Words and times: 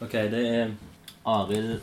Ok, 0.00 0.12
det 0.12 0.48
er 0.48 0.70
Arild 1.24 1.80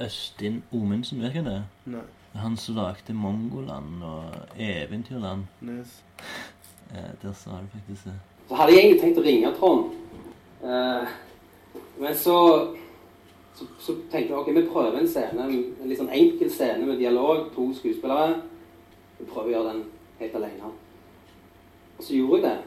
Østin 0.00 0.62
Omundsen, 0.72 1.22
vet 1.22 1.34
du 1.34 1.38
det? 1.44 1.62
Nei. 1.90 2.02
Han 2.34 2.56
som 2.56 2.76
lagde 2.76 3.14
Mongoland 3.14 4.04
og 4.06 4.24
Eventyrland. 4.58 5.42
Yes. 5.62 6.04
Eh, 6.92 7.10
der 7.22 7.32
sa 7.32 7.50
du 7.50 7.66
faktisk 7.72 8.04
det. 8.04 8.14
Så 8.48 8.54
hadde 8.54 8.72
jeg 8.72 8.84
egentlig 8.84 9.00
tenkt 9.02 9.18
å 9.18 9.26
ringe 9.26 9.50
Trond. 9.58 9.90
Eh, 10.62 11.10
men 11.98 12.14
så, 12.14 12.36
så, 13.58 13.66
så 13.82 13.98
tenkte 14.12 14.30
jeg 14.30 14.38
ok, 14.38 14.54
vi 14.54 14.66
prøver 14.70 15.02
en 15.02 15.10
scene, 15.10 15.50
en 15.50 15.90
litt 15.90 15.98
sånn 15.98 16.14
enkel 16.14 16.54
scene 16.54 16.86
med 16.86 17.02
dialog, 17.02 17.48
to 17.56 17.66
skuespillere. 17.74 18.40
Vi 19.18 19.26
prøver 19.26 19.50
å 19.50 19.56
gjøre 19.56 19.74
den 19.74 19.84
helt 20.22 20.38
alene. 20.38 20.70
Og 21.98 22.06
så 22.06 22.14
gjorde 22.14 22.44
jeg 22.44 22.46
det. 22.46 22.58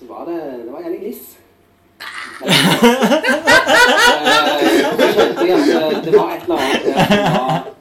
Så 0.00 0.10
var 0.10 0.26
det 0.26 0.40
Det 0.64 0.72
var 0.72 0.82
jævlig 0.82 1.04
niss. 1.06 1.36
Det 6.04 6.12
var 6.16 6.30
et 6.36 6.42
eller 6.42 6.58
annet 6.58 7.72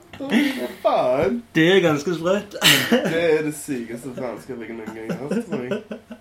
Faen! 0.81 1.41
Det 1.55 1.65
er 1.75 1.79
ganske 1.83 2.13
sprøtt. 2.15 2.55
Det 2.89 3.19
er 3.19 3.41
det 3.43 3.51
sykeste 3.57 4.13
faenskapet 4.15 4.69
jeg 4.69 4.77
noen 4.77 4.95
gang 4.95 5.11
har 5.11 5.17
hørt. 5.27 5.47
meg. 5.51 5.71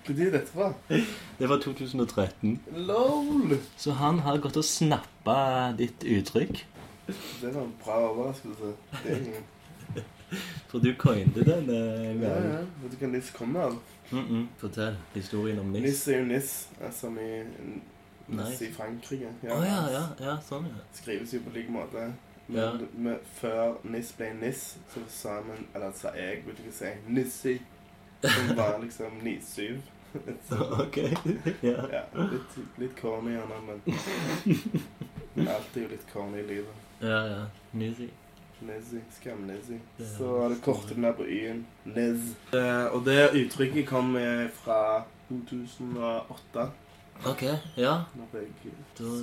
Er 0.09 0.31
dette 0.35 0.51
fra? 0.51 0.73
Det 1.39 1.49
var 1.49 1.59
2013. 1.63 2.57
LOL! 2.89 3.55
Så 3.81 3.95
han 4.01 4.19
har 4.27 4.41
gått 4.43 4.59
og 4.61 4.67
snappa 4.67 5.37
ditt 5.79 6.03
uttrykk. 6.05 6.65
Det 7.07 7.53
var 7.55 7.63
en 7.63 7.75
bra 7.85 8.01
overraskelse. 8.11 8.73
Det 9.05 9.11
er. 9.15 10.03
For 10.73 10.83
du 10.83 10.91
cointe 10.99 11.45
den. 11.47 11.71
eh, 11.71 12.23
Ja, 12.23 12.35
ja. 12.35 12.63
Vet 12.83 12.93
du 12.93 12.97
hva 13.05 13.13
Niss 13.13 13.31
kommer 13.31 13.61
av? 13.69 13.75
Mm 14.11 14.25
-mm. 14.29 14.47
Fortell 14.59 14.97
historien 15.15 15.59
om 15.59 15.67
Niss. 15.67 15.83
Niss 15.83 16.09
er 16.09 16.19
jo 16.19 16.25
Niss, 16.25 16.69
eh, 16.81 16.93
som 16.93 17.19
i 17.19 17.43
Nice. 18.29 18.65
i 18.65 18.73
Frankrike. 18.73 19.29
ja, 19.43 19.51
Å 19.57 19.65
ja, 19.65 19.81
ja, 19.93 20.03
ja, 20.21 20.37
sånn, 20.49 20.65
ja. 20.71 20.85
Skrives 20.97 21.33
jo 21.35 21.41
på 21.45 21.51
lik 21.55 21.69
måte. 21.69 22.13
Men 22.47 22.59
Ja. 22.61 22.73
med, 22.97 23.19
før 23.41 23.75
Niss 23.85 24.13
ble 24.13 24.33
Niss, 24.41 24.77
så 24.93 25.01
sa 25.09 25.41
man 25.47 25.67
Eller 25.75 25.93
sa 25.97 26.11
jeg, 26.17 26.43
vil 26.47 26.55
ikke 26.55 26.73
si 26.73 26.91
Nissi. 27.09 27.55
Som 28.23 28.57
var 28.57 28.79
liksom 28.85 29.21
9-7. 29.23 29.79
Så, 30.49 30.57
Ok. 30.87 30.97
ja. 31.63 31.87
ja, 31.93 32.03
litt, 32.15 32.59
litt 32.79 32.97
corny 33.01 33.33
gjerne, 33.35 33.61
men 33.67 33.81
men 35.35 35.49
alt 35.49 35.77
er 35.77 35.81
jo 35.83 35.89
litt 35.91 36.05
corny 36.13 36.39
i 36.39 36.47
livet. 36.47 36.75
Ja, 37.01 37.25
ja. 37.27 37.41
Nissi. 37.73 38.11
Nizzy, 38.65 39.01
skam-Nizzy. 39.19 39.81
Er 39.99 40.05
Så 40.17 40.29
har 40.41 40.49
det 40.49 40.61
kortet 40.63 40.97
ned 41.03 41.13
på 41.19 41.25
y-en. 41.27 41.65
Niz. 41.85 42.31
Eh, 42.55 42.87
og 42.95 43.03
det 43.05 43.33
uttrykket 43.35 43.87
kom 43.89 44.15
eh, 44.17 44.47
fra 44.63 45.03
2008. 45.29 46.69
Ok, 47.25 47.43
ja. 47.81 47.95
Når 48.19 48.35
jeg 48.41 48.49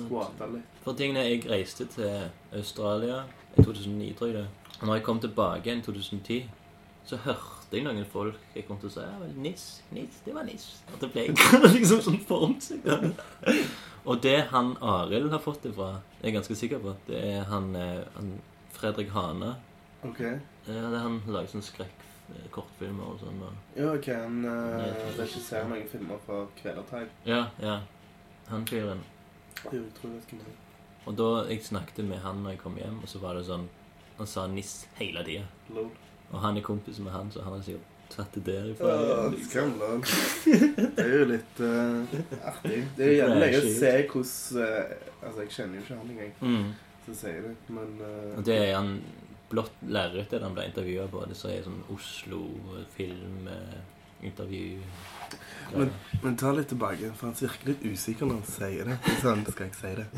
squata 0.08 0.48
litt. 0.50 0.80
For 0.82 0.98
tingene, 0.98 1.26
jeg 1.28 1.44
reiste 1.50 1.86
til 1.92 2.30
Australia 2.56 3.22
i 3.56 3.62
2009, 3.62 4.12
tror 4.18 4.32
jeg 4.32 4.36
det. 4.40 4.46
Og 4.80 4.86
når 4.88 4.98
jeg 4.98 5.04
kom 5.06 5.20
tilbake 5.22 5.68
igjen 5.68 5.82
i 5.82 5.86
2010, 5.86 6.38
så 7.06 7.18
hørte 7.24 7.76
jeg 7.76 7.84
noen 7.86 8.04
folk 8.10 8.38
jeg 8.54 8.66
kom 8.66 8.78
til 8.80 8.90
å 8.90 8.92
si 8.94 9.02
ja, 9.02 9.14
vel, 9.20 9.32
Niss, 9.42 9.66
Niss, 9.94 10.20
det 10.26 10.34
var 10.34 10.46
Niss. 10.46 10.66
Og 10.92 11.00
det 11.02 11.10
ble 11.14 11.24
liksom 11.76 12.02
sånn 12.04 12.20
formt 12.26 12.66
seg. 12.66 12.86
Og 14.02 14.22
det 14.22 14.38
han 14.50 14.74
Arild 14.82 15.30
har 15.34 15.42
fått 15.42 15.66
det 15.66 15.74
fra, 15.76 15.92
er 16.20 16.30
jeg 16.30 16.36
ganske 16.38 16.56
sikker 16.58 16.82
på, 16.82 16.94
det 17.06 17.20
er 17.36 17.46
han, 17.50 17.70
eh, 17.78 18.02
han 18.16 18.32
Fredrik 18.74 19.12
Hane. 19.14 19.54
Ok. 20.02 20.20
Ja, 20.22 20.38
det 20.66 20.98
er 20.98 21.04
han 21.04 21.20
lager 21.30 21.54
sånn 21.54 21.66
skrekk, 21.66 22.06
kortfilmer 22.54 23.04
og 23.14 23.20
sånn. 23.22 23.40
Ja, 23.76 23.92
ok. 23.94 24.08
Han 24.14 24.44
uh, 24.44 24.86
regisserer 25.18 25.68
noen 25.70 25.86
filmer 25.90 26.18
fra 26.26 26.42
Kvelertak. 26.60 27.08
ja, 27.28 27.44
ja. 27.62 27.80
Han 28.48 28.66
fyren. 28.66 29.00
Og 31.06 31.14
da 31.18 31.28
jeg 31.48 31.62
snakket 31.64 32.04
med 32.06 32.18
han 32.24 32.42
når 32.42 32.50
jeg 32.56 32.60
kom 32.62 32.76
hjem, 32.78 32.98
og 33.02 33.08
så 33.10 33.20
var 33.22 33.34
det 33.38 33.44
sånn 33.46 33.68
Han 34.18 34.26
sa 34.28 34.46
Niss 34.50 34.84
hele 34.98 35.22
tida. 35.26 35.46
Og 36.32 36.38
han 36.42 36.56
er 36.58 36.64
kompis 36.64 36.98
med 37.02 37.12
han, 37.14 37.30
så 37.32 37.42
han 37.42 37.54
har 37.56 37.62
sikkert 37.64 37.88
tatt 38.12 38.34
det 38.36 38.42
derifra. 38.44 38.92
Ja, 38.92 39.28
liksom. 39.32 39.72
Det 40.96 41.00
er 41.00 41.14
jo 41.16 41.24
litt 41.30 41.62
uh, 41.64 42.14
artig. 42.50 42.82
Det 42.98 43.06
er 43.08 43.14
jo 43.22 43.28
løye 43.40 43.58
å 43.62 43.72
se 43.72 43.92
hvordan 44.12 44.66
uh, 44.68 44.94
Altså, 45.22 45.38
jeg 45.46 45.50
kjenner 45.56 45.78
jo 45.78 45.84
ikke 45.86 45.96
han 46.00 46.10
engang 46.12 46.32
Mm. 46.42 46.72
som 47.06 47.14
sier 47.22 47.40
det, 47.46 47.54
men 47.72 47.94
uh, 48.02 48.36
Og 48.38 48.44
det 48.46 48.58
er 48.58 48.74
han 48.76 48.92
blått 49.52 49.74
lerret 49.92 50.30
det 50.32 50.40
han 50.42 50.54
ble 50.56 50.64
intervjua 50.70 51.04
på. 51.12 51.18
Det 51.30 51.36
så 51.38 51.46
er 51.52 51.60
sånn 51.66 51.82
Oslo-filmintervju. 51.92 54.70
Men, 55.76 55.88
men 56.22 56.32
ta 56.40 56.48
litt 56.56 56.68
tilbake, 56.72 57.06
for 57.16 57.24
han 57.30 57.36
virker 57.38 57.66
litt 57.72 57.82
usikker 57.92 58.24
når 58.28 58.36
han 58.40 58.48
sier 58.48 58.84
det. 58.90 58.96
Så 59.20 59.24
han 59.30 59.42
skal 59.46 59.66
ikke 59.68 59.82
si 59.82 59.92
det. 60.00 60.06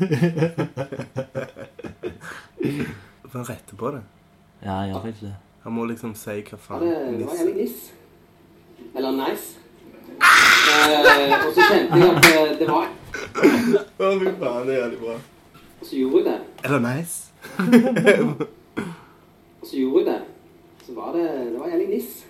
For 3.25 3.35
han 3.41 3.47
retter 3.49 3.75
på 3.77 3.87
det. 3.91 4.01
Ja, 4.63 4.75
jeg 4.85 4.89
gjør 4.93 5.01
faktisk 5.03 5.25
det. 5.27 5.35
Han 5.65 5.73
må 5.75 5.81
liksom 5.89 6.11
si 6.17 6.35
hva 6.47 6.57
faen 6.61 6.81
det, 6.85 6.91
det 6.95 7.25
var 7.27 7.35
nisse- 7.35 7.55
niss. 7.57 7.79
Eller 8.95 9.11
nice. 9.17 9.47
Eh, 10.15 10.19
og 11.35 11.51
så 11.53 11.61
kjente 11.69 11.95
jeg 11.99 12.05
at 12.05 12.25
eh, 12.29 12.51
det 12.59 12.67
var 12.69 12.85
Å, 12.85 12.87
fy 14.21 14.29
faen, 14.39 14.63
det 14.67 14.73
er 14.75 14.79
jævlig 14.79 14.99
bra. 15.01 15.15
Og 15.81 15.85
så 15.89 15.93
gjorde 15.99 16.17
jeg 16.21 16.27
det. 16.29 16.39
Eller 16.69 16.79
nice. 16.85 17.17
Og 19.65 19.69
så 19.69 19.77
gjorde 19.77 19.93
hun 19.97 20.05
det. 20.05 20.21
Så 20.85 20.93
var 20.93 21.11
det 21.13 21.51
Det 21.53 21.59
var 21.59 21.67
jævlig 21.67 21.87
niss. 21.87 22.25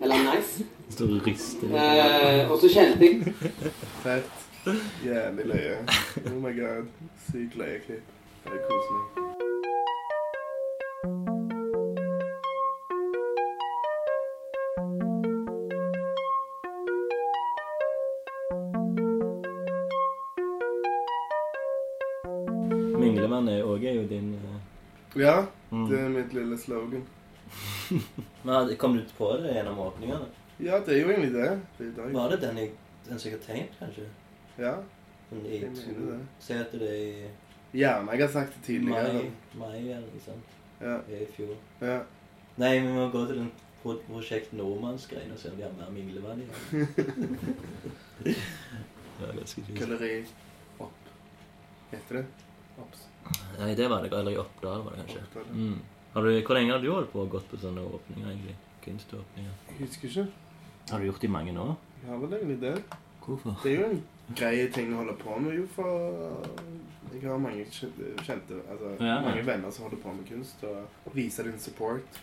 Eller 0.00 0.36
nice. 0.36 0.66
Står 0.90 1.04
og 1.04 1.26
rister. 1.26 1.66
Eh, 1.66 2.50
og 2.50 2.58
så 2.60 2.68
kjente 2.68 3.04
jeg 3.04 3.34
Fett. 4.02 4.30
Jævlig 5.04 5.46
løye. 5.46 5.78
Oh 6.26 6.42
my 6.42 6.60
god. 6.60 6.86
Sykt 7.26 7.56
løyeklipp. 7.58 8.06
Det 8.44 8.52
er 8.52 8.62
koselig. 8.70 9.02
Minglemann 23.00 23.48
er 23.48 23.58
jo 23.58 23.76
din 24.08 24.34
eh, 24.34 25.20
Ja, 25.20 25.42
mm. 25.70 25.86
det 25.90 26.00
er 26.00 26.08
mitt 26.08 26.32
lille 26.36 26.58
slogan. 26.58 27.06
Men 28.44 28.76
Kom 28.76 28.96
du 28.96 29.04
på 29.16 29.32
det 29.42 29.54
gjennom 29.54 29.78
åpningene? 29.78 30.28
Ja, 30.58 30.80
det 30.84 30.96
er 30.96 31.00
jo 31.02 31.10
egentlig 31.12 31.32
det. 31.32 31.50
Det 31.78 31.92
er. 31.96 32.12
Var 32.12 32.30
det 32.34 32.40
den 32.42 32.58
jeg 32.58 32.72
den 33.08 33.18
som 33.18 33.30
jeg 33.30 33.38
har 33.38 33.44
tegnet, 33.44 33.76
kanskje? 33.78 34.06
Ja, 34.58 34.74
i 35.32 35.60
Jeg 35.60 35.70
mener 35.70 36.10
det. 36.12 36.18
Se 36.40 36.54
etter 36.54 36.78
det 36.82 36.94
i 36.98 37.28
gjerne 37.78 38.12
jeg 38.12 38.20
har 38.24 38.32
sagt 38.32 38.54
det 38.56 38.62
tidligere. 38.64 39.12
mai, 39.12 39.30
mai 39.54 39.78
eller 39.78 40.06
noe 40.08 40.20
sånt. 40.24 40.54
Ja, 40.80 40.98
I 41.08 41.24
fjor. 41.36 41.54
ja. 41.80 41.98
Nei, 42.58 42.78
vi 42.80 42.92
må 42.92 43.08
gå 43.10 43.26
til 43.26 43.38
den 43.38 43.50
pro- 43.82 44.00
Prosjekt 44.08 44.52
Nordmannsgreien 44.52 45.32
og 45.32 45.38
se 45.38 45.50
om 45.50 45.56
de 45.56 45.62
har 45.62 45.72
mer 45.78 45.90
minglevann 45.94 46.42
igjen. 46.42 46.88
det 48.24 48.36
var 49.20 49.34
ganske 49.36 49.62
fint. 49.62 49.78
Kølleri 49.78 50.24
opp. 50.78 51.12
Heter 51.90 52.20
det? 52.20 52.24
Opps. 52.78 53.07
Nei, 53.58 53.74
det 53.74 53.88
var 53.90 54.02
det. 54.04 54.12
Eller 54.12 54.32
i 54.32 54.38
Oppdal 54.40 54.84
var 54.84 54.92
det 54.96 55.04
kanskje. 55.06 55.22
Oppdal, 55.26 55.46
ja. 55.48 55.52
Mm. 55.54 55.80
Har 56.14 56.22
du, 56.24 56.30
hvor 56.46 56.54
lenge 56.56 56.72
har 56.72 56.80
du 56.82 56.90
holdt 56.92 57.12
på 57.12 57.20
og 57.24 57.30
gått 57.30 57.48
på 57.50 57.58
sånne 57.60 57.82
åpninger, 57.84 58.28
egentlig? 58.30 58.56
Kunståpninger. 58.84 59.52
Jeg 59.68 59.78
husker 59.82 60.08
ikke. 60.08 60.26
Har 60.90 60.98
du 60.98 61.04
gjort 61.10 61.20
det 61.20 61.28
i 61.28 61.32
mange 61.34 61.52
år? 61.60 61.74
Jeg 62.02 62.10
har 62.12 62.22
vel 62.22 62.32
egentlig 62.38 62.60
det. 62.62 62.74
Hvorfor? 63.26 63.58
Det 63.62 63.72
er 63.74 63.80
jo 63.82 63.88
en 63.92 64.04
grei 64.38 64.68
ting 64.72 64.92
å 64.94 65.02
holde 65.02 65.14
på 65.20 65.34
med, 65.44 65.58
jo, 65.58 65.66
for 65.74 66.46
jeg 67.12 67.24
har 67.28 67.38
mange 67.42 67.64
kjente, 67.72 68.08
altså, 68.24 68.60
altså, 68.70 69.04
Ja. 69.04 69.20
mange 69.20 69.42
venner 69.46 69.70
som 69.70 69.84
holder 69.84 70.00
på 70.02 70.12
med 70.16 70.24
kunst, 70.30 70.64
og 70.64 71.14
viser 71.14 71.44
din 71.44 71.58
support. 71.60 72.20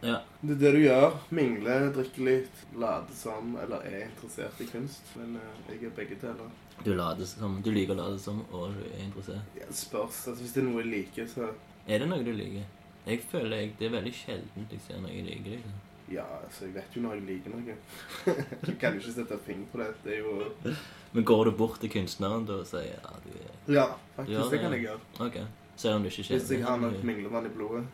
Ja. 0.00 0.20
Det 0.40 0.54
er 0.54 0.60
det 0.62 0.72
du 0.76 0.80
gjør. 0.84 1.16
Mingle, 1.34 1.76
drikke 1.96 2.22
litt, 2.26 2.60
late 2.78 3.14
som, 3.18 3.56
eller 3.58 3.82
er 3.88 4.04
interessert 4.06 4.60
i 4.62 4.68
kunst. 4.70 5.02
Men 5.18 5.36
eh, 5.40 5.72
jeg 5.72 5.88
er 5.90 5.94
begge 5.96 6.18
deler. 6.22 6.50
Du, 6.84 6.92
later 6.94 7.26
som, 7.26 7.56
du 7.64 7.72
liker 7.74 7.96
å 7.96 8.02
late 8.04 8.18
som, 8.22 8.44
og 8.54 8.70
du 8.76 8.84
er 8.92 9.02
interessert. 9.08 9.42
Ja, 9.58 9.66
det 9.66 9.74
spørs. 9.80 10.20
Altså, 10.30 10.42
hvis 10.44 10.54
det 10.54 10.62
er 10.62 10.68
noe 10.68 10.84
jeg 10.84 10.92
liker, 10.92 11.26
så 11.32 11.48
Er 11.88 11.98
det 12.04 12.08
noe 12.12 12.22
du 12.22 12.30
liker? 12.32 12.64
Jeg 13.08 13.22
føler 13.30 13.56
jeg, 13.62 13.74
det 13.80 13.86
er 13.88 13.94
veldig 13.96 14.12
sjeldent 14.14 14.72
jeg 14.76 14.80
ser 14.86 15.00
noe 15.02 15.10
jeg 15.16 15.24
liker. 15.26 15.50
liksom. 15.58 15.76
Ja, 16.08 16.24
altså, 16.44 16.64
jeg 16.64 16.74
vet 16.78 16.94
jo 16.96 17.02
når 17.04 17.18
jeg 17.18 17.24
liker 17.28 17.50
noe. 17.56 17.74
du 18.68 18.72
kan 18.80 18.94
jo 18.94 19.00
ikke 19.02 19.16
sette 19.18 19.36
finger 19.44 19.66
på 19.72 19.80
det. 19.82 19.90
Det 20.04 20.12
er 20.14 20.20
jo 20.22 20.74
Men 21.12 21.24
går 21.28 21.44
du 21.44 21.50
bort 21.58 21.80
til 21.82 21.90
kunstneren 21.92 22.46
da 22.48 22.60
og 22.62 22.66
sier 22.70 22.94
ja, 22.94 23.12
du 23.24 23.30
er 23.34 23.50
Ja, 23.80 23.86
faktisk. 24.14 24.38
faktisk. 24.38 24.38
det- 24.38 24.50
Det 24.54 24.60
kan 24.62 24.72
jeg 24.72 24.82
gjøre. 24.86 25.00
Ok. 25.26 25.36
Selv 25.78 25.94
om 25.94 26.02
du 26.02 26.08
ikke 26.08 26.22
kjenner 26.26 26.40
Hvis 26.42 26.50
jeg 26.50 26.64
har 26.66 26.76
nok 26.82 27.02
minglevann 27.06 27.46
i 27.46 27.52
blodet. 27.54 27.84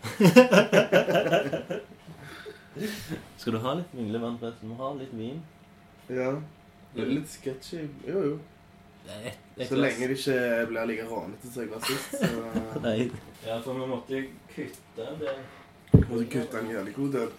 Skal 3.39 3.57
du 3.57 3.61
ha 3.65 3.75
litt 3.79 3.95
minglevann, 3.95 4.39
forresten? 4.41 4.69
Du 4.69 4.75
må 4.75 4.81
ha 4.83 4.91
litt 4.99 5.15
vin. 5.15 5.41
Ja. 6.09 6.33
Det 6.95 7.03
er 7.03 7.13
litt 7.13 7.31
sketchy. 7.31 7.87
Jo, 8.07 8.23
jo. 8.31 8.35
Et, 9.05 9.37
et 9.59 9.69
Så 9.69 9.77
lenge 9.77 10.09
det 10.09 10.17
ikke 10.17 10.67
blir 10.71 10.89
like 10.89 11.05
rånete 11.11 11.51
som 11.53 11.63
jeg 11.63 11.71
var 11.75 11.83
sist, 11.85 12.15
så 12.23 12.29
Nei. 12.87 13.11
Ja, 13.45 13.59
for 13.61 13.77
vi 13.77 13.89
måtte 13.91 14.17
jo 14.17 14.23
kutte 14.55 15.09
det. 15.21 15.35
måtte 15.93 16.25
kutte 16.33 16.63
en 16.63 16.71
jævlig 16.73 16.95
god 16.97 17.19
del. 17.19 17.35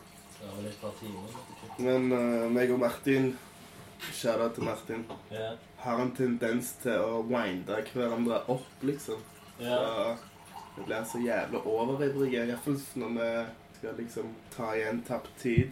Men 1.82 2.12
uh, 2.14 2.46
meg 2.54 2.70
og 2.76 2.84
Martin 2.84 3.32
Shout-out 4.14 4.54
til 4.54 4.68
Martin. 4.68 5.06
Ja. 5.32 5.56
Har 5.82 6.02
en 6.04 6.12
tendens 6.16 6.76
til 6.84 7.00
å 7.02 7.24
winde 7.26 7.80
hverandre 7.94 8.44
opp, 8.52 8.68
liksom. 8.86 9.22
Ja. 9.58 9.80
Så 9.80 10.76
det 10.76 10.86
blir 10.86 11.06
så 11.08 11.22
jævlig 11.24 11.62
overivrig. 11.64 12.34
Iallfall 12.36 12.78
når 13.02 13.14
vi 13.16 13.30
skal 13.86 13.98
liksom 14.02 14.30
ta 14.56 14.72
igjen 14.76 15.02
tapt 15.08 15.30
tid. 15.42 15.72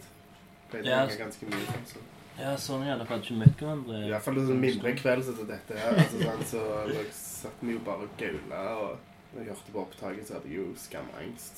Pleier 0.70 0.86
Ja. 0.86 1.04
å 1.04 1.08
tenke 1.08 1.24
ganske 1.24 1.46
mye 1.46 1.64
sånn. 1.66 1.86
Så. 1.86 1.98
ja, 2.38 2.56
sånn 2.56 2.84
i 2.86 2.90
alle 2.90 3.06
fall 3.06 3.20
ikke 3.20 3.38
møtt 3.38 3.58
hverandre. 3.58 4.02
Iallfall 4.08 4.38
en 4.38 4.60
mindre 4.60 4.92
kveld 4.96 5.24
som 5.24 5.46
dette 5.48 5.74
her. 5.78 5.94
Altså, 5.98 6.20
sånn, 6.22 6.44
så 6.52 6.92
jeg 6.92 7.06
satt 7.12 7.58
vi 7.60 7.72
jo 7.74 7.78
bare 7.84 8.06
og 8.06 8.14
gaula. 8.18 8.62
Og 8.84 8.98
når 9.34 9.40
jeg 9.42 9.48
hørte 9.50 9.72
på 9.74 9.82
opptaket, 9.82 10.26
så 10.28 10.34
hadde 10.34 10.48
jeg 10.48 10.58
jo 10.58 10.66
skamangst. 10.78 11.56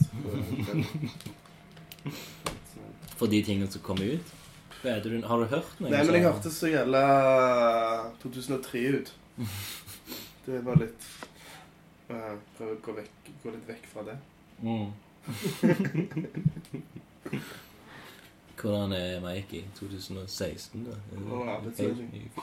Så- 2.72 2.86
For 3.16 3.26
de 3.32 3.42
tingene 3.42 3.70
som 3.70 3.80
kom 3.82 4.00
ut. 4.00 4.32
Vet 4.82 5.02
du, 5.04 5.20
har 5.26 5.38
du 5.40 5.46
hørt 5.48 5.80
noe? 5.80 5.90
Nei, 5.90 6.02
men 6.04 6.14
jeg 6.14 6.22
sånn? 6.22 6.26
hørtes 6.32 6.58
så 6.60 6.68
jævla 6.68 8.12
2003 8.22 8.82
ut. 9.00 9.12
Det 10.46 10.60
var 10.64 10.76
litt 10.78 11.06
uh, 12.10 12.36
Prøve 12.56 12.76
å 12.76 12.80
gå, 12.84 12.92
vekk, 13.00 13.30
gå 13.42 13.50
litt 13.54 13.66
vekk 13.68 13.88
fra 13.92 14.04
det. 14.06 14.14
Mm. 14.62 14.92
Hvordan 18.60 18.92
er 18.92 19.20
Mike 19.20 19.56
i 19.56 19.64
2016, 19.74 20.86
da? 20.86 20.92
Å, 21.18 21.44
arbeidsledig. 21.56 22.30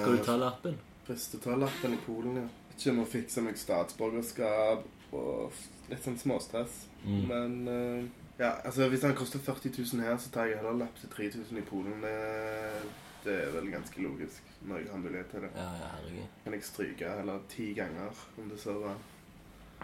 Skal 0.00 0.12
du 0.12 0.18
ta 0.24 0.36
lappen? 0.38 0.78
Første 1.06 1.38
ta 1.42 1.56
lappen 1.58 1.94
i 1.94 1.98
Polen, 2.06 2.36
ja. 2.42 2.46
Ikke 2.74 2.90
om 2.94 3.02
å 3.04 3.10
fikse 3.10 3.40
meg 3.44 3.58
statsborgerskap 3.60 4.80
og 5.16 5.52
litt 5.90 6.04
sånn 6.04 6.18
småstress. 6.18 6.74
Mm. 7.04 7.22
Men 7.28 7.68
uh, 7.68 8.00
ja, 8.40 8.54
altså 8.64 8.88
hvis 8.88 9.02
han 9.04 9.16
koster 9.18 9.38
40 9.38 9.70
000 9.78 10.02
her, 10.06 10.16
så 10.16 10.28
tar 10.32 10.44
jeg 10.48 10.58
heller 10.58 10.78
lapp 10.84 10.96
til 11.00 11.08
3000 11.12 11.60
i 11.60 11.64
Polen. 11.66 12.04
Eh, 12.08 12.82
det 13.24 13.36
er 13.44 13.54
vel 13.54 13.70
ganske 13.72 14.02
logisk 14.02 14.52
når 14.68 14.82
jeg 14.82 14.90
har 14.92 15.02
mulighet 15.02 15.32
til 15.32 15.44
det. 15.46 15.50
Ja, 15.54 15.70
ja, 15.80 15.88
herregud. 15.94 16.36
Kan 16.44 16.56
jeg 16.56 16.64
stryke 16.64 17.14
eller 17.22 17.42
ti 17.48 17.72
ganger, 17.76 18.22
om 18.38 18.50
det 18.50 18.60
så 18.60 18.76
var. 18.82 18.96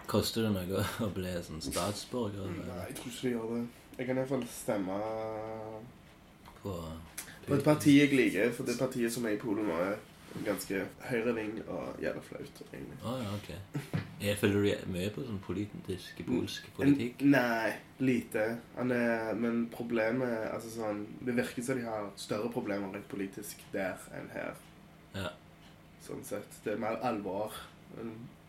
Koster 0.07 0.47
det 0.47 0.53
noe 0.55 0.85
å 1.07 1.11
bli 1.13 1.33
sånn 1.43 1.63
statsborger 1.65 2.51
Nei, 2.53 2.81
jeg 2.89 2.99
tror 2.99 3.13
ikke 3.13 3.27
det 3.27 3.35
gjør 3.35 3.53
det. 3.55 3.61
Jeg 3.97 4.09
kan 4.09 4.19
iallfall 4.21 4.43
stemme 4.53 4.97
på 6.61 6.75
på 7.47 7.55
et 7.55 7.63
parti 7.63 7.93
jeg 7.95 8.11
liker, 8.11 8.49
for 8.51 8.67
det 8.67 8.75
partiet 8.75 9.13
som 9.13 9.25
er 9.25 9.37
i 9.37 9.39
Polen 9.39 9.69
nå, 9.69 9.75
er 9.79 9.93
ganske 10.45 10.81
høyreving 11.09 11.61
og 11.67 12.01
jævla 12.01 12.21
flaut, 12.21 12.61
egentlig. 12.73 12.97
Ah, 13.03 13.19
ja, 13.23 13.33
ok. 13.35 13.97
Jeg 14.21 14.37
følger 14.37 14.61
du 14.85 14.91
mye 14.93 15.09
på 15.13 15.25
sånn 15.25 15.39
politisk, 15.45 16.21
polsk 16.27 16.69
politikk? 16.77 17.21
En, 17.21 17.33
nei, 17.35 17.73
lite. 18.01 18.45
Er, 18.77 19.33
men 19.37 19.65
problemet 19.73 20.47
altså 20.51 20.71
sånn, 20.73 21.03
Det 21.25 21.35
virker 21.37 21.65
som 21.65 21.79
de 21.79 21.85
har 21.85 22.09
større 22.17 22.51
problemer 22.53 22.93
rent 22.93 23.09
politisk 23.11 23.61
der 23.73 24.01
enn 24.17 24.31
her. 24.33 24.57
Ja. 25.15 25.33
Sånn 26.05 26.23
sett. 26.25 26.61
Det 26.63 26.75
er 26.75 26.81
mer 26.81 26.99
alvor 27.05 27.55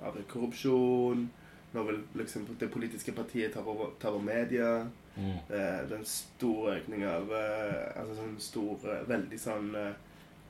av 0.04 0.18
korrupsjon. 0.30 1.28
Nå 1.72 1.84
vil 1.84 2.00
liksom 2.16 2.46
det 2.58 2.70
politiske 2.72 3.12
partiet 3.12 3.52
ta 3.52 3.60
over, 3.60 3.92
tar 4.00 4.14
over 4.16 4.24
media. 4.24 4.88
Mm. 5.18 5.36
Eh, 5.50 5.78
er 5.84 5.94
en 5.96 6.04
stor 6.06 6.68
økning 6.76 7.02
av 7.02 7.32
eh, 7.34 7.88
Altså 7.98 8.12
sånn 8.20 8.36
stor 8.38 8.84
eh, 8.86 9.00
Veldig 9.08 9.38
sånn 9.42 9.72
eh, 9.74 9.96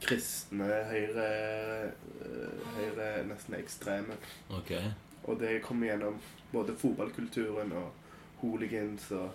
kristne, 0.03 0.69
høyre 0.91 1.27
eh, 1.29 2.09
Høyre, 2.79 3.09
nesten 3.29 3.57
ekstreme. 3.59 4.17
Ok. 4.55 4.73
Og 5.29 5.41
det 5.41 5.59
kommer 5.65 5.91
gjennom 5.91 6.19
både 6.53 6.77
fotballkulturen 6.79 7.73
og 7.77 7.91
hooligans 8.41 9.11
og 9.13 9.31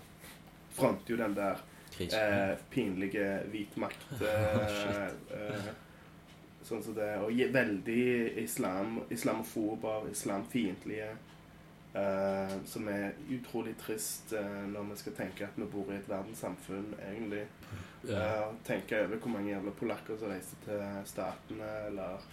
fronter 0.74 1.14
jo 1.14 1.20
den 1.20 1.36
der 1.38 1.60
eh, 2.00 2.56
pinlige 2.72 3.28
hvit 3.52 3.78
makt 3.78 4.22
eh, 4.22 5.10
eh, 5.40 5.74
Sånn 6.64 6.80
som 6.80 6.96
det. 6.96 7.10
Og 7.20 7.42
veldig 7.52 8.04
islam, 8.40 9.02
islamofober, 9.12 10.08
islamfiendtlige. 10.12 11.12
Uh, 11.94 12.54
som 12.66 12.88
er 12.90 13.12
utrolig 13.30 13.76
trist 13.78 14.32
uh, 14.34 14.64
når 14.66 14.88
vi 14.88 14.96
skal 14.98 15.14
tenke 15.14 15.46
at 15.46 15.60
vi 15.60 15.68
bor 15.70 15.92
i 15.92 16.00
et 16.00 16.08
verdenssamfunn, 16.10 16.96
egentlig. 17.12 17.44
Ja. 18.10 18.52
Tenke 18.68 19.00
over 19.06 19.18
hvor 19.18 19.32
mange 19.32 19.54
jævla 19.54 19.72
polakker 19.80 20.18
som 20.20 20.32
reiser 20.32 20.60
til 20.66 20.82
Statene, 21.08 21.70
eller 21.88 22.26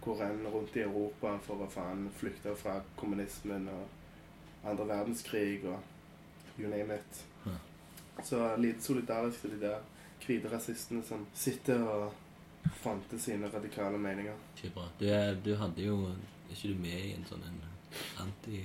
hvor 0.00 0.22
enn 0.24 0.46
rundt 0.48 0.76
i 0.76 0.84
Europa 0.86 1.34
for 1.44 1.64
å 1.64 1.68
faen 1.70 2.06
flykte 2.16 2.54
fra 2.56 2.78
kommunismen 2.96 3.68
og 3.68 4.68
andre 4.70 4.86
verdenskrig 4.88 5.60
og 5.68 6.58
you 6.60 6.68
name 6.68 6.94
it. 6.94 7.24
Ja. 7.44 7.58
Så 8.24 8.56
lite 8.56 8.82
solidarisk 8.82 9.40
til 9.40 9.56
de 9.56 9.60
der 9.66 9.78
hvite 10.26 10.52
rasistene 10.52 11.04
som 11.04 11.26
sitter 11.34 11.84
og 11.84 12.12
fronter 12.82 13.18
sine 13.18 13.48
radikale 13.52 13.98
meninger. 13.98 14.36
Ikke 14.56 14.74
bra. 14.74 14.88
Du, 15.00 15.06
du 15.44 15.54
hadde 15.56 15.84
jo 15.84 16.02
Er 16.50 16.56
ikke 16.56 16.72
du 16.72 16.80
med 16.82 17.04
i 17.06 17.12
en 17.14 17.26
sånn 17.28 17.44
en 17.46 17.60
anti... 18.18 18.60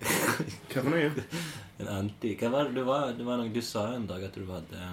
Hva 0.00 0.82
for 0.82 0.90
noe? 0.90 1.24
En 1.80 1.90
anti... 1.94 2.32
Hva 2.40 2.50
var 2.50 2.66
det 2.66 2.80
du 2.80 2.82
var? 2.88 3.12
Det 3.14 3.26
var 3.28 3.38
noe 3.38 3.52
du 3.54 3.60
sa 3.62 3.84
en 3.94 4.08
dag 4.10 4.24
at 4.26 4.34
du 4.34 4.42
hadde 4.50 4.88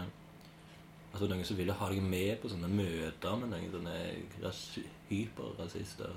Altså 1.17 1.31
noen 1.31 1.45
som 1.49 1.57
ville 1.57 1.73
ha 1.73 1.85
deg 1.89 2.03
med 2.05 2.35
på 2.37 2.49
sånne 2.51 2.67
møter 2.69 3.37
med 3.41 3.49
noen 3.49 3.71
sånne 3.73 3.93
ras 4.43 4.59
hyperrasister. 5.07 6.11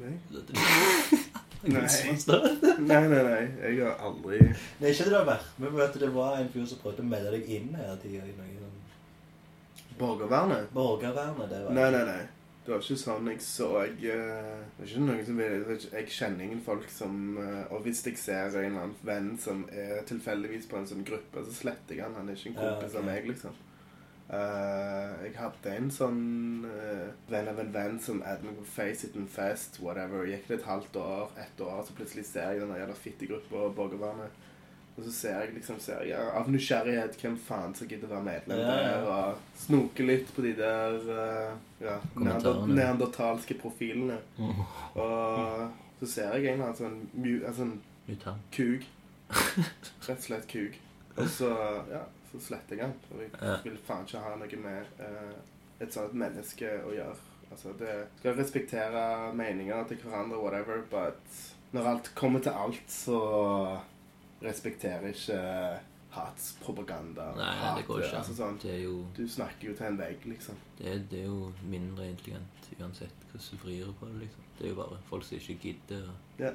Nei. 0.00 0.10
Nei. 1.68 1.84
Nei. 1.84 2.88
Nei, 2.88 2.98
nei. 3.12 3.44
Jeg 3.62 3.78
har 3.78 4.02
aldri 4.08 4.40
Nei, 4.42 4.90
ikke 4.90 5.06
det 5.06 5.12
du 5.12 5.16
har 5.20 5.28
vært 5.30 5.54
med 5.62 5.70
på 5.70 5.84
at 5.86 6.00
det 6.02 6.10
var 6.16 6.40
en 6.40 6.50
fyr 6.50 6.66
som 6.70 6.82
prøvde 6.82 7.06
å 7.06 7.10
melde 7.12 7.36
deg 7.36 7.46
inn 7.60 7.70
hele 7.78 7.94
tida 8.02 8.26
i 8.26 8.34
noe 8.34 8.58
sånn 8.58 9.94
Borgervernet? 10.02 10.68
Borgervernet, 10.74 11.46
det 11.50 11.62
var 11.62 11.78
Nei, 11.78 11.88
nei, 11.94 12.02
nei. 12.10 12.20
Det 12.68 12.74
var 12.74 12.82
ikke 12.84 13.00
sånn 13.00 13.28
jeg 13.30 13.38
så 13.40 13.66
jeg, 13.80 14.10
eh, 14.12 14.56
Det 14.76 14.82
er 14.84 14.90
ikke 14.90 15.04
noen 15.06 15.22
som 15.24 15.38
vil 15.40 15.84
Jeg 15.88 16.10
kjenner 16.12 16.44
ingen 16.44 16.58
folk 16.66 16.90
som 16.92 17.14
eh, 17.40 17.62
Og 17.72 17.86
hvis 17.86 18.02
jeg 18.04 18.18
ser 18.20 18.42
en 18.50 18.58
eller 18.58 18.82
annen 18.82 18.98
venn 19.08 19.30
som 19.40 19.62
er 19.72 20.02
tilfeldigvis 20.10 20.68
på 20.68 20.76
en 20.76 20.88
sånn 20.90 21.06
gruppe, 21.08 21.46
så 21.46 21.54
sletter 21.62 21.96
jeg 21.96 22.04
han. 22.04 22.18
Han 22.18 22.28
er 22.28 22.36
ikke 22.36 22.52
en 22.52 22.58
Ja, 22.58 22.74
kompis 22.74 22.98
av 23.00 23.06
meg, 23.08 23.30
liksom. 23.30 23.56
Uh, 24.28 25.14
jeg 25.24 25.32
hadde 25.38 25.72
en 25.72 25.86
sånn 25.88 26.66
uh, 26.68 27.06
venn 27.32 27.48
av 27.48 27.62
en 27.62 27.70
venn 27.72 27.94
som 28.04 28.20
adde 28.20 28.44
meg 28.44 28.58
på 28.58 28.66
Face 28.74 29.08
It 29.08 29.16
and 29.16 29.30
Fast, 29.32 29.80
whatever. 29.80 30.26
Gikk 30.28 30.44
det 30.50 30.58
et 30.58 30.68
halvt 30.68 30.98
år, 31.00 31.32
ett 31.40 31.62
år, 31.64 31.80
så 31.88 31.96
plutselig 31.96 32.26
ser 32.28 32.52
jeg 32.52 32.60
den 32.60 32.76
jævla 32.76 32.98
fittegruppa 32.98 33.62
og 33.70 33.78
Borgervernet. 33.78 34.36
Og 34.98 35.04
så 35.06 35.12
ser 35.14 35.36
jeg 35.38 35.52
liksom 35.54 35.76
ser 35.78 36.02
jeg, 36.08 36.18
av 36.18 36.48
nysgjerrighet 36.50 37.14
hvem 37.20 37.36
faen 37.38 37.74
som 37.78 37.86
gidder 37.86 38.10
være 38.10 38.26
medlem 38.26 38.58
Ja, 38.58 38.72
ja. 38.74 38.94
der, 38.96 39.04
og 39.06 39.60
snoke 39.62 40.06
litt 40.06 40.32
på 40.34 40.42
de 40.42 40.56
der 40.58 40.96
uh, 41.06 41.52
ja, 41.78 41.94
neandertalske 42.18 43.54
profilene. 43.60 44.16
Oh. 44.42 44.64
Og 44.98 46.00
så 46.00 46.10
ser 46.16 46.34
jeg 46.34 46.56
en 46.56 46.64
altså 46.66 46.88
en, 46.90 46.98
altså 47.46 47.68
en 47.68 47.76
kuk. 48.54 48.88
Rett 50.08 50.16
og 50.16 50.24
slett 50.24 50.48
kuk. 50.50 50.80
Og 51.14 51.30
så, 51.30 51.52
ja, 51.92 52.02
så 52.32 52.40
sletter 52.48 52.80
jeg 52.80 52.88
den. 52.88 52.96
Og 53.14 53.22
jeg 53.22 53.60
vil 53.68 53.78
faen 53.86 54.06
ikke 54.08 54.22
ha 54.24 54.34
noe 54.40 54.62
med 54.64 54.98
uh, 54.98 55.36
et 55.78 55.94
sånt 55.94 56.16
menneske 56.18 56.72
å 56.82 56.90
gjøre. 56.96 57.14
Altså, 57.52 57.70
det 57.78 57.94
skal 58.18 58.34
respektere 58.36 59.04
meninger 59.38 59.86
til 59.88 60.02
hverandre, 60.02 60.42
whatever, 60.42 60.82
but 60.90 61.38
når 61.72 61.86
alt 61.92 62.10
kommer 62.16 62.42
til 62.44 62.56
alt, 62.56 62.90
så 62.92 63.20
respekterer 64.42 65.08
ikke 65.12 65.80
hatspropaganda. 66.10 67.34
Nei, 67.36 67.76
det 67.76 67.86
går 67.86 68.00
ikke 68.02 68.16
Altså, 68.18 68.34
sånn, 68.38 68.58
Det 68.62 68.70
er 68.74 68.82
jo 68.84 69.04
du 69.16 69.26
snakker 69.28 69.68
jo 69.70 69.74
til 69.76 69.86
en 69.86 69.98
vegg, 69.98 70.24
liksom. 70.24 70.54
det 70.78 70.86
er, 70.86 70.98
det 71.10 71.20
er 71.20 71.26
jo 71.26 71.52
mindre 71.68 72.08
intelligent 72.08 72.68
uansett 72.80 73.26
hvordan 73.30 73.50
du 73.50 73.56
vrir 73.66 73.92
på 74.00 74.06
det. 74.06 74.20
liksom. 74.24 74.42
Det 74.58 74.64
er 74.66 74.68
jo 74.70 74.74
bare 74.82 74.98
folk 75.08 75.24
som 75.24 75.36
ikke 75.38 75.58
gidder 75.62 76.08
å 76.08 76.14
Ja. 76.38 76.52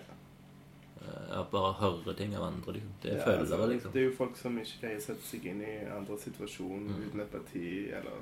Uh, 1.04 1.44
bare 1.52 1.74
høre 1.74 2.14
ting 2.16 2.34
av 2.36 2.44
andre. 2.44 2.74
liksom. 2.74 2.92
Det 3.02 3.12
er 3.12 3.18
Ja, 3.18 3.26
følgere, 3.26 3.40
altså, 3.60 3.68
liksom. 3.74 3.92
Det 3.92 4.02
er 4.02 4.06
jo 4.10 4.16
folk 4.18 4.38
som 4.38 4.58
ikke 4.58 4.82
greier 4.82 4.98
å 4.98 5.02
sette 5.02 5.22
seg 5.24 5.46
inn 5.46 5.62
i 5.62 5.76
andres 5.98 6.22
situasjon 6.24 6.88
Mm. 6.88 7.08
uten 7.10 7.28
parti 7.28 7.90
eller 7.94 8.22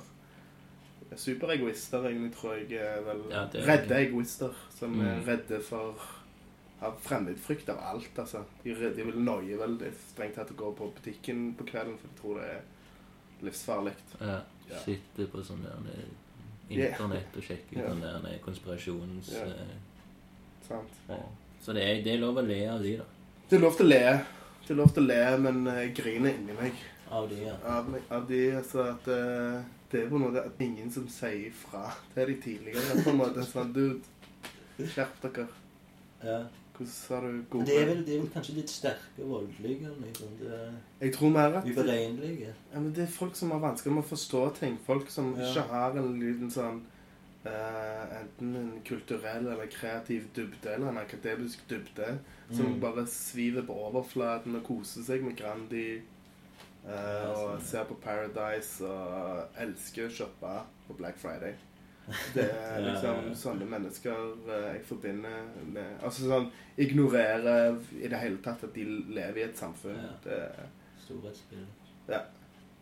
Superegoister, 1.16 2.04
egentlig, 2.08 2.32
tror 2.34 2.54
jeg 2.54 2.72
er 2.80 3.02
vel 3.02 3.22
Ja, 3.30 3.42
er- 3.44 3.66
Redde 3.66 3.96
egoister 4.06 4.54
som 4.70 5.00
er 5.00 5.20
Mm. 5.20 5.26
redde 5.26 5.62
for 5.62 5.94
av 6.82 6.96
fremmedfrykt 7.04 7.68
av 7.72 7.78
alt, 7.92 8.18
altså. 8.18 8.44
De, 8.64 8.74
de 8.74 9.04
vil 9.08 9.20
noie 9.22 9.56
vel 9.60 9.76
det 9.80 9.90
er 9.92 9.98
strengt 10.10 10.34
tatt 10.38 10.50
å 10.54 10.58
gå 10.58 10.72
på 10.78 10.88
butikken 10.96 11.52
på 11.58 11.66
kvelden, 11.68 11.94
for 12.00 12.08
de 12.10 12.20
tror 12.20 12.40
det 12.40 12.48
er 12.56 13.46
livsfarlig. 13.46 13.94
Ja, 14.20 14.40
Ja. 14.72 14.78
Sitter 14.80 15.26
på 15.28 15.42
sånn 15.44 15.64
der 15.66 15.88
eh, 15.92 16.04
internett 16.72 17.34
og 17.36 17.42
sjekker 17.44 17.74
ut 17.76 17.82
Ja. 17.82 17.88
sånn 17.90 18.00
der 18.04 18.28
eh, 18.30 18.38
konspirasjons... 18.44 19.32
Ja. 19.34 19.42
eh, 19.44 19.74
Sant? 20.68 20.94
ja. 21.10 21.18
Så 21.60 21.74
det 21.76 21.82
er, 21.82 21.98
det 22.06 22.14
er 22.14 22.20
lov 22.22 22.38
å 22.40 22.44
le 22.46 22.60
av 22.70 22.80
de, 22.82 22.92
da. 23.00 23.04
Det 23.50 23.58
er 23.58 23.62
lov 23.62 23.76
til 23.76 23.86
å 23.86 23.90
le. 23.90 23.98
Det 24.62 24.70
er 24.72 24.78
lov 24.78 24.92
til 24.94 25.02
å 25.02 25.06
le, 25.10 25.18
men 25.42 25.58
jeg 25.66 25.90
griner 25.98 26.38
inni 26.38 26.54
meg. 26.56 26.78
Av 27.12 27.26
de, 27.28 27.40
ja. 27.44 27.56
Av, 27.68 27.90
av 28.16 28.24
de, 28.30 28.40
altså 28.56 28.86
at 28.94 29.10
uh, 29.12 29.58
Det 29.92 30.00
er 30.04 30.08
på 30.08 30.16
en 30.16 30.22
måte 30.24 30.40
at 30.48 30.62
ingen 30.64 30.88
som 30.94 31.04
sier 31.12 31.50
ifra 31.50 31.90
til 32.14 32.30
de 32.32 32.38
tidligere. 32.46 33.02
på 33.04 33.10
en 33.12 33.18
måte 33.20 33.44
sånn 33.50 33.74
Dude, 33.74 34.00
skjerp 34.80 35.18
dere. 35.26 35.46
ja. 36.24 36.38
Hvor 36.86 37.20
Hvordan 37.20 37.24
har 37.24 37.32
du 37.32 37.42
gode 37.50 37.66
Det 37.66 37.76
er, 37.82 37.86
vel, 37.86 38.04
det 38.06 38.14
er 38.16 38.20
vel 38.20 38.30
kanskje 38.34 38.54
litt 38.54 38.70
sterke, 38.70 39.18
voldelige 39.26 39.86
eller 39.86 40.00
noe 40.00 40.14
sånt. 40.14 40.38
Det 40.40 40.52
er 40.52 40.72
Jeg 41.06 41.12
tror 41.14 41.30
mer 41.30 41.58
at 41.58 41.64
Uberegnelige. 41.68 42.54
ja, 42.72 42.80
men 42.80 42.92
Det 42.92 43.02
er 43.02 43.12
folk 43.12 43.36
som 43.36 43.50
har 43.50 43.58
vanskelig 43.60 43.92
med 43.94 44.04
å 44.04 44.08
forstå 44.16 44.42
ting. 44.58 44.78
Folk 44.86 45.10
som 45.10 45.34
Ja. 45.38 45.50
ikke 45.50 45.68
har 45.68 45.90
en 45.96 46.20
liten 46.20 46.50
sånn 46.50 46.82
Uh, 47.44 48.20
Enten 48.20 48.54
en 48.54 48.80
kulturell 48.86 49.48
eller 49.50 49.66
kreativ 49.66 50.28
dybde 50.36 50.74
eller 50.76 50.88
en 50.92 50.98
akademisk 50.98 51.58
dybde. 51.68 52.18
Som 52.52 52.66
Mm. 52.66 52.80
bare 52.80 53.04
sviver 53.06 53.62
på 53.66 53.74
overflaten 53.74 54.54
og 54.54 54.62
koser 54.64 55.02
seg 55.02 55.24
med 55.24 55.36
Grandi. 55.36 56.02
eh, 56.86 57.30
og 57.30 57.60
sånn. 57.60 57.62
ser 57.62 57.84
på 57.84 57.94
Paradise 58.00 58.80
og 58.84 59.48
elsker 59.58 60.06
å 60.06 60.10
shoppe 60.10 60.62
på 60.88 60.96
Black 60.96 61.16
Friday. 61.18 61.54
Det 62.34 62.44
er 62.50 62.80
liksom 62.82 63.28
sånne 63.38 63.66
mennesker 63.70 64.22
eh, 64.50 64.68
jeg 64.72 64.80
forbinder 64.88 65.44
med 65.70 66.00
Altså 66.02 66.26
sånn 66.26 66.48
Ignorere 66.82 67.54
i 67.94 68.08
det 68.10 68.18
hele 68.18 68.40
tatt 68.42 68.64
at 68.66 68.74
de 68.74 68.86
lever 68.86 69.38
i 69.38 69.44
et 69.46 69.58
samfunn. 69.58 70.00
Ja. 70.00 70.16
Det. 70.24 70.38
Ja. 72.08 72.22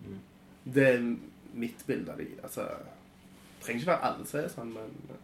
Mm. 0.01 0.21
det 0.65 0.87
er 0.87 1.03
mitt 1.53 1.83
bilde 1.87 2.13
av 2.15 2.23
de. 2.23 2.31
Altså 2.43 2.65
Det 2.71 3.67
trenger 3.67 3.83
ikke 3.83 3.91
være 3.93 4.09
alle 4.09 4.29
som 4.31 4.41
er 4.41 4.49
sånn, 4.55 4.73
men 4.73 5.19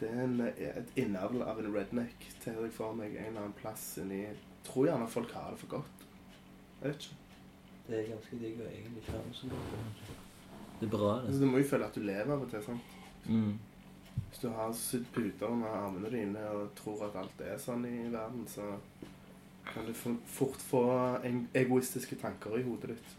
det 0.00 0.10
er 0.10 0.24
en, 0.24 0.40
et 0.44 0.98
innavl 1.00 1.44
av 1.46 1.60
en 1.62 1.70
redneck, 1.72 2.26
ser 2.42 2.58
jeg 2.60 2.74
for 2.74 2.96
meg, 2.98 3.14
en 3.14 3.30
eller 3.30 3.46
annen 3.46 3.56
plass 3.60 3.94
inni 4.02 4.26
Tror 4.64 4.88
gjerne 4.88 5.06
folk 5.12 5.32
har 5.36 5.52
det 5.52 5.60
for 5.60 5.76
godt. 5.76 6.04
Jeg 6.80 6.88
vet 6.88 7.02
ikke. 7.06 7.16
Det 7.86 7.98
er 7.98 8.06
ganske 8.14 8.38
digg 8.40 8.60
å 8.64 8.68
egentlig 8.70 9.02
ikke 9.02 9.12
ha 9.12 9.24
det 9.26 9.34
så 9.36 9.48
godt. 9.52 10.23
Det 10.80 10.86
er 10.88 10.90
bra, 10.96 11.12
Altså, 11.20 11.32
det. 11.32 11.40
du 11.40 11.46
må 11.52 11.58
jo 11.62 11.68
føle 11.70 11.86
at 11.86 11.94
du 11.94 12.00
lever 12.04 12.32
av 12.34 12.42
og 12.42 12.50
til. 12.50 12.62
sant? 12.62 12.80
Mm. 13.26 13.58
Hvis 14.30 14.38
du 14.42 14.48
har 14.54 14.72
sydd 14.78 15.04
puter 15.14 15.46
under 15.50 15.68
armene 15.68 16.10
dine 16.10 16.42
og 16.50 16.70
tror 16.78 17.04
at 17.08 17.16
alt 17.18 17.40
er 17.42 17.58
sånn 17.58 17.84
i 17.88 18.08
verden, 18.12 18.46
så 18.50 18.62
kan 19.72 19.86
du 19.86 19.92
fort 20.26 20.60
få 20.60 20.82
egoistiske 21.54 22.16
tanker 22.20 22.58
i 22.58 22.62
hodet 22.66 22.94
ditt. 22.94 23.14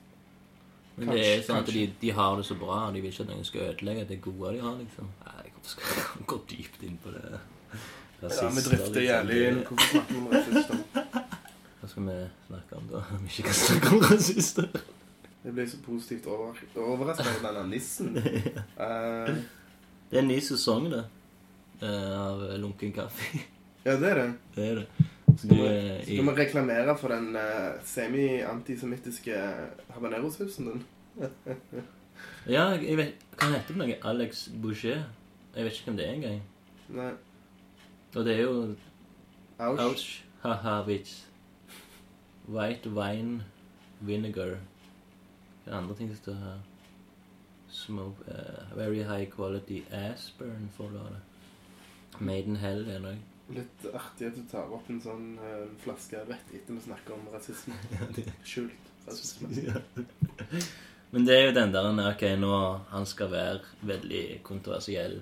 Men 0.95 1.09
det 1.11 1.25
er 1.25 1.41
sånn 1.43 1.57
at 1.59 1.67
de, 1.73 1.81
de 1.99 2.11
har 2.15 2.37
det 2.39 2.45
så 2.47 2.55
bra, 2.55 2.85
og 2.87 2.93
de 2.95 3.01
vil 3.03 3.11
ikke 3.11 3.25
at 3.25 3.31
noen 3.33 3.43
skal 3.47 3.65
ødelegge 3.73 4.05
det 4.13 4.21
gode 4.23 4.53
de 4.55 4.61
har, 4.63 4.77
liksom. 4.79 5.09
Nei, 5.25 5.49
hvorfor 5.55 5.71
skal 5.73 5.97
jeg 5.99 6.27
gå 6.31 6.37
dypt 6.53 6.83
inn 6.87 6.99
på 7.03 7.11
det? 7.15 7.23
Ja, 8.21 8.49
vi 8.55 8.61
drifter 8.69 9.01
jævlig 9.03 9.39
inn. 9.49 9.57
Hvorfor 9.67 9.89
snakker 9.91 10.13
vi 10.13 10.21
om 10.21 10.29
rasister? 10.31 10.77
Hva 11.81 11.89
skal 11.91 12.07
vi 12.07 12.15
snakke 12.47 12.79
om 12.79 12.87
da? 12.93 13.01
Vi 13.19 13.27
ikke 13.33 13.43
kan 13.49 13.57
snakke 13.59 13.91
om 13.97 14.05
rasister. 14.05 14.69
Jeg 15.45 15.53
ble 15.53 15.65
så 15.69 15.77
positivt 15.85 16.25
over, 16.27 16.57
overrasket 16.81 17.27
over 17.37 17.51
denne 17.53 17.69
nissen. 17.69 18.15
uh, 18.17 19.29
Det 20.09 20.17
er 20.17 20.23
en 20.23 20.27
ny 20.31 20.39
sesong, 20.41 20.87
det. 20.93 21.03
eh, 21.81 22.13
Av 22.17 22.41
Lunken 22.61 22.91
kaffe. 22.95 23.41
ja, 23.85 23.95
det 24.01 24.09
er 24.11 24.15
det. 24.21 24.27
Det 24.55 24.65
er 24.71 24.75
det. 24.81 24.85
Så 25.35 25.49
vi, 25.49 25.57
skal 26.05 26.23
vi 26.29 26.33
reklamere 26.39 26.93
for 26.97 27.11
den 27.11 27.35
uh, 27.35 27.75
semi-antisemittiske 27.83 29.35
habanerosausen 29.95 30.71
din? 30.71 30.85
Ja, 32.47 32.69
jeg 32.79 32.95
vet 32.97 33.23
Hva 33.35 33.47
heter 33.51 33.73
det 33.73 33.79
noe? 33.81 33.95
Alex 34.07 34.45
Boucher? 34.61 35.01
Jeg 35.55 35.65
vet 35.65 35.73
ikke 35.79 35.89
hvem 35.89 35.97
det 35.97 36.05
er 36.07 36.13
engang. 36.13 36.37
Nei. 36.95 37.09
Og 38.15 38.21
det 38.27 38.35
er 38.37 38.41
jo 38.45 38.53
Ouch. 39.59 39.81
Ouch. 39.83 40.05
Haha, 40.43 40.77
vits. 40.87 41.25
White 42.47 42.89
wine 42.95 43.43
vinegar. 43.99 44.55
Andre 45.71 45.95
ting 45.95 46.09
som 46.09 46.17
står 46.17 46.41
her. 46.41 46.59
Smoke, 47.69 48.23
uh, 48.31 48.77
very 48.77 49.03
high 49.03 49.25
quality 49.25 49.83
aspern 49.91 50.69
for 50.77 50.89
det. 50.93 51.05
Made 52.19 52.47
in 52.47 52.55
hell 52.55 52.85
er 52.89 52.99
det 53.03 53.15
Litt 53.55 53.85
artig 53.93 54.27
at 54.27 54.37
du 54.37 54.45
tar 54.49 54.71
opp 54.73 54.87
en 54.89 55.01
sånn 55.01 55.25
uh, 55.37 55.65
flaske 55.83 56.21
rett 56.25 56.53
etter 56.53 56.73
vi 56.73 56.81
snakker 56.81 57.13
om 57.13 57.27
rasisme. 57.33 57.75
Skjult 58.49 58.93
rasisme. 59.05 59.49
Men 61.13 61.25
det 61.27 61.35
er 61.35 61.43
jo 61.45 61.55
den 61.55 61.73
der 61.73 62.09
Ok, 62.09 62.23
nå 62.41 62.53
han 62.89 63.05
skal 63.05 63.29
være 63.31 63.59
veldig 63.85 64.23
kontroversiell 64.43 65.19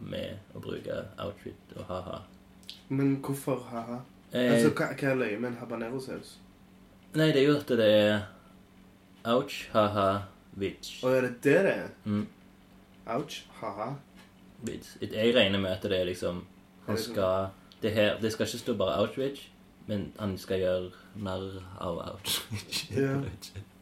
med 0.00 0.56
å 0.56 0.62
bruke 0.62 1.02
outfit 1.22 1.76
og 1.76 1.84
ha-ha. 1.90 2.22
Men 2.88 3.18
hvorfor 3.22 3.60
ha-ha? 3.70 4.00
Eh, 4.32 4.50
Altså, 4.54 4.72
hva, 4.74 4.88
hva 4.98 5.12
er 5.12 5.20
løye 5.20 5.38
med 5.38 5.52
en 5.52 5.60
habanerosaus? 5.60 6.38
nei, 7.14 7.28
det 7.30 7.44
er 7.44 7.46
jo 7.46 7.58
at 7.60 7.68
det 7.78 7.86
er 7.86 8.24
ouch, 9.24 9.68
ha-ha, 9.72 10.08
vits. 10.56 10.98
Å, 11.04 11.08
er 11.16 11.26
det 11.28 11.32
det 11.44 11.56
det 11.66 11.74
er? 11.74 11.88
Mm, 12.04 12.26
Ouch. 13.16 13.42
Ha-ha. 13.60 13.94
vits. 14.64 14.96
Jeg 15.00 15.34
regner 15.36 15.60
med 15.60 15.70
at 15.76 15.82
det 15.82 15.98
er 16.00 16.04
liksom 16.08 16.44
Han 16.86 16.96
skal 16.98 17.48
Det, 17.82 17.90
her, 17.92 18.18
det 18.20 18.32
skal 18.32 18.46
ikke 18.46 18.58
stå 18.58 18.74
bare 18.80 19.00
Outreach, 19.00 19.48
men 19.86 20.12
han 20.18 20.38
skal 20.38 20.58
gjøre 20.60 20.90
narr 21.16 21.58
av 21.80 21.98
Outreach. 22.06 22.84
Ja. 22.96 23.18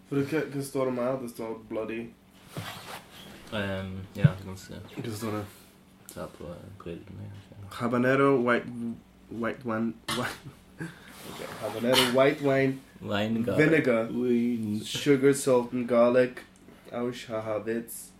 For 0.08 0.18
det, 0.20 0.26
hva, 0.32 0.40
hva 0.52 0.62
står 0.66 0.90
det 0.90 0.94
mer? 0.98 1.18
Det 1.22 1.30
står 1.30 1.52
bloody. 1.70 2.00
um, 3.52 3.92
ja, 4.16 4.32
du 4.38 4.44
kan 4.44 4.56
se. 4.58 4.74
Hva 4.96 5.14
står 5.16 5.36
det? 5.38 5.44
Ta 6.12 6.26
på 6.34 6.44
eh, 6.50 6.66
brillene. 6.82 7.30
Habanero 7.78 8.34
white 8.44 8.66
white 9.30 9.64
wine. 9.64 9.94
White, 10.12 10.50
okay. 11.30 11.46
Habanero 11.62 12.14
white 12.14 12.40
wine, 12.42 12.80
Wine 13.00 13.42
garlic. 13.42 13.58
vinegar, 13.70 14.08
Wine. 14.12 14.80
sugar, 14.84 15.32
salt, 15.34 15.72
and 15.72 15.88
garlic. 15.88 16.42
Ouch, 16.92 17.26
haha, 17.28 17.58
bits. 17.58 18.10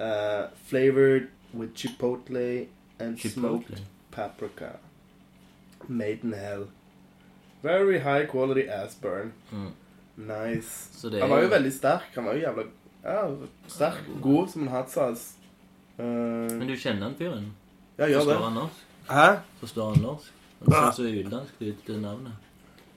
Uh, 0.00 0.48
flavored 0.66 1.28
with 1.54 1.74
chipotle 1.74 2.66
and 2.98 3.18
smoked 3.20 3.80
paprika. 4.10 4.78
Made 5.88 6.20
in 6.24 6.32
hell. 6.32 6.66
Very 7.62 7.98
high 8.00 8.26
quality 8.26 8.68
ass 8.68 8.94
burn. 8.94 9.32
Mm. 9.52 9.72
Nice. 10.16 10.88
Så 11.00 11.08
det 11.10 11.20
Han 11.20 11.30
var 11.30 11.38
jo 11.40 11.44
er 11.46 11.50
veldig 11.50 11.72
sterk. 11.72 12.10
Han 12.14 12.24
var 12.24 12.32
jo 12.34 12.40
jævla 12.40 12.62
ja, 13.04 13.22
sterk. 13.68 14.04
God 14.22 14.48
som 14.48 14.62
en 14.62 14.68
hatsas. 14.68 15.34
Uh, 15.98 16.04
Men 16.04 16.68
du 16.68 16.76
kjenner 16.76 17.02
han 17.08 17.14
fyren? 17.18 17.52
ja, 17.98 18.06
gjør 18.08 18.18
Forstår 18.20 18.32
det. 18.34 18.42
han 18.44 18.52
norsk? 18.54 18.84
Hæ? 19.10 19.26
Forstår 19.60 19.90
han 19.94 20.02
norsk? 20.02 20.32
Han 20.64 20.74
Ah. 20.74 20.90
ser 20.92 21.02
så 21.02 21.08
utenlandsk 21.20 21.60
ut, 21.60 21.86
det 21.86 22.00
navnet. 22.00 22.32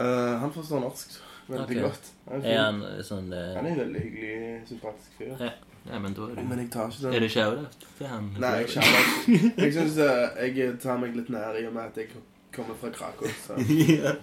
Uh, 0.01 0.37
han 0.39 0.51
forstår 0.53 0.79
norsk 0.79 1.15
veldig 1.49 1.77
Ok. 1.77 1.83
godt. 1.83 2.11
Han 2.29 2.41
er, 2.43 2.51
Er 2.53 2.63
han 2.65 2.81
eh, 2.83 3.01
sånn 3.03 3.33
eh, 3.33 3.55
han 3.55 3.65
er 3.65 3.69
en 3.71 3.77
veldig 3.79 4.01
hyggelig, 4.01 4.61
sympatisk 4.69 5.17
fyr. 5.17 5.33
Ja. 5.39 5.49
ja 5.91 5.99
men 5.99 6.13
da 6.13 6.21
er 6.29 6.43
Men 6.43 6.59
jeg 6.59 6.69
tar 6.71 6.87
ikke 6.91 7.07
Er 7.07 7.11
den. 7.11 7.21
det 7.21 7.31
shout-out 7.31 7.77
til 7.97 8.07
han? 8.07 8.27
Nei, 8.39 8.51
jeg 8.61 8.67
kjenner 8.75 9.63
Jeg 9.63 9.73
syns 9.73 9.95
jeg 9.97 10.79
tar 10.83 10.97
meg 11.01 11.15
litt 11.15 11.29
nær 11.29 11.55
i 11.61 11.65
og 11.67 11.73
med 11.73 11.83
at 11.83 11.97
jeg 11.97 12.07
kommer 12.53 12.75
fra 12.81 12.89
Krakow. 12.89 13.27
Så 13.47 13.55
det 13.57 13.99
er 14.03 14.15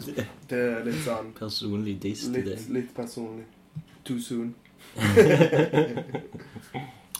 det 0.48 0.58
er 0.58 0.84
litt 0.84 1.02
sånn 1.04 1.32
personlig 1.38 1.96
diss 2.02 2.24
til 2.28 2.32
Litt, 2.38 2.44
deg. 2.52 2.70
litt 2.78 2.94
personlig. 2.94 3.44
Too 4.04 4.20
soon. 4.20 4.54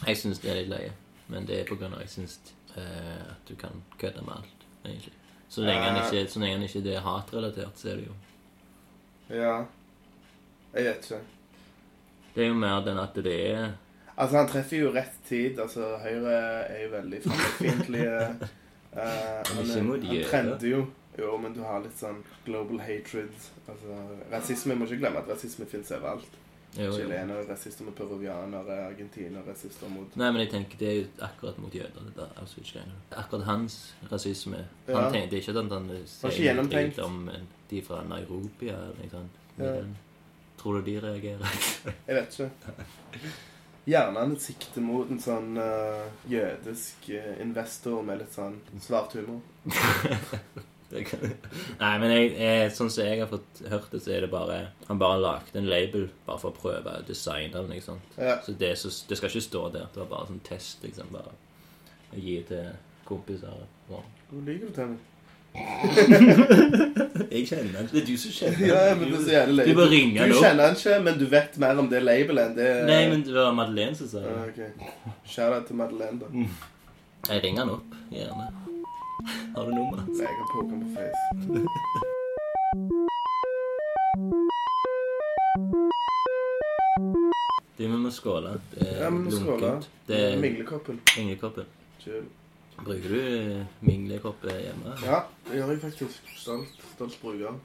Jeg 0.07 0.17
syns 0.19 0.39
det 0.43 0.51
er 0.51 0.55
litt 0.61 0.69
løye, 0.69 0.91
men 1.33 1.45
det 1.49 1.59
er 1.61 1.65
på 1.69 1.75
grunn 1.79 1.93
av 1.95 2.01
at 2.03 2.05
jeg 2.05 2.13
syns 2.17 2.35
eh, 2.77 3.23
at 3.31 3.47
du 3.49 3.55
kan 3.57 3.81
kødde 3.97 4.21
med 4.27 4.33
alt, 4.37 4.65
egentlig. 4.85 5.13
Så 5.49 5.61
lenge 5.61 5.83
han 5.85 5.97
ikke, 6.01 6.25
så 6.31 6.39
lenge 6.41 6.57
han 6.57 6.63
ikke 6.67 6.83
det 6.83 6.95
er 6.97 7.03
hatrelatert, 7.05 7.77
så 7.79 7.89
er 7.93 7.95
det 8.01 8.07
jo 8.07 8.15
Ja. 9.35 9.55
Jeg 10.75 10.83
vet 10.89 11.05
ikke. 11.09 11.19
Det 12.35 12.43
er 12.43 12.47
jo 12.51 12.53
mer 12.59 12.81
den 12.85 12.97
at 12.99 13.15
det 13.15 13.35
er 13.51 13.69
Altså, 14.17 14.37
han 14.37 14.47
treffer 14.47 14.77
jo 14.79 14.91
rett 14.95 15.15
tid. 15.27 15.57
Altså, 15.59 15.97
Høyre 15.99 16.35
er 16.71 16.83
jo 16.85 16.91
veldig 16.93 17.17
fiendtlige. 17.57 18.19
Uh, 18.93 18.99
han, 18.99 19.65
ikke 19.65 19.75
er- 19.75 20.05
han 20.05 20.29
trender 20.29 20.67
jo. 20.69 20.85
Jo, 21.19 21.37
men 21.37 21.53
du 21.55 21.61
har 21.63 21.79
litt 21.83 21.95
sånn 21.99 22.21
global 22.45 22.79
hatred. 22.83 23.31
Altså, 23.67 23.97
rasisme, 24.31 24.75
må 24.75 24.87
ikke 24.87 25.01
glemme 25.03 25.19
at 25.19 25.29
rasisme 25.31 25.67
finnes 25.67 25.91
overalt. 25.95 26.39
Chilenere, 26.75 27.45
rasister 27.47 27.85
mot 27.87 27.95
peruvianere, 27.95 28.77
argentinere, 28.89 29.43
rasister 29.47 29.89
mot 29.89 30.15
Nei, 30.19 30.31
men 30.31 30.41
jeg 30.43 30.51
tenker 30.51 30.81
det 30.81 30.89
er 30.89 30.97
jo 30.97 31.05
akkurat 31.27 31.57
mot 31.63 31.75
jøder, 31.75 32.07
det 32.09 32.15
der 32.17 32.33
Auschwitz-greiene. 32.41 32.97
Akkurat 33.15 33.47
hans 33.47 33.79
rasisme 34.11 34.59
Ja. 34.87 34.99
han 34.99 35.13
tenkte 35.13 35.39
ikke 35.39 35.55
at 35.55 35.71
han 35.71 35.89
sier 36.31 36.59
noe 36.59 36.85
om 37.05 37.29
de 37.69 37.81
fra 37.81 38.03
Nairobi 38.03 38.69
eller 38.69 38.93
noe 38.99 39.09
sånt. 39.11 39.41
Ja. 39.57 39.73
Tror 40.59 40.79
du 40.79 40.91
de 40.91 40.99
reagerer? 40.99 41.59
Jeg 42.07 42.15
vet 42.15 42.39
ikke. 42.39 42.75
Gjerne 43.85 44.19
han 44.19 44.37
sikter 44.41 44.81
mot 44.81 45.09
en 45.13 45.19
sånn 45.21 45.57
uh, 45.61 46.07
jødisk 46.29 47.09
eh, 47.13 47.35
investor 47.43 48.01
med 48.03 48.23
litt 48.23 48.33
sånn 48.33 48.57
svart 48.81 49.13
humor. 49.13 49.43
Det. 50.95 51.29
Nei, 51.83 51.91
men 52.01 52.11
jeg, 52.15 52.31
jeg, 52.39 52.71
sånn 52.77 52.89
som 52.93 53.03
jeg 53.05 53.19
har 53.21 53.29
fått 53.31 53.61
hørt 53.71 53.91
det, 53.93 54.01
så 54.05 54.11
er 54.15 54.25
det 54.25 54.31
bare 54.33 54.59
Han 54.87 54.99
bare 55.01 55.19
lagde 55.23 55.59
en 55.59 55.69
label 55.69 56.07
bare 56.27 56.39
for 56.41 56.51
å 56.53 56.57
prøve 56.59 56.97
å 56.99 57.05
designe 57.07 57.51
den. 57.55 57.73
ikke 57.75 57.89
sant? 57.91 58.15
Ja. 58.19 58.37
Så 58.45 58.55
det, 58.59 58.73
så 58.81 58.91
det 59.09 59.17
skal 59.19 59.29
ikke 59.33 59.45
stå 59.49 59.65
der. 59.75 59.89
Det 59.93 60.01
var 60.03 60.11
bare 60.13 60.29
sånn 60.31 60.43
test, 60.47 60.83
liksom. 60.87 61.11
Bare 61.15 61.33
å 62.15 62.21
gi 62.21 62.39
til 62.47 62.71
kompiser. 63.05 63.65
Hvor 63.89 64.01
liker 64.47 64.71
du 64.73 64.81
meg? 64.93 65.03
Jeg 67.31 67.45
kjenner 67.47 67.77
han. 67.79 67.87
Det 67.91 68.01
er 68.01 68.07
du 68.09 68.15
som 68.19 68.33
kjenner 68.35 68.67
Ja, 68.67 68.79
men 68.99 69.07
det 69.11 69.17
er 69.19 69.23
så 69.23 69.31
jævlig. 69.37 69.65
Du 69.69 69.77
bare 69.77 69.91
ringer 69.91 70.15
Du 70.15 70.21
han 70.21 70.33
opp. 70.35 70.41
kjenner 70.43 70.65
han 70.67 70.75
ikke, 70.79 70.95
men 71.05 71.19
du 71.21 71.25
vet 71.31 71.57
mer 71.63 71.79
om 71.79 71.87
det 71.91 72.01
labelet 72.03 72.49
enn 72.49 72.55
det 72.57 72.69
Nei, 72.89 73.01
men 73.11 73.23
det 73.23 73.35
var 73.35 73.53
Madeleine 73.55 73.95
som 73.95 74.09
sa 74.11 74.23
Ja, 74.25 74.33
det. 74.51 74.67
ok. 74.75 74.89
Shout 75.31 75.53
out 75.55 75.67
til 75.69 75.79
Madeleine, 75.79 76.19
da. 76.19 76.27
Jeg 77.31 77.43
ringer 77.45 77.63
han 77.63 77.71
opp, 77.77 77.95
gjerne. 78.13 78.49
Har 79.55 79.65
du 79.65 79.71
nummer? 79.75 79.97
Nei, 80.07 80.21
jeg 80.25 80.37
har 80.39 80.47
poker 80.53 80.77
på 80.81 80.87
face. 80.95 81.23
Du, 87.77 87.83
vi 87.83 87.87
må 87.99 88.09
skåle. 88.11 88.53
Det 88.71 88.85
er 88.87 89.01
Ja, 89.03 89.09
vi 89.11 89.17
må 89.25 89.31
skåle. 89.31 89.71
Det 90.07 90.19
er 90.19 90.37
Minglekoppen. 90.39 90.99
minglekoppen. 91.17 91.65
Chill. 91.99 92.27
Bruker 92.77 93.09
du 93.09 93.19
eh, 93.19 93.65
minglekopp 93.81 94.43
hjemme? 94.47 94.93
Ja, 95.03 95.19
det 95.47 95.57
gjør 95.59 95.71
jeg 95.73 95.81
faktisk. 95.81 96.29
Stolt. 96.37 96.79
Stolt 96.95 97.17
bruker. 97.21 97.57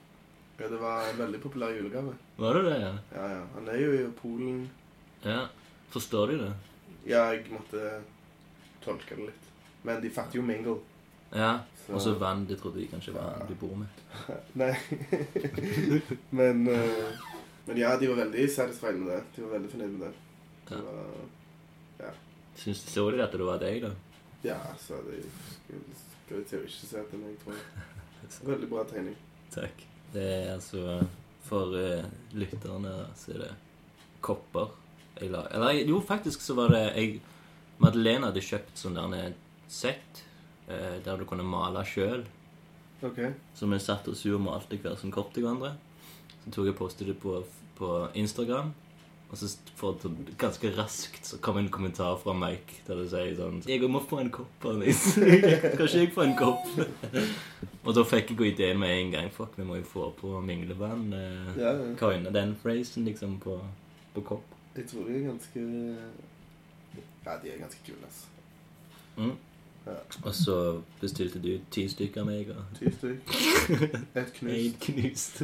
Ja, 0.61 0.69
det 0.69 0.81
var 0.81 1.07
en 1.11 1.19
veldig 1.19 1.41
populær 1.43 1.71
julegave. 1.77 2.15
Var 2.39 2.55
det 2.59 2.65
det, 2.65 2.77
ja? 2.81 2.93
Ja, 3.15 3.29
ja. 3.37 3.45
Han 3.55 3.69
er 3.69 3.79
jo 3.81 3.93
i 3.93 4.03
Polen. 4.23 4.71
Ja. 5.25 5.47
Forstår 5.91 6.27
de 6.27 6.39
det? 6.43 6.51
Ja, 7.07 7.23
jeg 7.33 7.47
måtte 7.51 7.87
tolke 8.85 9.15
det 9.17 9.31
litt. 9.31 9.49
Men 9.83 10.03
de 10.03 10.11
fatter 10.11 10.39
jo 10.39 10.43
mingle. 10.47 10.77
Ja. 11.33 11.53
Og 11.91 12.01
så 12.03 12.15
vann. 12.19 12.45
Det 12.47 12.59
trodde 12.61 12.81
de 12.81 12.87
kanskje 12.91 13.15
var 13.15 13.35
han 13.39 13.49
du 13.49 13.55
bor 13.59 13.75
med. 13.77 13.89
Nei. 14.61 14.75
men, 16.39 16.67
uh, 16.69 17.31
men 17.67 17.81
ja, 17.81 17.97
de 17.99 18.11
var 18.11 18.21
veldig 18.25 18.47
satisfied 18.51 18.99
med 19.01 19.11
det. 19.13 19.23
De 19.37 19.43
var 19.47 19.57
veldig 19.59 19.71
fornøyd 19.71 19.97
med 19.97 20.07
det. 20.07 20.13
Det 20.71 20.79
Ja. 20.79 20.83
var, 20.87 22.15
Syns 22.61 22.83
Så 22.93 23.11
de 23.11 23.23
at 23.23 23.33
det 23.33 23.47
var 23.47 23.59
deg, 23.59 23.83
da? 23.83 23.91
ja, 24.45 24.57
så 24.79 24.99
de 25.07 25.21
skulle 25.23 26.45
til 26.49 26.61
å 26.61 26.67
ikke 26.67 26.87
se 26.89 26.99
etter 27.01 27.21
meg, 27.21 27.37
tror 27.43 27.57
jeg. 27.57 28.41
Veldig 28.47 28.69
bra 28.71 28.85
tegning. 28.89 29.17
Takk. 29.55 29.85
Det 30.13 30.25
er 30.25 30.53
altså 30.55 31.01
For 31.47 31.73
uh, 31.75 32.05
lytterne 32.37 32.93
så 33.17 33.33
er 33.35 33.45
det 33.47 33.51
kopper 34.21 34.73
jeg 35.21 35.31
la 35.33 35.45
Eller 35.51 35.81
jo, 35.89 36.01
faktisk 36.05 36.43
så 36.45 36.55
var 36.59 36.73
det 36.75 36.83
jeg 36.95 37.21
Madeleine 37.81 38.29
hadde 38.29 38.43
kjøpt 38.45 38.77
sånn 38.77 38.99
der 38.99 39.33
sett 39.71 40.21
eh, 40.21 40.30
der 41.05 41.17
du 41.21 41.25
kunne 41.29 41.47
male 41.47 41.85
sjøl. 41.87 42.25
OK. 43.03 43.21
Så 43.57 43.67
vi 43.71 43.79
satt 43.81 44.09
oss 44.13 44.27
og 44.29 44.41
malte 44.45 44.77
hver 44.77 44.99
sin 45.01 45.13
kopp 45.15 45.33
til 45.35 45.47
hverandre. 45.47 45.75
Så 46.45 46.53
tok 46.55 46.71
jeg 46.71 46.77
postet 46.79 47.09
det 47.11 47.19
på, 47.23 47.39
på 47.79 47.91
Instagram. 48.15 48.73
Og 49.31 49.39
så 49.39 49.47
for 49.79 49.95
ganske 50.39 50.73
raskt 50.75 51.29
så 51.29 51.39
kom 51.39 51.61
en 51.61 51.69
kommentar 51.71 52.17
fra 52.19 52.33
Mike 52.35 52.81
der 52.89 52.99
det 52.99 53.11
sier 53.13 53.37
sånn 53.39 53.61
'Jeg 53.63 53.87
må 53.87 54.01
få 54.03 54.19
en 54.19 54.31
kopp, 54.35 54.65
Anis. 54.67 55.15
Kan 55.77 55.87
ikke 55.87 56.01
jeg 56.01 56.11
få 56.17 56.25
en 56.25 56.35
kopp?' 56.35 56.67
og 57.87 57.95
da 57.95 58.03
fikk 58.03 58.33
jeg 58.33 58.39
jo 58.41 58.49
ideen 58.49 58.81
med 58.83 58.91
en 58.91 59.13
gang. 59.13 59.31
Fuck, 59.31 59.55
vi 59.57 59.65
må 59.65 59.77
jo 59.79 59.87
få 59.87 60.09
på 60.19 60.41
minglevann. 60.43 61.13
Eh, 61.15 61.61
Ja, 61.63 61.71
ja. 61.79 61.95
Coine 61.97 62.33
den 62.35 62.57
phrasen 62.63 63.05
liksom 63.07 63.39
på, 63.39 63.61
på 64.15 64.21
kopp. 64.21 64.43
Jeg 64.75 64.89
tror 64.91 65.07
de 65.07 65.15
er 65.21 65.29
ganske 65.31 65.61
Ja, 67.25 67.39
de 67.39 67.49
er 67.53 67.59
ganske 67.63 67.81
kule, 67.87 68.03
altså. 68.03 68.27
Mm. 69.17 69.37
Og 70.25 70.35
så 70.35 70.57
bestilte 71.01 71.41
du 71.43 71.53
ti 71.73 71.87
stykker 71.89 72.21
av 72.23 72.27
meg, 72.29 72.51
og 72.53 72.65
Ti 72.79 72.91
stykker. 72.95 73.85
Et 74.21 74.33
knust. 74.37 74.57
Et 74.57 74.81
knust. 74.87 75.43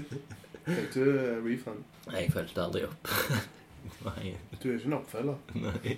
Fikk 0.66 0.94
du 0.94 1.02
eh, 1.02 1.38
refund? 1.46 1.84
Jeg 2.12 2.32
fulgte 2.34 2.62
aldri 2.62 2.82
opp. 2.86 3.10
Nei. 4.06 4.32
Du 4.62 4.68
er 4.68 4.74
ikke 4.76 4.86
en 4.90 4.96
oppfølger. 4.98 5.36
Nei. 5.62 5.92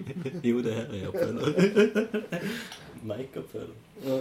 Jo, 0.44 0.60
det 0.64 0.74
her 0.76 0.92
er 0.92 1.06
oppfølger. 1.08 2.42
Mike-oppfølger. 3.10 3.74
Ja. 4.04 4.18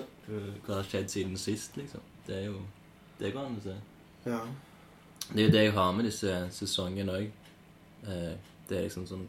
Hva 0.66 0.78
har 0.80 0.88
skjedd 0.88 1.12
siden 1.12 1.38
sist, 1.40 1.76
liksom? 1.78 2.04
Det 2.28 2.36
er 2.42 2.46
jo 2.50 2.62
Det 3.20 3.32
går 3.34 3.46
an 3.48 3.60
å 3.60 3.64
se. 3.68 3.76
ja. 4.28 4.40
Det 5.28 5.42
er 5.42 5.48
jo 5.50 5.52
det 5.58 5.62
jeg 5.66 5.74
har 5.76 5.92
med 5.92 6.06
disse 6.08 6.34
sesongene 6.56 7.12
òg. 7.18 7.32
Det 8.08 8.78
er 8.78 8.86
liksom 8.86 9.04
sånn 9.10 9.26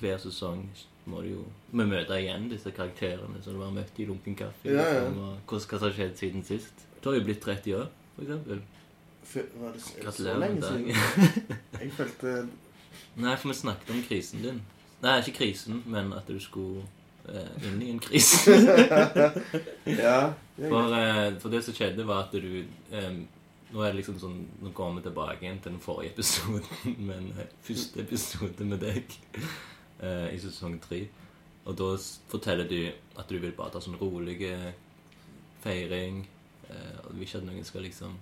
Hver 0.00 0.16
sesong 0.18 0.64
må 1.10 1.20
du 1.24 1.28
jo 1.34 1.44
Vi 1.72 1.84
møter 1.86 2.16
igjen 2.18 2.48
disse 2.50 2.70
karakterene 2.74 3.42
som 3.44 3.54
du 3.58 3.62
har 3.62 3.70
møtt 3.74 3.98
i 4.02 4.06
Lunken 4.08 4.34
kaffe. 4.38 4.66
Ja, 4.70 4.82
ja. 4.82 5.04
Liksom, 5.04 5.18
og 5.26 5.54
hva 5.54 5.60
som 5.66 5.84
har 5.88 5.94
skjedd 5.98 6.16
siden 6.18 6.44
sist. 6.46 6.86
Du 7.02 7.10
har 7.10 7.18
jo 7.20 7.24
blitt 7.28 7.42
30 7.44 7.76
år, 7.78 7.88
for 8.16 8.26
eksempel. 8.26 8.62
F- 9.24 9.50
Var 9.60 9.76
det 9.76 10.14
så 10.16 10.34
lenge 10.40 10.62
siden? 10.62 10.88
Jeg 11.80 11.92
følte 11.98 12.34
Nei, 13.20 13.34
for 13.36 13.48
vi 13.52 13.54
snakket 13.60 13.90
om 13.94 14.00
krisen 14.08 14.42
din. 14.42 14.58
Nei, 15.02 15.18
ikke 15.22 15.36
krisen, 15.38 15.82
men 15.86 16.10
at 16.16 16.26
du 16.28 16.36
skulle 16.42 16.82
eh, 17.28 17.66
inn 17.70 17.80
i 17.82 17.90
en 17.94 18.00
krise. 18.02 18.54
Ja. 18.66 19.36
ja, 19.86 20.16
For, 20.68 20.92
eh, 20.96 21.38
for 21.42 21.48
det 21.54 21.62
som 21.64 21.74
skjedde, 21.76 22.04
var 22.08 22.26
at 22.26 22.34
du 22.36 22.64
eh, 22.92 23.12
Nå 23.70 23.82
er 23.86 23.92
det 23.92 24.00
liksom 24.00 24.16
sånn 24.18 24.38
Nå 24.64 24.72
går 24.74 24.96
vi 24.96 25.02
tilbake 25.04 25.44
igjen 25.46 25.60
til 25.62 25.72
den 25.76 25.82
forrige 25.82 26.10
episoden, 26.16 26.96
men 27.08 27.30
eh, 27.38 27.46
første 27.66 28.02
episode 28.02 28.66
med 28.66 28.82
deg 28.82 29.16
eh, 30.02 30.28
i 30.34 30.38
sesong 30.42 30.78
tre. 30.82 31.04
Og 31.68 31.76
da 31.76 31.90
forteller 32.30 32.68
du 32.68 32.78
at 33.20 33.28
du 33.28 33.38
vil 33.38 33.52
bare 33.56 33.74
ta 33.74 33.82
sånn 33.84 33.98
rolig 34.00 34.38
feiring. 35.62 36.24
Eh, 36.70 36.98
og 37.04 37.12
du 37.12 37.18
vil 37.20 37.28
ikke 37.28 37.42
at 37.42 37.48
noen 37.48 37.66
skal 37.68 37.84
liksom 37.84 38.16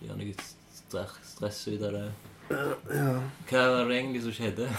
gjøre 0.00 0.18
noe 0.20 0.34
stre- 0.74 1.24
stress 1.26 1.66
ut 1.68 1.82
av 1.86 1.92
det. 1.98 2.06
ja. 2.50 3.10
Hva 3.50 3.66
var 3.76 3.90
det 3.90 3.98
egentlig 4.00 4.22
som 4.24 4.34
skjedde? 4.34 4.70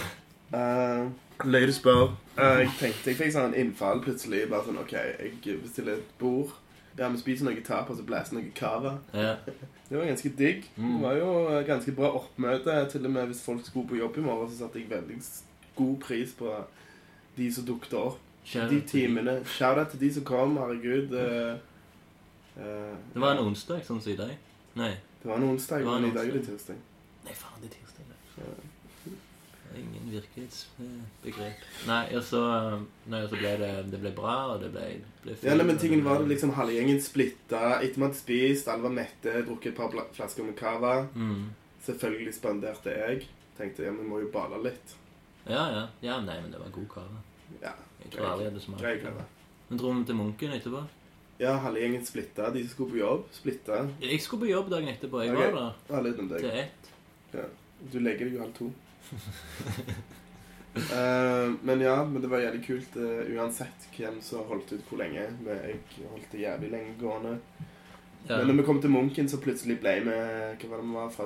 Uh, 0.52 1.08
Løy 1.48 1.64
du 1.70 1.74
spør. 1.74 2.10
Uh, 2.36 2.60
jeg 2.60 2.72
tenkte, 2.80 3.12
jeg 3.14 3.20
fikk 3.22 3.32
sånn 3.36 3.56
innfall 3.58 4.02
plutselig. 4.04 4.44
Bare 4.52 4.68
sånn, 4.68 4.82
ok, 4.82 4.92
jeg 4.98 5.62
bestiller 5.64 6.02
et 6.02 6.12
bord. 6.20 6.52
Ja, 7.00 7.08
vi 7.08 7.22
spiser 7.22 7.48
noe 7.48 7.62
tapas 7.64 8.02
og 8.02 8.10
blæser 8.10 8.36
noe 8.36 8.50
cava. 8.58 8.98
Ja. 9.16 9.38
Det 9.88 9.96
var 9.96 10.10
ganske 10.10 10.32
digg. 10.36 10.66
Mm. 10.76 10.90
Det 10.98 11.00
var 11.06 11.16
jo 11.16 11.30
eh, 11.54 11.62
ganske 11.68 11.94
bra 11.96 12.10
oppmøte. 12.20 12.76
Til 12.92 13.08
og 13.08 13.14
med 13.16 13.32
hvis 13.32 13.46
folk 13.46 13.64
skulle 13.66 13.88
på 13.88 14.02
jobb 14.02 14.20
i 14.20 14.26
morgen, 14.26 14.52
så 14.52 14.66
satte 14.66 14.82
jeg 14.82 14.90
veldig 14.92 15.22
god 15.76 16.00
pris 16.04 16.34
på 16.38 16.52
de 17.38 17.52
som 17.54 17.66
dukket 17.66 17.94
opp. 17.94 18.20
Shout 18.46 18.70
De 18.72 18.82
timene. 18.90 19.38
Shout-out 19.46 19.94
til 19.94 20.00
de 20.00 20.14
som 20.14 20.26
kom. 20.26 20.58
Herregud. 20.58 21.14
Uh, 21.14 21.58
uh, 22.58 22.98
Det 23.14 23.22
var 23.22 23.36
en 23.38 23.46
onsdag, 23.52 23.84
sånn 23.86 24.02
som 24.02 24.14
i 24.14 24.18
dag. 24.20 24.34
Nei. 24.80 24.96
Det 25.22 25.30
var 25.30 25.38
en 25.38 25.50
onsdag, 25.54 25.86
men 25.86 26.10
i 26.10 26.14
dag 26.16 26.28
er 26.28 26.40
det 26.40 26.46
tirsdag. 26.48 26.78
Nei, 27.26 27.34
faen, 27.38 27.62
det 27.62 27.70
er 27.70 27.76
tirsdag. 27.78 27.90
er 28.42 29.80
Ingen 29.80 30.10
virkelighetsbegrep. 30.12 31.62
Nei, 31.88 32.02
og 32.18 32.24
så, 32.28 32.42
nei, 33.08 33.22
og 33.24 33.30
så 33.32 33.38
ble 33.40 33.52
det, 33.62 33.70
det 33.94 34.00
ble 34.02 34.12
bra, 34.18 34.34
og 34.56 34.64
det 34.66 34.72
ble, 34.74 34.88
ble 35.24 35.36
Ja, 35.46 35.54
nei, 35.56 35.68
men 35.70 35.80
tingen 35.80 36.04
var 36.04 36.20
det 36.20 36.28
liksom 36.34 36.52
halve 36.58 36.76
gjengen 36.76 37.00
splitta 37.04 37.78
etter 37.78 38.02
vi 38.02 38.04
hadde 38.08 38.20
spist, 38.20 38.68
alle 38.68 38.84
var 38.90 38.98
mette, 38.98 39.36
drukket 39.48 39.72
et 39.72 39.78
par 39.78 39.96
flasker 40.18 40.48
med 40.50 40.58
cava. 40.60 40.96
mm. 41.16 41.44
Selvfølgelig 41.86 42.34
spanderte 42.36 42.92
jeg. 42.94 43.24
Tenkte 43.58 43.88
ja, 43.88 43.94
vi 43.96 44.04
må 44.06 44.20
jo 44.22 44.28
bale 44.34 44.60
litt. 44.68 44.92
Ja, 45.46 45.72
ja. 45.72 45.88
Ja, 46.02 46.20
nei, 46.22 46.38
men 46.42 46.52
det 46.52 46.60
var 46.62 46.70
god 46.74 46.90
kave. 46.94 47.22
Ja, 47.62 47.74
Jeg 48.04 48.12
tror 48.14 48.28
aldri 48.32 48.46
jeg 48.46 48.52
hadde 48.52 48.64
smakt 48.64 48.82
grei 48.82 48.98
cava. 49.02 49.26
Men 49.70 49.80
dro 49.80 49.94
vi 49.96 50.04
til 50.06 50.18
Munken 50.20 50.54
etterpå? 50.58 50.82
Ja, 51.42 51.56
halve 51.64 51.82
gjengen 51.82 52.06
splitta. 52.06 52.50
De 52.54 52.62
som 52.64 52.70
skulle 52.76 52.92
på 52.92 52.98
jobb, 53.00 53.28
splitta. 53.34 53.78
Jeg 54.04 54.22
skulle 54.22 54.46
på 54.46 54.52
jobb 54.52 54.70
dagen 54.70 54.90
etterpå. 54.92 55.24
Jeg 55.24 55.34
okay. 55.34 55.52
var 55.52 55.62
der 55.62 55.96
Ja, 55.96 56.02
litt 56.06 56.20
til 56.38 56.50
ett. 56.52 56.90
Ja. 57.34 57.46
Du 57.92 57.98
legger 58.00 58.28
deg 58.28 58.36
jo 58.36 58.42
halv 58.44 58.54
to. 58.54 58.68
uh, 60.76 61.48
men 61.68 61.82
ja, 61.82 61.96
men 62.06 62.22
det 62.22 62.30
var 62.30 62.44
jævlig 62.44 62.62
kult 62.68 62.98
uh, 63.02 63.24
uansett 63.34 63.88
hvem 63.96 64.20
som 64.22 64.46
holdt 64.52 64.76
ut 64.76 64.86
hvor 64.90 65.02
lenge. 65.02 65.24
Men 65.42 65.64
Jeg 65.66 65.80
holdt 66.12 66.36
det 66.36 66.44
jævlig 66.44 66.70
lenge 66.76 66.94
gående. 67.00 67.34
Ja. 68.28 68.38
Men 68.38 68.52
når 68.52 68.60
vi 68.60 68.68
kom 68.68 68.82
til 68.82 68.94
Munken, 68.94 69.30
så 69.30 69.42
plutselig 69.42 69.80
ble 69.82 69.96
vi 70.06 70.14
Hva 70.14 70.70
var 70.70 70.84
det 70.84 70.86
vi 70.86 70.94
var 71.00 71.10
fra? 71.16 71.26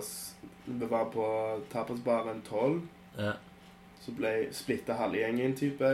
Vi 0.65 0.87
var 0.89 1.09
på 1.11 1.25
tapasbaren 1.73 2.39
12. 2.47 2.79
ja. 3.17 3.33
Så 4.05 4.11
ble 4.13 4.47
splitta 4.53 4.93
halve 4.99 5.17
gjengen, 5.23 5.55
type 5.57 5.89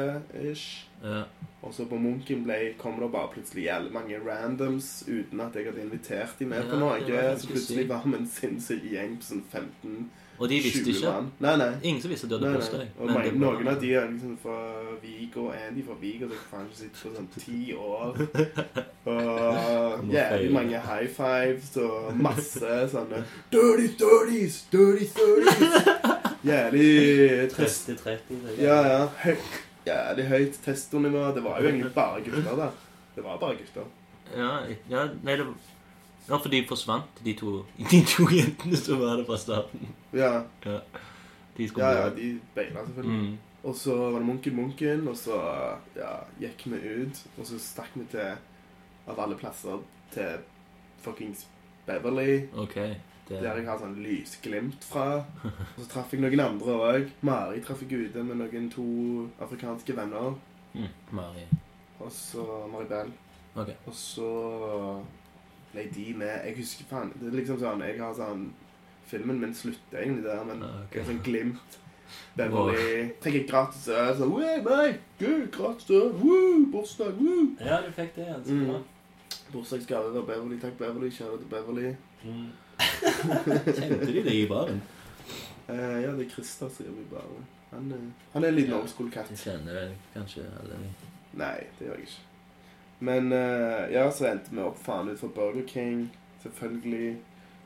ish. 0.52 0.86
ja. 1.04 1.24
Og 1.62 1.74
så 1.78 1.86
på 1.86 1.96
Munken 2.02 2.40
ble, 2.44 2.56
kom 2.82 2.96
det 3.00 3.12
bare 3.14 3.30
plutselig 3.36 3.68
jævlig 3.68 3.92
mange 3.94 4.18
randoms 4.26 5.04
uten 5.08 5.40
at 5.46 5.54
jeg 5.56 5.68
hadde 5.70 5.84
invitert 5.84 6.40
dem 6.40 6.50
med 6.50 6.64
Ja, 6.64 6.72
på 6.72 6.80
noe. 6.82 7.38
Så 7.38 7.48
plutselig 7.52 7.86
var 7.90 8.02
vi 8.04 8.16
en 8.18 8.26
sinnssyk 8.28 8.82
gjeng 8.90 9.14
på 9.22 9.28
sånn 9.28 9.44
15-20 9.54 10.08
Og 10.42 10.50
de 10.50 10.58
visste 10.66 10.90
ikke. 10.90 11.12
Nei, 11.46 11.54
nei. 11.62 11.68
Ingen 11.86 12.02
som 12.02 12.10
visste 12.10 12.26
at 12.26 12.32
du 12.34 12.40
nei, 12.42 12.50
hadde 12.50 12.58
nei. 12.58 12.64
bursdag. 12.66 12.88
Og 12.98 13.12
mange, 13.14 13.30
det 13.30 13.40
var- 13.40 13.54
noen 13.60 13.68
av 13.76 13.80
de 13.84 13.94
er 13.94 14.08
liksom 14.10 14.38
fra 14.42 14.58
Vigo. 15.04 15.52
Andy 15.54 15.84
fra 15.86 15.96
Vigo. 16.02 16.28
som 16.30 16.50
faen 16.50 16.66
ikke 16.66 16.80
sett 16.82 16.98
på 16.98 17.14
sånn 17.14 17.30
ti 17.38 17.74
år. 17.78 18.18
Og 19.12 20.10
jævlig 20.10 20.50
yeah, 20.50 20.54
mange 20.54 20.80
high 20.82 21.08
fives 21.10 21.78
og 21.78 22.18
masse 22.22 22.74
sånne 22.92 23.22
Dirty 23.54 23.88
dirties, 24.02 24.64
Dirty 24.74 25.06
thirties! 25.06 25.88
Jævlig 26.46 27.50
test 27.52 27.90
30-30. 27.90 28.62
ja, 28.62 28.78
ja. 28.88 29.02
Høy, 29.24 29.36
jævlig 29.88 30.26
høyt 30.28 30.60
testonivå. 30.66 31.28
Det 31.36 31.44
var 31.44 31.62
jo 31.62 31.68
egentlig 31.68 31.94
bare 31.94 32.22
gutter 32.26 32.56
der. 32.56 32.72
Det 33.16 33.24
var 33.24 33.38
bare 33.38 33.56
gutter. 33.60 33.86
Ja, 34.38 34.52
ja, 34.90 35.06
nei, 35.24 35.36
det 35.36 35.48
Ja, 36.30 36.38
for 36.38 36.50
de 36.50 36.66
forsvant, 36.68 37.24
de 37.26 37.34
to, 37.34 37.66
de 37.92 38.02
to 38.08 38.28
jentene 38.32 38.78
som 38.78 39.00
var 39.02 39.18
der 39.20 39.26
fra 39.26 39.38
starten. 39.38 39.88
Ja, 40.14 40.42
Ja. 40.66 40.80
De 41.58 41.68
skulle 41.68 41.86
ja, 41.86 42.06
ja 42.06 42.10
de 42.16 42.40
beina 42.56 42.86
selvfølgelig. 42.86 43.22
Mm. 43.22 43.38
Og 43.64 43.76
så 43.76 43.96
var 43.96 44.20
det 44.20 44.26
Munken 44.26 44.56
Munken, 44.56 45.08
og 45.08 45.18
så 45.18 45.36
ja, 45.96 46.14
gikk 46.40 46.64
vi 46.72 46.80
ut. 47.04 47.20
Og 47.38 47.46
så 47.46 47.60
stakk 47.60 47.92
vi 47.94 48.06
til, 48.14 48.38
av 49.08 49.20
alle 49.20 49.36
plasser, 49.38 49.82
til 50.14 50.40
fuckings 51.04 51.46
Beverly. 51.86 52.48
OK. 52.58 52.78
Det, 53.32 53.42
Der 53.46 53.58
jeg 53.62 53.66
har 53.70 53.80
sånn 53.80 53.96
lysglimt 54.04 54.84
fra. 54.84 55.06
Og 55.46 55.80
så 55.80 55.88
traff 55.94 56.14
jeg 56.14 56.22
noen 56.24 56.40
andre 56.44 56.78
òg. 56.92 57.10
Mari 57.28 57.62
traff 57.64 57.82
jeg 57.86 58.08
ute 58.10 58.24
med 58.28 58.42
noen 58.44 58.70
to 58.74 58.86
afrikanske 59.42 59.96
venner. 59.98 60.36
mm, 60.74 60.88
Mari. 61.16 61.46
Og 62.00 62.12
så 62.12 62.46
Maribel. 62.72 63.12
Ok. 63.56 63.70
Og 63.88 63.94
så 63.94 64.28
ble 65.74 65.84
de 65.96 66.14
med 66.18 66.46
Jeg 66.46 66.56
husker 66.58 66.86
faen 66.90 67.10
Det 67.20 67.28
er 67.28 67.36
liksom 67.36 67.58
sånn 67.60 67.82
Jeg 67.84 67.98
har 68.00 68.14
sånn 68.16 68.46
Filmen 69.12 69.40
min 69.42 69.54
slutter 69.56 70.00
egentlig 70.00 70.24
der, 70.24 70.44
men 70.48 70.62
okay. 70.64 70.84
ok. 70.86 70.94
jeg 70.96 71.02
har 71.04 71.10
sånn 71.12 71.24
glimt. 71.26 71.78
Beverly 72.38 73.10
jeg 73.24 73.48
gratis 73.50 73.88
øl. 73.92 74.14
Så, 74.18 74.28
«Wey, 74.32 74.62
meg, 74.64 75.00
gud, 75.20 75.50
gratis 75.52 75.90
øl. 75.92 76.14
Woo, 76.22 76.66
bursdag, 76.72 77.18
woo. 77.20 77.50
Ja, 77.60 77.82
du 77.84 77.92
fikk 77.96 78.16
det. 78.16 78.28
Ja. 78.30 78.38
Så 78.46 78.56
Mm. 78.56 78.84
Bursdagsgave 79.52 80.14
fra 80.14 80.22
Beverly. 80.22 80.60
Takk, 80.60 80.78
Beverly. 80.80 81.10
Kjære 81.12 81.38
til 81.42 81.50
Beverly. 81.52 81.96
Mm. 82.24 82.48
Kjente 82.82 84.06
de 84.08 84.24
deg 84.26 84.34
i 84.36 84.48
baren? 84.50 84.82
Eh, 85.70 85.98
ja, 86.04 86.12
det 86.18 86.26
er 86.26 86.30
Christer 86.34 86.70
som 86.74 86.86
jobber 86.88 87.02
i 87.06 87.10
baren. 87.14 87.46
Han, 87.72 87.92
eh, 87.96 88.08
han 88.34 88.44
er 88.44 88.48
en 88.52 88.56
liten 88.58 88.74
Ja. 88.74 88.82
old 88.82 89.12
cat. 89.14 89.30
Jeg 89.32 89.38
kjenner 89.46 89.74
vel 89.80 89.94
kanskje 90.16 90.44
alle 90.60 90.80
de. 90.82 90.90
Nei, 91.40 91.56
det 91.80 91.88
gjør 91.88 91.96
jeg 92.02 92.08
ikke. 92.10 92.28
Men 93.08 93.32
eh, 93.34 93.92
ja, 93.94 94.04
så 94.12 94.28
endte 94.32 94.52
vi 94.52 94.62
opp 94.66 94.78
faen 94.84 95.10
ut 95.10 95.20
for 95.22 95.28
Burger 95.36 95.64
King. 95.68 96.10
Selvfølgelig. 96.44 97.16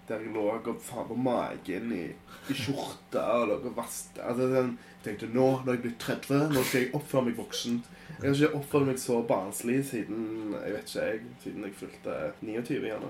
Der 0.07 0.21
jeg 0.21 0.33
lå 0.35 0.43
og 0.53 0.67
faen 0.85 1.07
på 1.09 1.15
magen 1.17 1.93
i, 1.95 2.03
i 2.49 2.55
skjorta 2.55 3.23
og 3.39 3.47
lå 3.49 3.55
og 3.57 3.77
vasket. 3.77 4.19
Altså, 4.21 4.51
sånn, 4.51 4.75
jeg 4.99 5.05
tenkte 5.07 5.29
nå, 5.33 5.47
når 5.65 5.77
jeg 5.77 5.83
blir 5.85 5.95
30, 6.03 6.43
nå 6.53 6.61
skal 6.61 6.83
jeg 6.83 6.91
oppføre 6.99 7.25
meg 7.25 7.39
voksen. 7.39 7.79
Jeg 8.15 8.27
har 8.27 8.35
ikke 8.37 8.59
oppført 8.59 8.87
meg 8.87 8.99
så 9.01 9.17
barnslig 9.27 9.79
siden 9.89 10.53
jeg 10.53 10.75
vet 10.75 10.91
ikke 10.91 11.07
jeg, 11.09 11.23
siden 11.43 11.65
jeg 11.65 11.73
fylte 11.79 12.19
29 12.45 12.77
gjerne. 12.85 13.09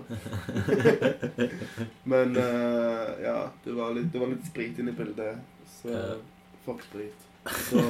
Men 2.14 2.40
uh, 2.40 3.12
ja, 3.22 3.38
det 3.66 3.76
var, 3.76 3.94
litt, 3.98 4.10
det 4.14 4.24
var 4.24 4.32
litt 4.32 4.48
sprit 4.48 4.80
inn 4.82 4.90
i 4.90 4.96
bildet. 4.96 5.44
Så 5.76 6.00
fuck 6.66 6.82
sprit. 6.88 7.28
Så 7.68 7.84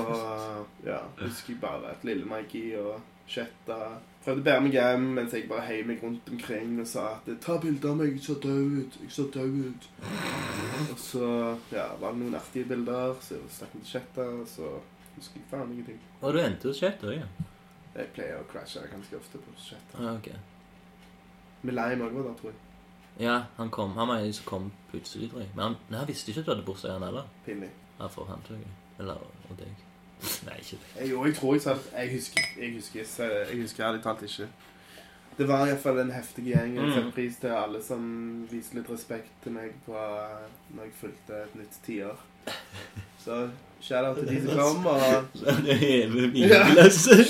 ja, 0.84 1.00
husker 1.22 1.54
jeg 1.54 1.62
bare 1.62 1.94
et 1.94 2.10
lille 2.10 2.28
Mikey 2.28 2.74
og 2.82 3.00
Chetta 3.30 3.78
prøvde 4.26 4.42
å 4.42 4.46
bære 4.48 4.64
meg 4.66 4.76
hjem 4.76 5.06
mens 5.20 5.34
jeg 5.36 5.48
bare 5.50 5.66
heiv 5.68 5.88
meg 5.90 6.04
rundt 6.04 6.30
omkring 6.34 6.80
og 6.82 6.88
sa 6.90 7.06
at 7.16 7.30
'Ta 7.42 7.58
bilde 7.62 7.90
av 7.90 7.98
meg, 7.98 8.16
jeg 8.16 8.24
ser 8.24 8.40
død 8.44 8.78
ut. 8.80 8.98
Jeg 9.04 9.12
ser 9.12 9.30
død 9.34 9.54
ut'. 9.70 9.90
Og 10.92 11.00
så 11.00 11.30
ja, 11.72 11.88
var 12.00 12.12
det 12.12 12.20
noen 12.20 12.36
artige 12.36 12.66
bilder, 12.66 13.16
så 13.22 13.36
jeg 13.36 13.50
stakk 13.50 13.76
med 13.76 13.86
Chetta, 13.86 14.26
så 14.46 14.80
husker 15.16 15.40
jeg 15.40 15.50
faen 15.52 15.72
ingenting. 15.72 16.00
Og 16.22 16.34
du 16.34 16.40
endte 16.40 16.68
hos 16.68 16.80
Chet 16.80 17.04
òg, 17.04 17.18
ja? 17.20 17.28
Jeg 17.96 18.08
pleier 18.16 18.42
å 18.42 18.48
crashe 18.52 18.82
ganske 18.92 19.18
ofte 19.18 19.38
på 19.38 19.56
Chetta. 19.58 20.00
Ah, 20.00 20.16
ok. 20.16 20.32
Milaim 21.64 22.02
òg 22.02 22.14
var 22.14 22.24
der, 22.30 22.40
tror 22.42 22.52
jeg. 22.52 22.60
Ja, 23.20 23.44
han 23.58 23.70
kom. 23.70 23.92
Han 23.96 24.08
var 24.08 24.18
en 24.20 24.34
som 24.34 24.46
kom 24.46 24.72
plutselig, 24.92 25.30
tror 25.32 25.46
jeg. 25.46 25.50
Men 25.56 25.64
han, 25.64 25.76
han 25.92 26.08
visste 26.08 26.32
ikke 26.32 26.42
at 26.42 26.46
du 26.46 26.52
hadde 26.52 26.66
bursdag, 26.68 26.98
han 26.98 27.08
heller. 27.08 27.30
Pinlig. 27.46 27.70
Ja, 28.00 28.08
for 28.08 28.26
han, 28.26 28.42
tror 28.48 28.60
jeg. 28.60 28.74
Eller 29.00 29.14
og 29.50 29.60
deg. 29.60 29.85
Nei, 30.46 30.58
ikke 30.60 30.78
det. 30.82 31.02
Jeg, 31.02 31.10
jo, 31.12 31.26
jeg 31.26 31.36
tror 31.36 31.54
jeg 31.54 31.62
sa 31.62 31.74
det. 31.74 31.82
Jeg 31.98 32.12
husker, 32.16 32.42
jeg 32.62 32.74
husker, 32.76 33.04
så 33.06 33.24
jeg 33.24 33.62
husker 33.62 33.86
ærlig 33.88 34.04
talt 34.04 34.22
ikke. 34.24 34.48
Det 35.38 35.48
var 35.48 35.66
iallfall 35.68 36.00
en 36.00 36.12
heftig 36.12 36.46
gjeng. 36.46 36.76
Jeg 36.76 36.84
Mm. 36.86 36.94
setter 36.94 37.12
pris 37.12 37.36
til 37.42 37.48
alle 37.48 37.84
som 37.84 38.48
viste 38.52 38.76
litt 38.76 38.90
respekt 38.90 39.28
til 39.44 39.52
meg 39.52 39.74
på, 39.86 39.92
når 40.76 40.84
jeg 40.84 40.92
fulgte 41.02 41.34
et 41.44 41.56
nytt 41.60 41.76
tiår. 41.86 42.16
Så 43.26 43.50
shout-out 43.82 44.18
til 44.18 44.28
de 44.28 44.42
som 44.48 44.58
kom, 44.62 44.86
og 44.86 45.00
Det 45.66 45.80
vinglasset. 46.34 47.28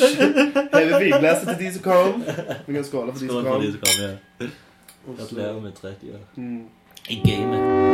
hele 0.73 0.99
vinglasset 0.99 1.47
til 1.57 1.65
de 1.65 1.73
som 1.73 1.81
kom. 1.83 2.23
Vi 2.67 2.73
kan 2.73 2.83
skåle 2.83 3.11
for 3.11 3.19
de 3.19 3.27
som 3.27 3.43
kom. 3.45 5.15
Gratulerer 5.17 5.61
med 5.61 5.71
30 5.73 6.13
år. 6.13 6.25
Mm. 6.35 6.65
I 7.09 7.15
gamet. 7.25 7.84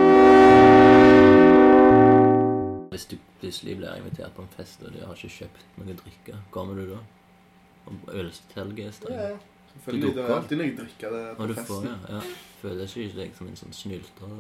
Plutselig 3.42 3.78
blir 3.82 3.98
invitert 3.98 4.34
på 4.38 4.46
en 4.46 4.54
fest, 4.56 4.84
og 4.86 4.94
du 4.94 5.02
har 5.06 5.16
ikke 5.18 5.34
kjøpt 5.40 5.66
noe 5.82 5.98
drikke, 6.04 6.38
kommer 6.54 6.76
du 6.80 6.94
da? 6.94 7.00
Og 7.90 8.14
ølstelge 8.22 8.86
er 8.86 8.86
Ja, 8.86 8.92
streng. 8.92 9.20
ja. 9.20 9.38
Selvfølgelig. 9.72 10.16
Det 10.16 10.24
er 10.24 10.34
alltid 10.36 10.58
noe 10.60 10.72
drikke 10.78 11.10
det 11.14 11.20
Og 11.32 11.38
på 11.38 11.48
du 11.48 11.54
får, 11.54 11.62
festen. 11.62 11.86
ja. 11.88 12.16
ja. 12.16 12.22
Føler 12.62 12.96
ikke 13.02 13.18
deg 13.22 13.36
som 13.38 13.48
en 13.48 13.56
sånn 13.56 13.74
snylter? 13.74 14.34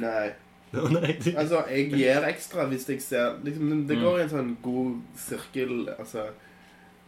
Nei. 0.00 0.28
Å 0.80 0.84
nei. 0.94 1.12
du- 1.20 1.34
Altså, 1.36 1.64
jeg 1.68 1.90
gir 1.92 2.24
ekstra 2.30 2.64
hvis 2.70 2.86
jeg 2.88 3.00
ser 3.02 3.36
liksom, 3.44 3.86
Det 3.88 3.98
går 4.00 4.18
i 4.20 4.22
en 4.22 4.30
sånn 4.32 4.56
god 4.62 5.00
sirkel. 5.18 5.88
Altså 5.98 6.28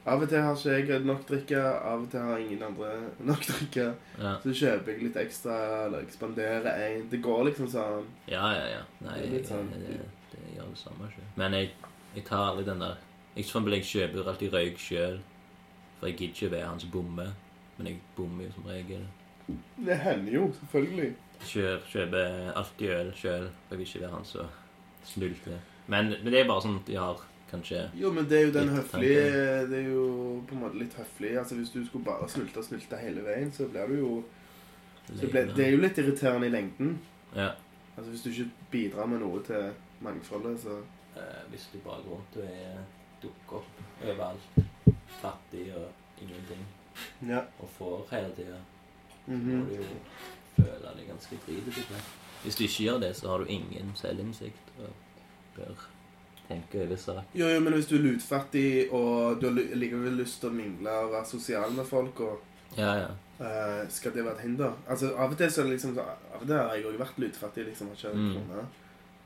Av 0.05 0.21
og 0.21 0.29
til 0.29 0.41
har 0.43 0.57
ikke 0.59 0.93
jeg 0.99 1.05
nok 1.07 1.21
drikke, 1.29 1.61
av 1.63 2.01
og 2.03 2.09
til 2.11 2.21
har 2.21 2.39
ingen 2.43 2.63
andre 2.67 2.89
nok 3.31 3.45
drikke. 3.47 3.85
Ja. 4.19 4.33
Så 4.43 4.51
kjøper 4.59 4.93
jeg 4.93 5.03
litt 5.09 5.17
ekstra, 5.17 5.59
eller 5.87 6.03
ekspanderer 6.03 6.67
en. 6.89 7.05
Det 7.09 7.23
går 7.23 7.45
liksom 7.53 7.69
sånn. 7.71 8.05
ja, 8.29 8.49
ja, 8.53 8.65
ja. 8.77 8.83
Nei, 9.01 9.15
Det 9.21 9.29
er 9.29 9.33
litt 9.39 9.47
sånn- 9.53 9.71
det, 9.73 9.87
det, 9.87 10.11
det 10.33 10.55
gjør 10.57 10.71
det 10.73 10.81
samme 10.81 11.09
sjøl. 11.13 11.27
Men 11.41 11.57
jeg, 11.59 11.73
jeg 12.17 12.25
tar 12.29 12.51
aldri 12.51 12.69
den 12.69 12.85
der 12.85 13.01
Jeg, 13.33 13.47
eksempel, 13.47 13.73
jeg 13.79 13.89
kjøper 13.89 14.29
alltid 14.29 14.53
røyk 14.53 14.79
sjøl, 14.79 15.21
for 15.99 16.11
jeg 16.11 16.17
gidder 16.17 16.35
ikke 16.35 16.51
være 16.53 16.69
han 16.69 16.81
som 16.81 16.91
bommer. 16.93 17.31
Men 17.77 17.87
jeg 17.89 18.01
bommer 18.17 18.45
jo 18.45 18.53
som 18.53 18.67
regel. 18.69 19.07
Det 19.87 19.97
hender 19.99 20.33
jo, 20.33 20.43
selvfølgelig. 20.59 21.13
Kjør, 21.43 21.79
kjøper 21.89 22.51
alltid 22.61 22.91
øl 22.99 23.13
sjøl, 23.17 23.47
for 23.49 23.75
jeg 23.75 23.79
vil 23.79 23.87
ikke 23.87 24.03
være 24.05 24.17
han 24.17 24.29
som 24.29 24.59
snylter. 25.05 25.63
Men, 25.87 26.13
men 26.23 26.29
det 26.33 26.43
er 26.43 26.51
bare 26.51 26.65
sånn 26.67 26.77
at 26.83 26.91
de 26.91 26.99
har 27.01 27.25
kanskje 27.53 27.81
Jo, 27.99 28.13
men 28.15 28.29
det 28.29 28.39
er 28.39 28.45
jo 28.47 28.53
den 28.55 28.71
høflige 28.73 29.25
høflige 29.25 29.65
Det 29.71 29.79
er 29.81 29.89
jo 29.91 30.05
på 30.49 30.57
en 30.57 30.63
måte 30.63 30.79
litt 30.81 30.95
høflig. 30.97 31.33
Altså 31.39 31.59
Hvis 31.59 31.73
du 31.75 31.81
skulle 31.87 32.07
bare 32.07 32.29
snulte 32.31 32.63
og 32.63 32.69
snulte 32.69 33.01
hele 33.01 33.25
veien, 33.27 33.53
så 33.53 33.67
blir 33.73 33.91
du 33.91 33.99
jo 33.99 34.13
så 35.09 35.29
ble, 35.29 35.47
Det 35.57 35.67
er 35.67 35.73
jo 35.75 35.81
litt 35.83 35.99
irriterende 35.99 36.47
i 36.47 36.53
lengden. 36.53 36.93
Ja. 37.35 37.51
Altså 37.97 38.11
Hvis 38.11 38.23
du 38.23 38.31
ikke 38.31 38.51
bidrar 38.71 39.11
med 39.11 39.21
noe 39.25 39.43
til 39.47 39.73
mangfoldet, 40.03 40.61
så 40.61 40.81
Eh, 41.15 41.43
hvis 41.51 41.67
du 41.73 41.79
bare 41.85 42.01
går 42.03 42.15
rundt 42.15 42.37
og 42.37 42.45
er 42.45 42.79
dukker 43.23 43.57
opp 43.59 43.81
overalt, 44.03 44.55
fattig 45.21 45.67
og 45.77 45.91
ingenting, 46.23 46.63
Ja. 47.29 47.41
og 47.61 47.69
får 47.79 48.07
hele 48.11 48.31
tida, 48.37 48.57
må 49.27 49.35
Mhm. 49.37 49.69
du 49.69 49.75
jo 49.77 49.83
føle 50.57 50.95
deg 50.97 51.09
ganske 51.09 51.37
dritete. 51.47 52.01
Hvis 52.45 52.57
du 52.57 52.63
ikke 52.65 52.85
gjør 52.85 53.01
det, 53.01 53.17
så 53.17 53.29
har 53.29 53.39
du 53.39 53.45
ingen 53.45 53.93
selvinnsikt 53.95 54.73
og 54.79 54.89
bør 55.57 55.75
tenke 56.49 56.83
over 56.87 56.97
sak. 56.97 57.25
Jo, 57.35 57.47
jo, 57.49 57.61
men 57.61 57.73
hvis 57.75 57.87
du 57.89 57.95
er 57.97 58.03
lutfattig, 58.03 58.93
og 58.93 59.41
du 59.41 59.47
har 59.51 59.55
likevel 59.77 60.17
lyst 60.17 60.41
til 60.41 60.49
å 60.49 60.53
mingle 60.53 60.91
og 60.91 61.13
være 61.13 61.27
sosial 61.27 61.71
med 61.73 61.85
folk, 61.87 62.21
og 62.21 62.41
Ja, 62.79 62.95
ja. 62.95 63.09
Uh, 63.41 63.91
skal 63.91 64.13
det 64.15 64.25
være 64.25 64.35
et 64.35 64.41
hinder? 64.41 64.73
Altså, 64.89 65.15
Av 65.17 65.31
og 65.31 65.37
til 65.39 65.47
så 65.51 65.61
er 65.61 65.65
det 65.65 65.73
liksom 65.79 65.95
så- 65.95 66.01
Av 66.35 66.41
og 66.41 66.47
til 66.47 66.57
har 66.57 66.75
jeg 66.75 66.85
òg 66.85 66.97
vært 66.99 67.19
lutfattig, 67.19 67.67
liksom. 67.67 67.89
Har 67.89 67.95
ikke 67.95 68.15
Mm. 68.15 68.67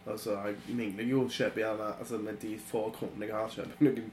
Altså, 0.07 0.37
jeg 0.47 0.77
mingler 0.79 1.05
jo, 1.05 1.29
kjøper 1.29 1.62
gjerne 1.64 1.90
Altså, 1.99 2.19
med 2.23 2.40
de 2.42 2.59
få 2.66 2.87
kronene 2.95 3.27
jeg 3.27 3.35
har, 3.35 3.49
kjøper 3.51 3.77
jeg 3.81 3.90
noen 3.90 4.11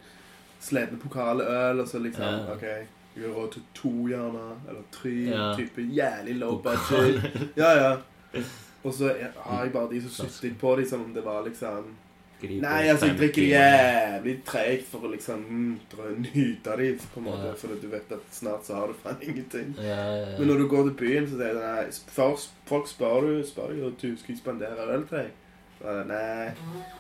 sledne 0.64 1.00
pokaløl, 1.00 1.48
øl, 1.48 1.80
og 1.84 1.88
så 1.88 2.00
liksom 2.00 2.24
Ja. 2.24 2.54
OK, 2.54 2.62
jeg 2.64 3.24
har 3.28 3.34
råd 3.36 3.52
til 3.52 3.64
to, 3.76 3.92
gjerne. 4.08 4.46
Eller 4.70 4.86
tre. 4.92 5.10
Ja. 5.10 5.56
Type 5.58 5.82
jævlig 5.82 6.36
low 6.36 6.62
budget. 6.62 7.24
Ja, 7.58 7.72
ja. 7.84 7.98
Og 8.84 8.94
så 8.94 9.14
har 9.36 9.64
jeg 9.64 9.74
bare 9.74 9.90
de 9.92 10.02
som 10.02 10.30
sutter 10.30 10.56
på 10.60 10.76
de 10.76 10.90
som 10.90 11.04
om 11.04 11.14
det 11.14 11.26
var 11.26 11.44
liksom 11.46 11.94
Nei, 12.44 12.88
altså, 12.92 13.06
jeg 13.06 13.16
50 13.16 13.20
drikker 13.20 13.46
jævlig 13.48 14.34
treigt 14.44 14.88
for 14.92 15.06
å 15.08 15.12
liksom 15.14 15.46
mm, 15.48 15.78
nyte 16.26 16.74
av 16.74 16.82
de, 16.82 16.90
på 17.14 17.22
en 17.22 17.28
måte. 17.30 17.46
Ja. 17.48 17.54
For 17.62 17.78
du 17.80 17.86
vet 17.88 18.12
at 18.12 18.36
snart 18.36 18.68
så 18.68 18.82
har 18.82 18.92
du 18.92 18.98
faen 19.00 19.22
ingenting. 19.24 19.70
Ja, 19.80 20.02
ja. 20.18 20.34
Men 20.40 20.52
når 20.52 20.60
du 20.64 20.68
går 20.74 20.90
til 20.90 20.98
byen, 21.00 21.30
så 21.30 21.40
sier 21.40 21.56
de 21.56 22.02
først, 22.18 22.52
folk 22.68 22.90
spør 22.92 23.30
du, 23.30 23.32
spør 23.48 23.72
jo, 23.78 23.94
du 23.96 24.10
skal 24.20 24.36
jeg 24.36 24.42
spandere 24.42 24.90
øl 24.90 25.08
til 25.08 25.22
deg. 25.22 25.32
Nei, 25.82 26.52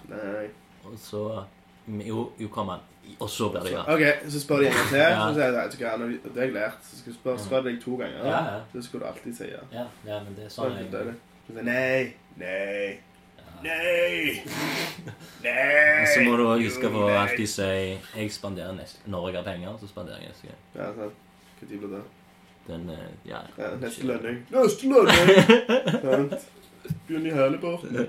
nei. 0.10 0.48
Og 0.86 0.98
så 1.00 1.44
Jo, 1.88 2.32
jo, 2.40 2.48
kom 2.48 2.68
han. 2.70 2.80
Og 3.20 3.30
så 3.30 3.50
blir 3.52 3.62
det 3.68 3.72
ja. 3.74 3.82
Ok, 3.92 4.02
så 4.32 4.40
spør 4.40 4.58
de 4.64 4.68
en 4.68 4.74
gang 4.74 4.88
til, 4.90 4.98
Ja. 4.98 5.28
så 5.28 5.34
sier 5.34 5.44
jeg, 5.44 5.54
vet 5.54 5.72
du 5.72 5.78
hva, 5.84 5.98
når- 5.98 6.20
det 6.24 6.36
har 6.36 6.44
jeg 6.44 6.54
lært. 6.54 6.78
Så 6.84 6.98
skal 7.00 7.14
du 7.14 7.18
spørre, 7.18 7.40
spør 7.40 7.64
deg 7.64 7.82
to 7.84 7.96
ganger, 7.98 8.18
Ja, 8.26 8.44
ja. 8.54 8.60
så 8.74 8.82
skal 8.84 9.00
du 9.00 9.06
alltid 9.06 9.36
si 9.38 9.44
ja. 9.44 9.60
Ja, 9.74 9.86
ja, 10.08 10.24
men 10.24 10.36
det 10.36 10.46
er 10.46 10.50
Så 10.50 10.62
sånn 10.64 10.78
jeg. 10.78 10.86
Så 10.92 11.54
sier 11.54 11.56
de, 11.56 11.64
nei, 11.64 12.14
nei, 12.38 13.00
nei, 13.64 14.44
nei. 15.44 16.02
Og 16.02 16.08
så 16.14 16.24
må 16.24 16.38
du 16.38 16.44
også 16.48 16.64
huske 16.64 16.90
på 16.94 17.04
å 17.04 17.10
nei. 17.10 17.18
alltid 17.26 17.48
si 17.50 17.62
Jeg 18.16 18.32
spanderer 18.32 18.74
neste 18.78 19.00
Når 19.08 19.28
jeg 19.30 19.36
har 19.36 19.44
penger, 19.52 19.78
så 19.80 19.88
spanderer 19.88 20.20
jeg 20.24 20.30
neste 20.30 20.48
gang. 20.48 20.62
Ja, 20.76 20.88
sant. 20.96 21.14
Hva 21.60 21.68
blir 21.68 21.90
det? 21.98 22.04
Den, 22.68 22.90
eh, 22.90 23.12
ja 23.28 23.40
Ja, 23.58 23.76
neste 23.76 24.04
lønning. 24.08 24.46
Neste 24.52 24.88
lønning! 24.88 25.28
Sant. 26.04 26.50
Begynn 27.08 27.26
i 27.28 27.30
hæleporten. 27.36 28.08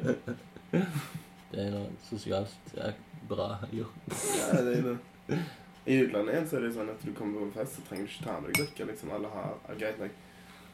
Det 1.54 1.60
er 1.66 1.70
noe 1.74 1.90
sosialt 2.08 2.74
ja, 2.76 2.90
bra 3.30 3.48
gjort. 3.72 4.14
Ja, 4.34 4.60
det 4.66 4.78
er 4.80 4.88
det. 4.90 5.38
I 5.86 5.98
utlandet 6.00 6.32
igjen 6.34 6.46
så 6.48 6.56
er 6.58 6.62
det 6.66 6.74
sånn 6.74 6.88
at 6.90 7.02
du 7.04 7.10
kommer 7.16 7.42
på 7.42 7.48
en 7.50 7.56
fest, 7.58 7.76
så 7.76 7.82
trenger 7.88 8.06
du 8.08 8.12
ikke 8.14 8.24
ta 8.24 8.36
med 8.40 8.50
deg 8.50 8.60
drikke. 8.62 8.86
liksom. 8.90 9.10
Alle 9.12 9.28
har 9.34 9.50
er 9.68 9.80
greit 9.82 9.98
nok. 10.00 10.20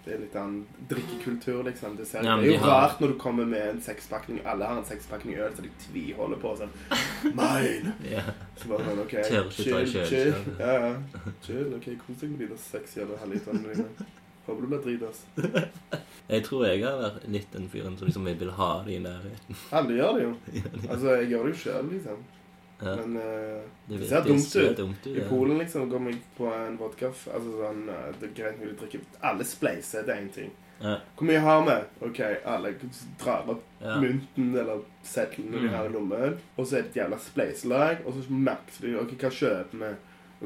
Det 0.01 0.15
er 0.15 0.21
litt 0.23 0.37
annen 0.41 0.63
drikkekultur, 0.89 1.59
liksom. 1.67 1.97
Det, 1.99 2.07
ser, 2.09 2.23
Ja, 2.25 2.37
det 2.41 2.47
er 2.47 2.53
jo 2.55 2.61
har- 2.63 2.71
rart 2.89 3.01
når 3.03 3.09
du 3.13 3.19
kommer 3.21 3.45
med 3.45 3.67
en 3.75 3.81
sekspakning. 3.85 4.39
Alle 4.49 4.65
har 4.65 4.79
en 4.79 4.85
sekspakning 4.89 5.37
øl, 5.37 5.51
så 5.57 5.63
de 5.67 5.69
tviholder 5.85 6.41
på 6.41 6.55
sånn 6.57 6.73
Mine! 7.37 7.93
Ja. 8.09 8.23
Så 8.57 8.69
bare 8.71 8.87
sånn, 8.87 9.03
OK, 9.03 9.13
chill, 9.29 9.51
chill, 9.51 10.07
chill. 10.09 10.35
Ja, 10.59 10.73
ja. 10.87 10.95
Chill, 11.45 11.75
OK, 11.77 11.91
kos 12.07 12.23
deg 12.23 12.31
med 12.31 12.47
de 12.47 12.49
der 12.55 12.63
seks 12.65 12.97
jævla 12.97 13.19
halvliterne 13.21 13.75
dine. 13.75 14.09
Håper 14.47 14.63
du 14.63 14.67
blir 14.73 14.83
dritass. 14.85 15.25
Jeg 16.31 16.45
tror 16.47 16.65
jeg 16.67 16.85
har 16.85 16.99
vært 17.01 17.25
litt 17.29 17.49
den 17.53 17.65
fyren 17.73 17.97
som 17.99 18.07
liksom 18.07 18.25
vil 18.39 18.51
ha 18.55 18.69
det 18.87 18.93
i 18.95 18.99
nærheten. 19.03 19.57
Alle 19.75 19.97
gjør 19.99 20.13
det 20.19 20.23
jo. 20.23 20.35
Altså, 20.89 21.15
jeg 21.19 21.31
gjør 21.33 21.49
det 21.49 21.51
jo 21.55 21.59
sjøl, 21.65 21.89
liksom. 21.91 22.21
Ja. 22.81 22.93
Men 22.97 23.17
uh, 23.19 23.65
Det, 23.91 23.99
det 23.99 24.07
ser 24.09 24.23
dumt 24.25 24.55
ut. 24.57 24.77
dumt 24.79 25.07
ut. 25.09 25.17
I. 25.17 25.25
Polen 25.29 25.59
liksom 25.59 25.91
går 25.91 26.05
vi 26.07 26.15
på 26.39 26.47
en 26.55 26.79
vodka 26.81 27.11
Altså 27.11 27.51
sånn 27.59 27.83
eh, 27.93 28.07
Det 28.17 28.31
er 28.31 28.33
greit 28.39 28.57
når 28.63 28.71
du 28.71 28.79
drikker 28.81 29.03
Alle 29.29 29.45
spleiser, 29.45 30.07
det 30.07 30.15
er 30.15 30.23
én 30.23 30.31
ting. 30.33 30.55
Ja. 30.81 30.95
Hvor 31.19 31.29
mye 31.29 31.43
har 31.45 31.61
vi? 31.67 31.75
OK, 32.09 32.21
alle 32.55 32.71
drar 33.21 33.51
opp 33.53 33.67
Ja. 33.85 33.99
mynten 34.01 34.55
eller 34.63 34.81
settelen 35.05 35.51
når 35.53 35.61
de 35.61 35.69
Mm. 35.69 35.75
har 35.77 35.91
i 35.91 35.93
lommen. 35.99 36.39
Og 36.57 36.65
så 36.67 36.79
er 36.79 36.83
det 36.87 36.91
et 36.95 36.97
jævla 37.03 37.19
spleiselag, 37.21 38.01
og 38.07 38.15
så 38.17 38.25
merker 38.33 38.87
de 38.87 38.95
OK, 39.03 39.13
hva 39.21 39.31
kjøper 39.43 39.83
vi? 39.83 39.93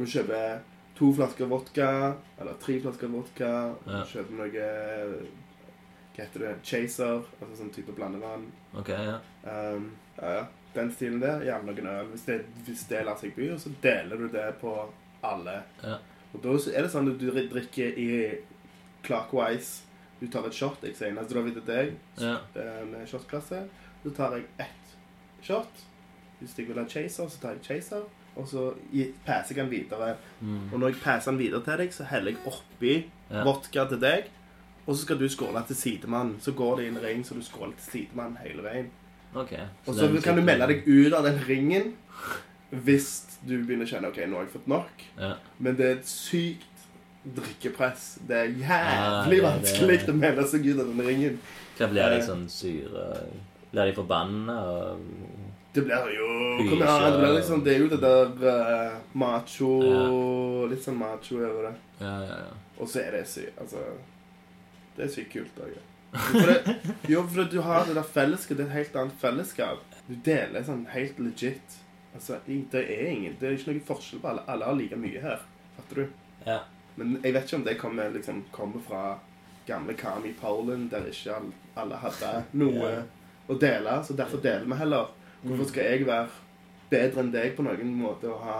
Vi 0.00 0.10
kjøper 0.16 0.58
to 0.94 1.08
flasker 1.16 1.46
vodka, 1.50 1.88
eller 2.40 2.54
tre 2.62 2.76
flasker 2.80 3.10
vodka. 3.10 3.48
Ja. 3.86 4.02
kjøpe 4.06 4.36
noe 4.38 4.50
Hva 6.14 6.22
heter 6.22 6.44
det? 6.44 6.52
Chaser. 6.62 7.24
Altså 7.40 7.56
sånn 7.58 7.72
type 7.74 7.92
blandevann. 7.96 8.44
Okay, 8.78 9.08
ja. 9.08 9.16
Um, 9.50 9.88
ja, 10.20 10.34
ja. 10.38 10.44
Den 10.74 10.90
stilen 10.94 11.20
der. 11.22 11.42
Gjerne 11.46 11.72
noen 11.72 11.88
øl. 11.90 12.10
Hvis 12.12 12.26
det, 12.28 12.36
hvis 12.66 12.84
det 12.90 13.00
lar 13.06 13.18
seg 13.18 13.34
by, 13.34 13.48
så 13.58 13.72
deler 13.82 14.22
du 14.22 14.28
det 14.30 14.46
på 14.60 14.74
alle. 15.26 15.56
Ja. 15.82 15.96
Og 16.34 16.42
da 16.42 16.54
er 16.70 16.82
det 16.86 16.90
sånn 16.94 17.10
at 17.10 17.18
du 17.18 17.28
drikker 17.30 17.98
i 17.98 18.08
clockwise. 19.06 19.82
Du 20.20 20.26
tar 20.30 20.46
et 20.48 20.54
shot. 20.56 20.78
Jeg 20.86 20.96
sier 20.98 21.14
neste 21.14 21.34
dag 21.34 21.50
til 21.52 21.66
deg 21.66 21.94
Ja. 22.22 22.36
eh, 22.54 22.84
med 22.86 23.08
shotklasse. 23.10 23.64
Så 24.04 24.10
tar 24.14 24.36
jeg 24.36 24.46
ett 24.58 24.94
shot. 25.42 25.82
Hvis 26.40 26.54
jeg 26.58 26.68
vil 26.68 26.78
ha 26.78 26.84
chaser, 26.86 27.28
så 27.28 27.40
tar 27.40 27.54
jeg 27.58 27.62
chaser. 27.62 28.02
Og 28.36 28.48
så 28.48 28.72
passer 29.26 29.54
jeg 29.54 29.64
den 29.64 29.70
videre. 29.70 30.16
Mm. 30.40 30.72
Og 30.72 30.78
når 30.80 30.88
jeg 30.88 30.96
passer 31.02 31.30
den 31.30 31.38
videre 31.40 31.62
til 31.64 31.78
deg, 31.78 31.92
så 31.94 32.04
heller 32.10 32.30
jeg 32.34 32.38
oppi 32.46 32.94
Ja. 33.30 33.42
vodka 33.44 33.84
til 33.88 34.00
deg. 34.00 34.24
Og 34.86 34.94
så 34.96 35.02
skal 35.02 35.18
du 35.18 35.28
skåle 35.28 35.62
til 35.66 35.76
sidemannen. 35.76 36.36
Så 36.40 36.52
går 36.52 36.76
det 36.76 36.84
i 36.84 36.88
en 36.88 36.98
ring, 37.02 37.24
så 37.26 37.34
du 37.34 37.42
skåler 37.42 37.72
til 37.78 37.90
sidemannen 37.92 38.36
hele 38.44 38.62
veien. 38.62 38.90
Ok. 39.34 39.52
Og 39.86 39.94
så 39.94 40.08
kan 40.22 40.36
du 40.36 40.42
melde 40.42 40.66
deg 40.68 40.82
ut 40.86 41.12
av 41.14 41.24
den 41.24 41.38
ringen 41.48 41.94
hvis 42.70 43.38
du 43.46 43.56
begynner 43.64 43.86
å 43.86 43.88
kjenne 43.88 44.08
ok, 44.10 44.16
nå 44.26 44.36
har 44.36 44.44
jeg 44.44 44.52
fått 44.52 44.66
nok. 44.68 45.02
Ja. 45.18 45.32
Men 45.58 45.76
det 45.76 45.86
er 45.86 45.96
et 46.00 46.06
sykt 46.08 46.66
drikkepress. 47.36 48.18
Det 48.28 48.36
er 48.36 48.52
jævlig 48.60 49.36
det- 49.40 49.44
vanskelig 49.44 49.98
å 50.08 50.12
melde 50.18 50.46
seg 50.48 50.66
ut 50.66 50.80
av 50.80 50.86
den 50.86 51.06
ringen. 51.06 51.38
Hva 51.78 51.88
blir 51.90 52.08
de 52.10 52.16
Eh. 52.18 52.26
sånn 52.26 52.48
syre 52.48 53.26
Blir 53.72 53.86
de 53.86 53.92
forbanna 53.92 54.54
og 54.62 55.00
Det 55.74 55.82
blir 55.82 56.10
jo 56.14 56.26
Kom 56.58 56.78
igjen, 56.78 57.04
det 57.12 57.18
blir 57.18 57.32
liksom 57.38 57.62
Det 57.66 57.72
er 57.74 57.80
jo 57.82 57.88
det 57.90 58.00
der 58.04 58.44
eh, 58.50 58.98
macho 59.18 59.70
Litt 60.70 60.84
sånn 60.84 60.98
macho 61.00 61.38
over 61.40 61.68
det. 61.68 61.74
Ja, 62.00 62.12
ja, 62.28 62.36
ja. 62.46 62.52
Og 62.78 62.88
så 62.90 63.00
er 63.02 63.16
det 63.18 63.24
sykt 63.30 63.58
Altså 63.62 63.82
Det 64.96 65.06
er 65.08 65.10
sykt 65.16 65.32
kult 65.34 65.58
òg. 65.64 65.74
For 66.14 66.46
det, 66.46 66.76
jo, 67.10 67.24
for 67.26 67.48
du 67.50 67.56
har 67.66 67.88
det 67.88 67.96
der 67.96 68.06
fellesskapet. 68.06 68.60
Det 68.60 68.64
er 68.64 68.68
et 68.70 68.76
helt 68.78 68.96
annet 69.00 69.16
fellesskap. 69.18 69.80
Du 70.06 70.12
deler 70.28 70.62
sånn 70.62 70.84
helt 70.92 71.18
legit. 71.18 71.74
Altså, 72.14 72.36
det 72.46 72.82
er 72.84 73.08
ingen 73.10 73.34
Det 73.40 73.48
er 73.48 73.56
ikke 73.58 73.72
noen 73.72 73.82
forskjell 73.88 74.20
på 74.22 74.30
alle. 74.30 74.44
Alle 74.46 74.68
har 74.68 74.78
like 74.78 74.98
mye 75.02 75.22
her. 75.24 75.42
Fatter 75.74 76.04
du? 76.04 76.12
Ja. 76.46 76.60
Men 76.94 77.16
jeg 77.24 77.34
vet 77.34 77.48
ikke 77.48 77.58
om 77.58 77.64
det 77.66 77.74
kommer, 77.80 78.14
liksom, 78.14 78.44
kommer 78.54 78.84
fra 78.86 79.02
gamle 79.66 79.96
Kami 79.98 80.30
Poland, 80.38 80.86
der 80.94 81.08
ikke 81.10 81.40
alle 81.82 81.98
hadde 82.04 82.30
noe 82.62 82.86
Ja. 82.92 83.02
å 83.50 83.58
dele. 83.58 83.98
Så 84.06 84.14
derfor 84.14 84.38
deler 84.44 84.70
vi 84.70 84.78
heller. 84.84 85.10
Hvorfor 85.44 85.64
skal 85.68 85.84
jeg 85.84 86.06
være 86.06 86.28
bedre 86.90 87.20
enn 87.20 87.32
deg 87.34 87.56
på 87.56 87.62
noen 87.66 87.94
måte 87.98 88.30
og 88.32 88.40
ha 88.46 88.58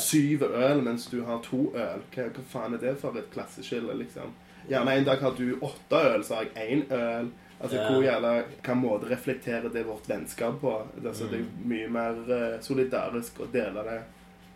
syv 0.00 0.42
øl 0.48 0.82
mens 0.82 1.06
du 1.10 1.22
har 1.26 1.40
to 1.44 1.72
øl? 1.74 2.02
Hva, 2.14 2.28
hva 2.32 2.44
faen 2.52 2.74
er 2.74 2.78
det 2.78 2.96
for 3.02 3.16
et 3.18 3.30
klasseskille, 3.34 3.94
liksom? 3.98 4.32
Gjerne 4.68 4.94
en 4.96 5.04
dag 5.04 5.20
har 5.20 5.34
du 5.36 5.58
åtte 5.60 5.98
øl, 6.14 6.22
så 6.24 6.34
har 6.38 6.46
jeg 6.54 6.70
én 6.78 6.84
øl. 6.92 7.30
Altså, 7.60 7.76
Ja. 7.76 7.90
hvor 7.92 8.02
jævla, 8.02 8.42
Hva 8.64 8.74
måte 8.74 9.10
reflekterer 9.10 9.68
det 9.72 9.84
vårt 9.86 10.08
vennskap 10.08 10.60
på? 10.60 10.72
Altså, 11.06 11.24
Det 11.30 11.40
er 11.40 11.44
Mm. 11.44 11.68
mye 11.68 11.88
mer 11.88 12.14
eh, 12.28 12.60
solidarisk 12.60 13.38
å 13.40 13.46
dele 13.52 13.84
det 13.84 14.00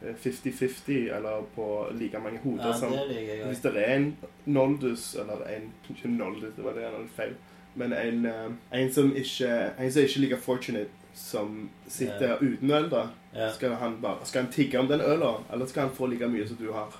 eh, 0.09 0.15
50-50, 0.15 1.11
eller 1.17 1.43
på 1.57 1.87
like 1.93 2.19
mange 2.19 2.39
hoder 2.39 2.73
som 2.73 2.91
liker 2.93 3.35
jeg 3.37 3.47
Hvis 3.47 3.61
det 3.63 3.77
er 3.77 3.95
en 3.97 4.17
noldus, 4.47 5.15
eller 5.15 5.45
en 5.57 5.73
Ikke 5.91 6.09
noldus, 6.09 6.55
det 6.57 6.65
var 6.65 6.73
det 6.73 6.85
han 6.85 7.09
feil. 7.17 7.35
Men 7.75 7.93
en, 7.93 8.27
eh, 8.27 8.51
en 8.81 8.93
som 8.93 9.13
ikke 9.17 9.71
En 9.79 9.91
som 9.93 10.03
ikke 10.03 10.21
like 10.21 10.37
fortunate, 10.37 10.89
som 11.19 11.69
sitter 11.87 12.29
yeah. 12.29 12.43
uten 12.43 12.71
øl, 12.71 12.89
da. 12.91 13.09
yeah. 13.35 13.53
Skal 13.55 13.75
han 13.81 14.01
bare 14.01 14.27
Skal 14.27 14.43
han 14.43 14.53
tigge 14.53 14.79
om 14.79 14.89
den 14.89 15.01
øla, 15.01 15.35
eller 15.53 15.67
skal 15.67 15.89
han 15.89 15.95
få 15.95 16.07
like 16.07 16.29
mye 16.31 16.47
som 16.49 16.57
du 16.57 16.69
har? 16.73 16.95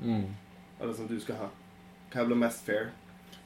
Mm. 0.00 0.26
Eller 0.80 0.92
som 0.92 1.08
du 1.08 1.20
skal 1.20 1.40
ha? 1.40 1.48
Hva 2.12 2.26
blir 2.28 2.36
mest 2.36 2.66
fair? 2.66 2.90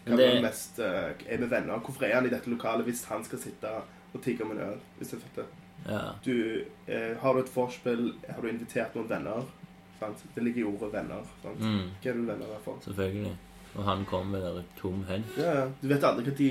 Hva 0.04 0.10
Men 0.10 0.18
det- 0.18 0.30
blir 0.32 0.42
mest 0.42 0.78
uh, 0.78 1.12
Er 1.26 1.38
vi 1.38 1.50
venner? 1.50 1.78
Hvorfor 1.78 2.04
er 2.04 2.14
han 2.14 2.26
i 2.26 2.32
dette 2.32 2.50
lokalet 2.50 2.84
hvis 2.86 3.04
han 3.04 3.24
skal 3.24 3.38
sitte 3.38 3.70
og 4.14 4.22
tigge 4.22 4.44
om 4.44 4.50
en 4.56 4.64
øl? 4.70 4.82
Hvis 4.98 5.14
det 5.14 5.22
er 5.36 5.54
Yeah. 5.86 6.14
Du, 6.24 6.64
uh, 6.88 7.16
har 7.20 7.34
du 7.34 7.40
et 7.40 7.50
vorspiel, 7.56 8.14
har 8.28 8.42
du 8.42 8.48
invitert 8.48 8.94
noen 8.96 9.08
venner? 9.08 9.44
Sant? 10.00 10.24
Det 10.34 10.42
ligger 10.42 10.60
i 10.60 10.64
ordet 10.64 10.88
venner. 10.92 11.28
Sant? 11.42 11.60
Mm. 11.60 11.90
Hva 12.02 12.10
er 12.10 12.16
du 12.16 12.24
venner 12.26 12.46
der 12.46 12.62
for? 12.64 12.80
Selvfølgelig. 12.82 13.36
Og 13.76 13.84
han 13.84 14.04
kommer 14.08 14.38
med 14.38 14.42
der 14.42 14.62
tom 14.80 15.04
hen. 15.08 15.24
Ja, 15.38 15.52
ja. 15.60 15.66
Du 15.82 15.88
vet 15.88 16.04
aldri 16.04 16.24
hva 16.26 16.34
de 16.40 16.50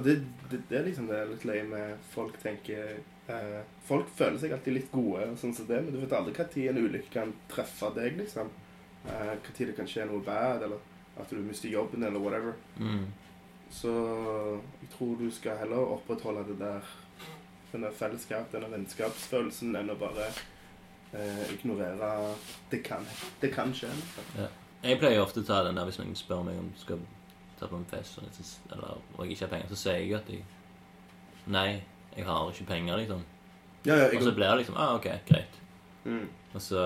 og 0.00 0.06
det, 0.06 0.14
det, 0.48 0.62
det 0.70 0.78
er 0.78 0.86
liksom 0.86 1.08
det 1.10 1.16
er 1.18 1.28
litt 1.28 1.42
løye 1.44 1.64
med 1.68 2.04
folk 2.14 2.38
tenker 2.40 2.94
eh, 3.28 3.58
Folk 3.84 4.08
føler 4.16 4.38
seg 4.40 4.54
alltid 4.56 4.78
litt 4.78 4.92
gode, 4.94 5.26
og 5.28 5.36
sånn 5.40 5.52
som 5.56 5.66
det, 5.68 5.80
men 5.84 5.92
du 5.92 6.00
vet 6.00 6.14
aldri 6.16 6.32
når 6.32 6.70
en 6.70 6.86
ulykke 6.86 7.12
kan 7.12 7.34
treffe 7.52 7.90
deg. 7.98 8.16
liksom. 8.22 8.48
Eh, 9.04 9.34
Når 9.36 9.66
det 9.66 9.76
kan 9.76 9.90
skje 9.90 10.06
noe 10.08 10.24
bad, 10.24 10.64
eller 10.64 10.80
at 11.20 11.28
du 11.28 11.42
mister 11.44 11.68
jobben, 11.68 12.02
eller 12.06 12.22
whatever. 12.22 12.56
Mm. 12.78 13.10
Så 13.70 13.92
jeg 14.80 14.90
tror 14.96 15.14
du 15.20 15.28
skal 15.30 15.60
heller 15.60 15.92
opprettholde 15.98 16.46
det 16.48 16.58
der 16.62 16.88
denne 17.70 17.92
fellesskap, 17.94 18.48
denne 18.50 18.72
vennskapsfølelsen, 18.72 19.76
enn 19.78 19.92
å 19.92 19.98
bare 20.00 20.30
eh, 21.12 21.44
ignorere 21.54 22.32
det 22.72 22.80
kan, 22.88 23.04
det 23.44 23.52
kan 23.54 23.76
skje. 23.76 23.92
Liksom. 24.00 24.48
Jeg 24.80 24.98
pleier 24.98 25.20
ofte 25.22 25.44
å 25.44 25.46
ta 25.46 25.60
den 25.66 25.76
der 25.76 25.86
hvis 25.86 26.00
noen 26.00 26.16
spør 26.18 26.42
meg 26.48 26.58
om 26.58 26.72
skal 26.80 27.04
ta 27.60 27.66
på 27.70 27.76
en 27.76 27.84
fest, 27.90 28.18
og, 28.18 28.24
jeg, 28.24 28.46
eller, 28.72 28.98
og 29.16 29.24
jeg 29.24 29.32
ikke 29.36 29.44
har 29.46 29.52
penger, 29.54 29.68
så 29.74 29.76
sier 29.84 29.98
jeg 30.00 30.14
at 30.18 30.28
jeg 30.32 30.44
Nei, 31.50 31.82
jeg 32.16 32.24
har 32.26 32.50
ikke 32.50 32.66
penger, 32.68 32.96
liksom. 33.00 33.22
Ja, 33.86 33.94
ja, 33.96 34.08
Og 34.16 34.22
så 34.22 34.32
blir 34.36 34.50
det 34.50 34.58
liksom 34.60 34.76
ah, 34.76 34.94
ok, 34.98 35.06
greit. 35.28 35.60
mm. 36.04 36.26
Og 36.54 36.60
så 36.62 36.82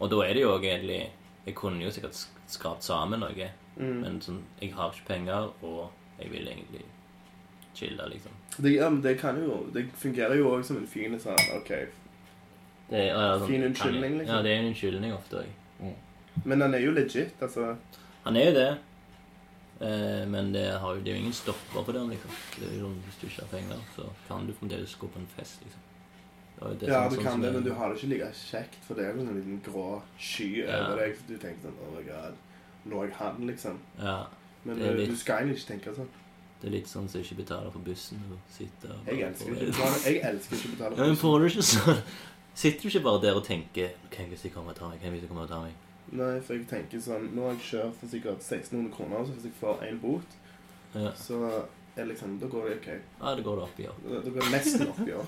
Og 0.00 0.10
da 0.10 0.16
er 0.26 0.34
det 0.34 0.42
jo 0.42 0.54
òg 0.56 0.64
egentlig 0.66 1.10
Jeg 1.46 1.54
kunne 1.54 1.82
jo 1.84 1.90
sikkert 1.94 2.18
skrapt 2.46 2.84
sammen 2.84 3.20
noe, 3.20 3.50
Mm. 3.76 4.00
men 4.04 4.20
sånn 4.22 4.42
Jeg 4.62 4.72
har 4.74 4.92
ikke 4.92 5.06
penger, 5.08 5.48
og 5.62 5.90
jeg 6.20 6.30
vil 6.30 6.46
egentlig 6.48 6.84
chille, 7.74 8.04
liksom. 8.08 8.30
Det, 8.62 8.70
ja, 8.76 8.88
men 8.88 9.00
det 9.02 9.16
kan 9.18 9.34
jo 9.42 9.66
Det 9.74 9.88
fungerer 9.98 10.36
jo 10.38 10.52
òg 10.54 10.62
som 10.64 10.76
en 10.76 10.86
fin 10.86 11.16
sånn 11.18 11.34
OK. 11.56 11.72
Det 12.90 13.00
er, 13.00 13.06
ja, 13.08 13.38
sånn, 13.38 13.48
Fin 13.48 13.64
unnskyldning, 13.66 14.18
liksom. 14.20 14.36
Ja, 14.36 14.42
det 14.42 14.52
er 14.52 14.60
en 14.60 14.66
unnskyldning 14.70 15.14
ofte 15.16 15.40
òg. 15.42 15.94
Men 16.44 16.60
han 16.60 16.74
er 16.74 16.78
jo 16.84 16.92
legit, 16.92 17.34
altså. 17.42 17.76
Han 18.24 18.36
er 18.36 18.44
jo 18.50 18.54
det. 18.54 18.78
Eh, 19.80 20.26
men 20.30 20.52
det, 20.54 20.66
har 20.80 20.94
det 21.02 21.10
er 21.10 21.16
jo 21.16 21.20
ingen 21.24 21.32
stopper 21.34 21.82
på 21.84 21.92
den, 21.92 22.10
liksom. 22.14 22.30
Det 22.60 22.68
er 22.68 22.76
jo 22.78 22.86
sånn, 22.86 23.00
Hvis 23.08 23.16
du 23.20 23.26
ikke 23.26 23.42
har 23.42 23.50
penger, 23.58 23.80
så 23.96 24.08
kan 24.28 24.46
du 24.46 24.52
fremdeles 24.54 24.94
gå 25.00 25.08
på 25.10 25.18
en 25.18 25.26
fest, 25.36 25.60
liksom. 25.64 25.80
Det 26.78 26.86
Ja, 26.88 27.08
du 27.10 27.16
sånn 27.16 27.24
kan 27.24 27.40
det, 27.42 27.52
men 27.52 27.64
du 27.66 27.72
har 27.74 27.90
det 27.90 27.98
ikke 27.98 28.10
like 28.14 28.28
kjekt, 28.38 28.76
for 28.86 28.94
det 28.94 29.04
er 29.04 29.14
jo 29.16 29.20
en 29.26 29.34
liten 29.36 29.60
grå 29.66 30.00
sky 30.18 30.62
Ja. 30.62 30.84
over 30.86 31.00
deg. 31.02 31.16
Du 31.28 31.34
tenker 31.36 31.66
sånn 31.66 31.80
Oh 31.82 31.90
my 31.96 32.02
god, 32.06 32.34
nå 32.86 33.02
er 33.02 33.08
jeg 33.08 33.16
han, 33.18 33.46
liksom. 33.50 33.78
Ja, 33.98 34.26
Men 34.64 34.78
du, 34.78 34.84
litt- 34.94 35.10
du 35.10 35.16
skal 35.16 35.42
egentlig 35.42 35.58
ikke 35.58 35.72
tenke 35.74 35.94
sånn. 35.96 36.08
det 36.62 36.68
er 36.68 36.72
litt 36.78 36.86
sånn 36.88 37.08
som 37.10 37.20
ikke 37.20 37.36
betaler 37.42 37.70
for 37.74 37.80
bussen 37.80 38.22
og 38.32 38.38
sitter 38.48 38.88
og 38.94 39.06
Jeg 39.10 39.26
elsker 39.26 39.52
ikke 39.52 39.66
betale, 39.72 39.98
jeg 40.06 40.22
elsker 40.30 40.56
ikke 40.56 40.70
betale 40.76 40.96
Ja, 40.96 41.06
men 41.10 41.16
får 41.16 41.38
du 41.40 41.46
ikke 41.50 41.62
sånn 41.68 42.02
Sitter 42.54 42.80
du 42.82 42.88
ikke 42.88 43.02
bare 43.04 43.20
der 43.20 43.34
og 43.34 43.44
tenker 43.44 43.90
Hvem 44.14 44.28
hvis 44.30 44.42
de 44.46 44.48
kommer 44.54 44.70
og 44.70 44.76
tar 44.78 44.88
meg? 44.88 45.00
Hvem 45.02 45.12
hvis 45.12 45.22
de 45.22 45.28
kommer 45.28 45.42
og 45.42 45.48
tar 45.50 45.60
meg? 45.66 45.74
Nei, 46.12 46.40
for 46.40 46.54
jeg 46.54 46.66
tenker 46.68 47.00
sånn 47.00 47.30
Nå 47.34 47.42
har 47.48 47.54
jeg 47.54 47.60
kjørt 47.70 47.94
for 48.00 48.06
sikkert 48.12 48.42
1600 48.44 48.92
kroner, 48.96 49.24
så 49.24 49.32
hvis 49.32 49.44
jeg 49.44 49.52
får 49.60 49.82
én 49.88 50.00
bot, 50.00 50.36
Ja, 50.94 51.10
så 51.16 51.38
er 51.96 52.04
liksom 52.06 52.38
Da 52.40 52.46
går 52.46 52.68
det 52.68 52.76
OK. 52.76 52.86
ja 53.22 53.34
det 53.34 53.44
går 53.44 53.56
det 53.56 53.62
opp 53.64 53.80
i 53.80 53.86
år. 53.86 53.96
Da, 54.04 54.20
da 54.20 54.30
går 54.30 54.40
det 54.40 54.52
nesten 54.52 54.88
opp 54.88 55.00
i 55.08 55.12
år. 55.12 55.26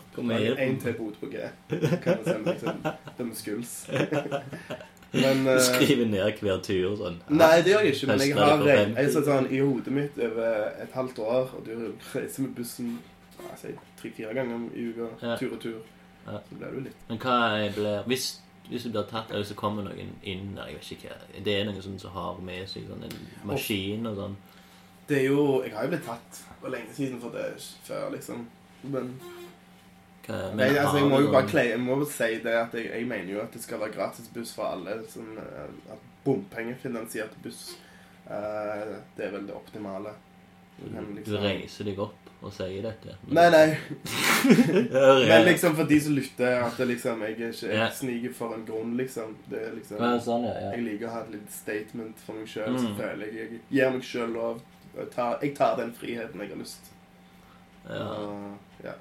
Én 0.67 0.81
til 0.83 0.95
bot 0.99 1.21
på 1.21 1.27
G. 1.31 1.49
Kan 1.69 2.19
jeg 2.19 2.25
sende 2.25 2.53
liksom 2.53 2.87
dømme 3.19 3.35
skuls. 3.35 3.75
Men 5.17 5.45
Du 5.47 5.51
eh, 5.51 5.61
skriver 5.63 6.07
ned 6.11 6.41
hver 6.43 6.59
tur 6.67 6.97
sånn. 6.99 7.21
Nei, 7.31 7.63
det 7.65 7.73
gjør 7.73 7.85
jeg 7.87 7.95
ikke, 7.95 8.07
men 8.11 8.21
jeg 8.21 8.35
har 8.37 8.51
det 8.51 8.57
på 8.59 8.67
regn- 8.69 8.95
50. 8.97 9.03
jeg 9.03 9.13
satt 9.15 9.29
sånn 9.31 9.47
i 9.55 9.61
hodet 9.63 9.93
mitt 9.97 10.19
over 10.19 10.57
et 10.83 10.93
halvt 10.99 11.19
år, 11.23 11.53
og 11.57 11.63
du 11.65 11.93
reiser 12.13 12.43
med 12.43 12.55
bussen 12.59 12.99
tre-fire 14.01 14.35
ganger 14.35 14.67
i 14.75 14.89
uka, 14.91 15.07
Ja. 15.23 15.37
tur 15.41 15.53
og 15.55 15.61
tur, 15.63 15.79
Ja. 16.27 16.39
så 16.49 16.59
blir 16.59 16.67
det 16.67 16.75
jo 16.75 16.81
litt 16.81 16.97
Men 17.09 17.19
hva 17.19 17.73
blir 17.77 18.03
Hvis, 18.11 18.41
hvis 18.69 18.83
du 18.87 18.91
blir 18.91 19.07
tatt, 19.11 19.31
eller 19.31 19.47
så 19.47 19.55
kommer 19.59 19.87
noen 19.87 20.13
inn 20.23 20.53
eller 20.57 20.73
Jeg 20.73 20.81
vet 20.81 20.93
ikke 20.97 21.15
hva 21.15 21.45
Det 21.47 21.55
er 21.55 21.65
noen 21.69 21.83
sånn 21.85 21.99
som 22.03 22.15
har 22.17 22.43
med 22.43 22.69
seg 22.71 22.89
sånn 22.91 23.07
en 23.07 23.17
maskin 23.47 24.11
og 24.11 24.21
sånn. 24.21 24.37
Det 25.07 25.21
er 25.21 25.27
jo 25.29 25.47
Jeg 25.65 25.75
har 25.77 25.87
jo 25.87 25.95
blitt 25.95 26.07
tatt 26.09 26.43
for 26.61 26.75
lenge 26.75 26.95
siden 26.97 27.21
for 27.23 27.35
det 27.37 27.47
før, 27.87 28.11
liksom. 28.15 28.47
Men, 28.83 29.15
Hva, 30.27 30.41
Nei, 30.59 30.73
altså, 30.75 30.99
jeg 30.99 31.11
må 31.11 31.21
jo 31.23 31.31
bare 31.31 31.47
klei, 31.47 31.69
jeg 31.71 31.83
må 31.83 32.01
si 32.11 32.31
det 32.43 32.55
at 32.59 32.75
jeg, 32.75 32.91
jeg 32.91 33.07
mener 33.07 33.33
jo 33.37 33.43
at 33.45 33.55
det 33.55 33.63
skal 33.63 33.83
være 33.83 33.95
gratis 33.95 34.31
buss 34.35 34.55
for 34.57 34.73
alle. 34.75 34.99
Sånn, 35.13 35.37
at 35.39 36.07
bompengefinansiert 36.27 37.37
buss 37.45 37.77
uh, 38.27 38.97
Det 39.15 39.29
er 39.29 39.37
vel 39.37 39.47
det 39.47 39.55
optimale. 39.55 40.17
Du 40.77 40.89
Du 40.91 41.13
liksom 41.21 41.45
reiser 41.45 41.87
deg 41.87 42.01
opp 42.03 42.26
og 42.47 42.53
sier 42.55 42.83
dette. 42.87 43.15
Nei, 43.35 43.47
nei. 43.51 43.67
Men 45.29 45.45
liksom 45.45 45.75
for 45.77 45.85
de 45.91 45.99
som 46.01 46.15
lytter, 46.17 46.61
at 46.67 46.77
det 46.81 46.87
liksom 46.93 47.23
jeg 47.27 47.35
er 47.37 47.53
ikke 47.53 47.73
jeg 47.75 47.93
sniker 47.99 48.35
for 48.39 48.55
en 48.57 48.65
grunn, 48.69 48.95
liksom. 48.99 49.35
Det 49.51 49.61
er 49.69 49.75
liksom 49.77 50.01
Ja, 50.03 50.13
sånn, 50.23 50.47
ja. 50.49 50.55
ja. 50.63 50.71
Jeg 50.77 50.85
liker 50.87 51.09
å 51.11 51.15
ha 51.17 51.23
et 51.27 51.33
lite 51.35 51.53
statement 51.53 52.23
for 52.25 52.39
meg 52.39 52.49
sjøl. 52.53 52.79
Så 52.79 52.89
Mm. 52.91 52.97
føler 53.01 53.27
jeg 53.27 53.35
jeg 53.43 53.61
gir 53.71 53.91
meg 53.97 54.03
sjøl 54.07 54.33
lov. 54.37 54.63
Jeg 54.97 55.11
tar, 55.13 55.39
jeg 55.43 55.55
tar 55.57 55.77
den 55.77 55.93
friheten 55.93 56.41
jeg 56.41 56.49
har 56.55 56.63
lyst. 56.63 56.93
ja. 57.89 58.03
Og, 58.03 58.57
ja. 58.85 58.95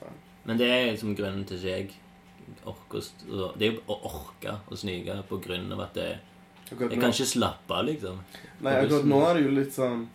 Faen. 0.00 0.14
Men 0.44 0.58
det 0.58 0.68
er 0.70 0.92
liksom 0.92 1.16
grunnen 1.16 1.44
til 1.46 1.56
at 1.58 1.64
jeg 1.64 1.90
orker 2.66 2.98
å 3.30 3.52
Det 3.58 3.66
er 3.68 3.72
jo 3.74 3.82
å 3.88 3.96
orke 4.08 4.58
å 4.70 4.76
snike 4.76 5.22
på 5.28 5.38
grunn 5.44 5.72
av 5.72 5.80
at 5.88 5.94
det, 5.94 6.08
jeg 6.70 6.78
kan 7.00 7.10
ikke 7.10 7.26
slappe 7.26 7.74
av, 7.74 7.84
liksom. 7.86 8.18
Nei, 8.62 8.72
akkurat 8.84 9.04
nå 9.10 9.18
er 9.28 9.34
det 9.34 9.42
jo 9.44 9.50
litt 9.50 9.72
sånn 9.74 10.08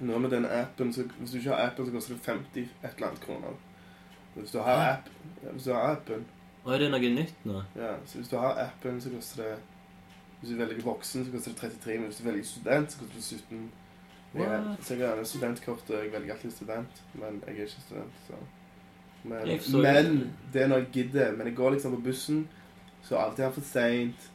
Nå 0.00 0.18
med 0.18 0.30
den 0.30 0.46
appen 0.46 0.92
så, 0.92 1.04
Hvis 1.18 1.30
du 1.30 1.36
ikke 1.38 1.50
har 1.50 1.68
appen, 1.68 1.86
så 1.86 1.92
koster 1.92 2.14
det 2.14 2.24
50 2.24 2.60
et 2.60 2.96
eller 2.96 3.06
annet 3.08 3.20
kroner. 3.20 3.54
Hvis 4.34 4.50
du 4.50 4.58
har, 4.58 4.96
app, 4.96 5.10
ja, 5.44 5.50
hvis 5.52 5.64
du 5.64 5.72
har 5.72 5.92
appen 5.94 6.24
Å, 6.64 6.72
er 6.74 6.82
det 6.82 6.90
noe 6.90 7.10
nytt 7.14 7.44
nå? 7.46 7.60
Ja, 7.78 7.92
så 8.06 8.18
hvis 8.18 8.32
du 8.32 8.36
har 8.40 8.58
appen, 8.64 9.00
så 9.00 9.12
koster 9.12 9.42
det 9.42 9.54
Hvis 10.40 10.50
du 10.50 10.56
velger 10.58 10.82
voksen, 10.82 11.24
så 11.24 11.32
koster 11.32 11.54
det 11.54 11.60
33, 11.60 11.98
men 12.00 12.10
hvis 12.10 12.18
du 12.18 12.26
velger 12.26 12.48
student, 12.48 12.92
så 12.92 12.98
koster 12.98 13.20
det 13.20 13.24
17. 13.24 13.70
Ja, 14.34 14.58
så 14.82 14.94
jeg 14.98 15.08
har 15.08 15.24
studentkortet, 15.24 15.94
jeg 15.94 16.12
velger 16.12 16.34
alltid 16.34 16.50
student, 16.50 17.02
men 17.14 17.40
jeg 17.46 17.54
er 17.54 17.60
ikke 17.62 17.70
student, 17.70 18.20
så 18.26 18.34
Men, 19.24 19.46
men 19.82 20.32
det 20.52 20.62
er 20.62 20.66
når 20.68 20.76
jeg 20.82 20.88
gidder. 20.92 21.32
Men 21.32 21.46
jeg 21.46 21.56
går 21.56 21.70
liksom 21.70 21.94
på 21.94 22.00
bussen, 22.00 22.48
så 23.02 23.16
alltid 23.16 23.44
er 23.44 23.46
han 23.48 23.54
for 23.54 23.64
seint. 23.64 24.26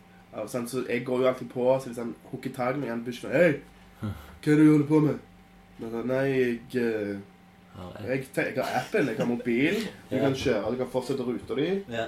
Så 0.47 0.85
jeg 0.89 1.05
går 1.05 1.19
jo 1.19 1.27
alltid 1.27 1.49
på, 1.49 1.79
så 1.79 1.91
hvis 1.91 1.97
han 1.97 2.15
hooker 2.31 2.53
tak 2.55 2.75
i 2.75 2.79
meg, 2.79 2.89
han 2.89 3.03
bussen 3.05 3.29
Hei, 3.31 3.59
hva 4.01 4.09
er 4.53 4.55
det 4.55 4.65
du 4.65 4.71
holder 4.71 4.87
på 4.87 4.99
med? 4.99 5.19
Men 5.79 6.07
Nei, 6.07 6.25
jeg 6.27 6.59
eh, 6.75 7.17
Har 7.79 8.07
jeg? 8.07 8.25
jeg, 8.35 8.53
har 8.57 8.81
appen, 8.81 9.07
jeg 9.07 9.17
har 9.17 9.25
mobil. 9.25 9.75
Du 10.09 10.15
Ja. 10.15 10.21
kan 10.25 10.33
kjøre, 10.35 10.71
du 10.71 10.77
kan 10.77 10.87
fortsette 10.91 11.23
ruta 11.23 11.55
di. 11.55 11.83
Ja. 11.89 12.05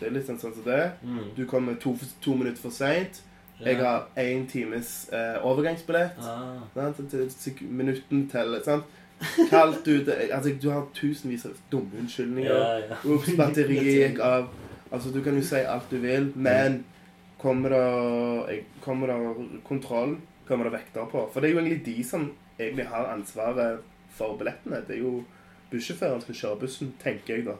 Det 0.00 0.06
er 0.08 0.10
litt 0.14 0.26
sånn 0.26 0.38
sånn 0.40 0.54
som 0.54 0.64
det. 0.64 0.92
Mm. 1.04 1.34
Du 1.36 1.44
kommer 1.46 1.74
to, 1.78 1.94
to 2.20 2.34
minutter 2.34 2.60
for 2.60 2.70
seint. 2.70 3.22
Jeg 3.60 3.76
har 3.80 4.06
én 4.16 4.46
times 4.48 5.08
eh, 5.12 5.38
overgangsbillett. 5.42 6.18
ah. 6.18 6.92
Til 7.08 7.54
Minutten 7.70 8.28
teller. 8.30 8.60
sant? 8.62 8.84
Kaldt 9.50 9.86
ute 9.88 10.14
Altså, 10.32 10.52
du 10.62 10.70
har 10.70 10.86
tusenvis 10.94 11.44
av 11.46 11.56
dumme 11.70 11.90
unnskyldninger. 11.98 12.54
Ja, 12.54 12.78
ja. 12.78 12.96
Ups, 13.04 13.32
batteriet 13.36 13.94
gikk 14.12 14.20
av. 14.22 14.48
Altså, 14.92 15.10
du 15.12 15.20
kan 15.22 15.34
jo 15.34 15.42
si 15.42 15.56
alt 15.66 15.90
du 15.90 15.98
vil, 15.98 16.32
men 16.36 16.84
kommer 17.38 17.68
det, 17.74 18.48
jeg- 18.48 18.64
kommer 18.80 19.06
det 19.06 19.62
kontroll, 19.64 20.16
kommer 20.48 20.64
det 20.64 20.72
vekter 20.72 21.06
på. 21.10 21.28
For 21.32 21.40
det 21.40 21.50
er 21.50 21.54
jo 21.54 21.60
egentlig 21.60 21.84
de 21.84 22.04
som 22.04 22.30
egentlig 22.58 22.86
har 22.86 23.12
ansvaret 23.14 23.80
for 24.10 24.36
billettene. 24.40 24.82
Det 24.88 24.96
er 24.96 25.02
jo 25.02 25.24
bussjåføren 25.70 26.20
som 26.24 26.34
kjører 26.34 26.40
kjøre 26.40 26.60
bussen, 26.60 26.94
tenker 27.02 27.34
jeg 27.36 27.44
da. 27.46 27.54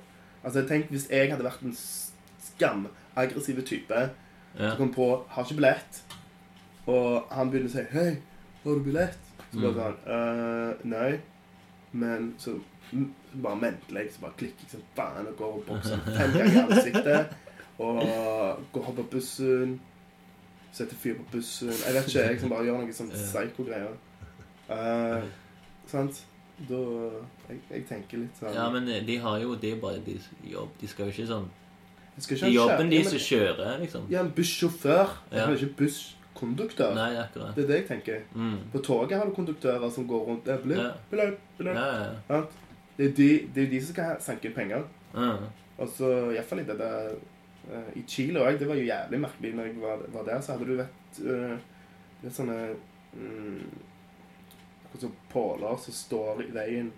Altså, 0.45 0.63
tenk 0.69 0.89
hvis 0.91 1.09
jeg 1.11 1.31
hadde 1.31 1.45
vært 1.45 1.63
en 1.63 1.75
skam 1.77 2.87
skamaggressiv 2.89 3.63
type 3.67 4.11
Ja. 4.59 4.71
som 4.71 4.77
kom 4.79 4.95
på, 4.95 5.25
har 5.29 5.45
ikke 5.45 5.55
billett, 5.61 6.03
og 6.87 7.25
han 7.31 7.51
begynner 7.51 7.69
å 7.69 7.73
si, 7.73 7.83
hei, 7.93 8.17
har 8.65 8.75
du 8.75 8.81
billett? 8.87 9.19
Så 9.53 9.61
bare 9.61 9.73
Mm. 9.73 9.79
sånn, 9.79 9.97
«Øh, 10.07 10.75
nei, 10.85 11.21
men 11.93 12.35
så 12.39 12.61
mm, 12.93 13.13
bare 13.43 13.57
mentelig, 13.57 14.13
så 14.13 14.21
bare 14.21 14.33
klikker 14.39 14.61
jeg 14.65 14.71
som 14.71 14.81
faen 14.97 15.27
og 15.27 15.37
går 15.37 15.55
og 15.55 15.65
bokser 15.67 15.99
fem 16.05 16.33
ganger 16.33 16.55
i 16.55 16.65
ansiktet, 16.73 17.27
og 17.79 18.03
går 18.73 18.83
hopper 18.83 19.03
på 19.03 19.11
bussen, 19.11 19.81
setter 20.73 20.97
fyr 20.97 21.15
på 21.15 21.25
bussen, 21.33 21.69
jeg 21.69 21.95
vet 21.95 22.09
ikke, 22.09 22.27
jeg 22.29 22.41
som 22.41 22.51
bare 22.51 22.65
gjør 22.65 22.79
noen 22.81 22.93
sånne 22.93 23.13
Ja. 23.15 23.27
Eh, 24.69 25.23
sant? 25.87 26.25
Da, 26.69 26.79
jeg, 27.49 27.61
jeg 27.71 27.85
tenker 27.87 28.19
litt 28.19 28.35
sånn, 28.41 28.51
ja, 28.53 28.65
men 28.75 28.89
de 29.07 29.15
har 29.23 29.37
jo 29.39 29.53
Det 29.55 29.77
er 29.77 29.81
bare 29.81 30.01
deres 30.03 30.25
jobb. 30.43 30.73
De 30.81 30.89
skal 30.91 31.07
jo 31.07 31.13
ikke 31.15 31.27
sånn 31.31 31.47
jeg 32.19 32.25
skal 32.25 32.37
Det 32.41 32.47
er 32.49 32.55
jobben 32.57 32.89
de 32.91 32.99
som 33.07 33.19
kjører, 33.23 33.77
liksom. 33.79 34.07
Ja, 34.11 34.25
en 34.25 34.33
bussjåfør, 34.35 35.13
jeg 35.31 35.39
Ja. 35.39 35.45
har 35.47 35.55
ikke 35.55 35.77
busskonduktør. 35.79 36.95
Nei, 36.95 37.15
akkurat. 37.17 37.55
Det 37.55 37.63
er 37.63 37.69
det 37.69 37.77
jeg 37.77 37.87
tenker. 37.87 38.25
Mm. 38.35 38.57
På 38.73 38.79
toget 38.83 39.19
har 39.19 39.25
du 39.27 39.35
konduktører 39.37 39.91
som 39.91 40.09
går 40.09 40.25
rundt, 40.27 40.45
der. 40.45 40.59
Blip, 40.59 40.79
Ja. 40.79 40.91
blip, 41.11 41.39
Ja. 41.65 42.43
Det 42.99 43.07
er 43.07 43.13
de, 43.15 43.49
det 43.55 43.63
er 43.67 43.71
de 43.71 43.81
som 43.81 43.95
skal 43.95 44.17
sanke 44.21 44.51
penger. 44.51 44.83
ja. 45.15 45.37
Og 45.79 45.89
så 45.89 46.09
iallfall 46.35 46.59
i 46.59 46.65
det 46.65 46.79
der 46.79 47.15
eh, 47.71 47.93
I 47.97 48.03
Chile 48.09 48.41
òg. 48.41 48.59
Det 48.59 48.67
var 48.67 48.75
jo 48.75 48.83
jævlig 48.83 49.21
merkelig 49.21 49.55
når 49.55 49.63
jeg 49.65 49.81
var, 49.81 49.99
var 50.09 50.25
der. 50.25 50.41
Så 50.41 50.53
hadde 50.53 50.67
du 50.67 50.77
vet 50.77 51.21
uh, 51.23 51.57
litt 52.25 52.35
sånne 52.35 52.75
mm, 53.15 53.63
Som 55.01 55.13
påler 55.33 55.77
som 55.77 55.95
står 55.95 56.43
i 56.49 56.51
veien. 56.55 56.93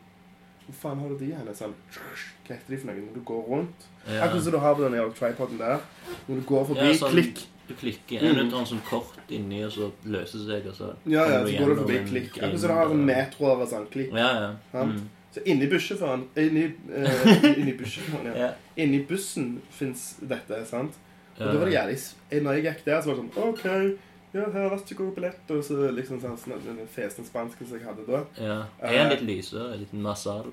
Hvor 0.66 0.74
faen 0.82 1.00
har 1.02 1.08
du 1.08 1.16
de 1.18 1.32
hen? 1.34 1.48
Sånn, 1.56 1.72
hva 1.92 2.54
heter 2.54 2.70
de 2.70 2.76
for 2.78 2.86
noe? 2.90 3.00
Når 3.06 3.14
du 3.14 3.20
går 3.26 3.46
rundt? 3.48 3.86
Ja. 4.06 4.24
Akkurat 4.24 4.42
som 4.44 4.52
du 4.52 4.58
har 4.62 4.74
på 4.78 4.82
den 4.86 4.92
jævla 5.00 5.14
tripoden 5.18 5.58
der. 5.58 5.80
Når 6.28 6.36
du 6.40 6.42
går 6.46 6.64
forbi, 6.68 6.86
Ja, 6.86 6.92
sånn- 7.00 7.12
klikk. 7.16 7.46
Du 7.68 7.74
klikker 7.74 8.20
Mm. 8.20 8.26
inn, 8.30 8.34
du 8.44 8.50
tar 8.50 8.58
en 8.60 8.66
sånn 8.66 8.82
kort 8.88 9.28
inni, 9.30 9.62
og 9.64 9.70
så 9.72 9.90
løser 10.04 10.38
seg, 10.46 10.66
og 10.66 10.74
så 10.74 10.96
Ja, 11.06 11.24
ja, 11.28 11.44
så 11.44 11.58
går 11.58 11.68
du 11.68 11.76
forbi, 11.82 11.96
en 11.98 12.06
klikk. 12.08 12.32
Akkurat 12.38 12.58
som 12.60 12.68
du 12.68 12.74
har 12.74 12.90
en 12.90 13.06
metro 13.06 13.46
over 13.46 13.66
sånn, 13.66 13.86
klikk. 13.90 14.12
Ja, 14.12 14.56
ja. 14.74 14.84
Mm. 14.84 15.08
Så 15.34 15.42
inni 15.46 15.66
bussjåføren 15.70 16.24
Inni, 16.36 16.64
uh, 16.90 17.58
inni 17.58 17.72
bussjåføren, 17.78 18.24
ja. 18.26 18.34
Ja. 18.46 18.52
Inni 18.76 19.04
bussen 19.06 19.60
fins 19.70 20.16
dette, 20.20 20.66
sant? 20.66 20.92
Og 21.38 21.46
Ja. 21.46 21.52
da 21.52 21.58
var 21.58 21.66
det 21.66 21.74
jævlig 21.74 22.42
Når 22.42 22.52
jeg 22.54 22.64
gikk 22.64 22.84
der, 22.84 23.00
så 23.02 23.06
var 23.06 23.14
det 23.14 23.32
sånn 23.34 23.48
OK, 23.48 23.98
ja, 24.32 24.44
her, 24.44 24.68
vær 24.70 24.78
så 24.78 24.94
god, 24.94 25.14
billett. 25.16 25.50
Og 25.50 25.64
så 25.66 25.90
liksom 25.94 26.20
sånn 26.22 26.38
sånn 26.38 26.62
den 26.66 26.86
fesen 26.90 27.26
spansken 27.26 27.66
som 27.66 27.80
jeg 27.80 27.88
hadde 27.88 28.06
da. 28.06 28.22
Ja. 28.38 28.58
Er 28.78 29.02
han 29.02 29.12
litt 29.14 29.26
lysere? 29.26 29.74
Litt 29.82 29.96
nasal? 29.96 30.52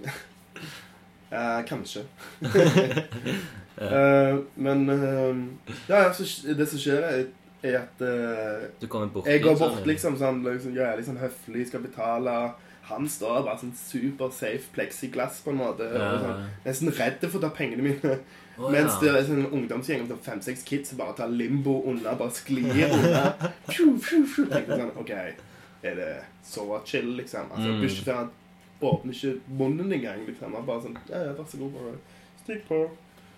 Eh, 1.26 1.62
kanskje. 1.66 2.04
Eh, 3.76 4.36
men 4.54 4.88
eh, 4.88 5.36
Ja, 5.88 6.06
altså, 6.06 6.24
det 6.56 6.64
som 6.70 6.80
skjer, 6.80 7.02
er, 7.04 7.26
er 7.60 7.74
at 7.82 8.00
eh, 8.00 8.62
Du 8.80 8.86
kommer 8.88 9.10
bort 9.12 9.28
Jeg 9.28 9.42
går 9.44 9.58
bort 9.58 9.74
sånn, 9.74 9.88
liksom 9.90 10.16
sånn, 10.16 10.38
liksom, 10.46 10.72
ja, 10.72 10.94
liksom 10.96 11.18
høflig, 11.20 11.66
skal 11.68 11.84
betale. 11.84 12.36
Han 12.88 13.04
står 13.04 13.42
bare 13.42 13.58
sånn 13.60 13.74
super 13.76 14.32
safe 14.32 14.72
plexiglass 14.72 15.42
på 15.44 15.52
en 15.52 15.60
måte. 15.60 15.90
Ja. 15.92 16.08
Og 16.08 16.24
sånn, 16.24 16.48
nesten 16.64 16.94
redd 16.96 17.26
for 17.26 17.36
å 17.36 17.44
ta 17.44 17.52
pengene 17.58 17.84
mine. 17.90 18.16
Å, 18.56 18.70
Mens 18.72 18.94
ja. 18.94 19.00
det 19.02 19.10
er 19.18 19.24
sånn 19.28 19.46
ungdomsgjeng 19.52 20.00
med 20.04 20.12
sånn 20.14 20.22
fem-seks 20.24 20.62
kids 20.64 20.88
som 20.92 20.98
bare 21.02 21.12
tar 21.18 21.28
limbo 21.28 21.74
unna, 21.90 22.14
bare 22.16 22.32
sklir 22.32 22.86
unna. 22.96 23.24
Pju, 23.68 23.90
pju, 24.00 24.22
pju. 24.32 24.46
Tenker 24.52 24.80
sånn, 24.80 24.92
ok, 25.02 25.10
er 25.86 25.98
det 26.00 26.10
så 26.46 26.66
chill, 26.88 27.12
liksom? 27.20 27.50
Altså, 27.52 27.68
Mm. 27.74 27.82
Bussjåføren 27.84 28.30
åpner 28.86 29.12
ikke 29.16 29.56
munnen 29.58 29.92
engang, 29.92 30.22
liksom. 30.28 30.54
Han 30.56 30.64
bare 30.68 30.82
sånn, 30.86 30.96
ja, 31.10 31.20
ja, 31.28 31.34
vær 31.36 31.50
så 31.50 31.60
god, 31.60 31.76
bare 31.76 31.96
stikk 32.44 32.64
på. 32.68 32.80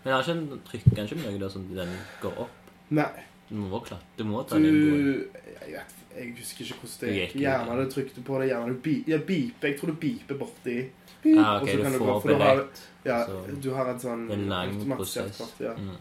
Men 0.05 0.15
har 0.15 0.23
ikke 0.23 0.37
en 0.37 0.63
trykker 0.71 0.97
han 1.03 1.09
ikke 1.11 1.19
noe 1.25 1.41
der 1.43 1.51
som 1.53 1.67
den 1.75 1.97
går 2.23 2.39
opp? 2.47 2.71
Nei, 2.95 3.11
Du 3.49 3.55
må 3.57 3.79
klatre. 3.81 4.05
Du 4.19 4.25
må 4.29 4.43
ta 4.47 4.59
du 4.61 4.65
den 4.67 4.75
inn 4.77 5.25
jeg, 5.65 5.73
vet, 5.73 5.93
jeg 6.15 6.33
husker 6.37 6.65
ikke 6.67 6.79
hvordan 6.83 7.01
det 7.01 7.15
gikk. 7.17 7.35
Gjerne 7.43 7.77
du 7.81 7.91
trykte 7.95 8.25
på 8.27 8.39
det, 8.43 8.49
gjerne 8.51 8.75
du 8.75 8.81
bi, 8.85 8.95
ja, 9.09 9.19
biper. 9.19 9.71
Jeg 9.71 9.79
tror 9.81 9.93
du 9.95 9.97
biper 10.03 10.37
borti. 10.41 10.75
Ah, 11.39 11.61
ok, 11.63 11.67
du 11.67 11.83
får 11.85 11.99
gå, 11.99 12.29
du 12.29 12.35
har- 12.35 12.65
Ja, 13.05 13.25
Så- 13.27 13.61
du 13.63 13.71
har 13.75 13.87
en 13.89 13.99
sånn 13.99 14.31
en 14.33 14.49
lang 14.49 14.97
prosess. 14.97 15.39
kort, 15.39 15.55
ja. 15.61 15.73
Mm. 15.75 15.97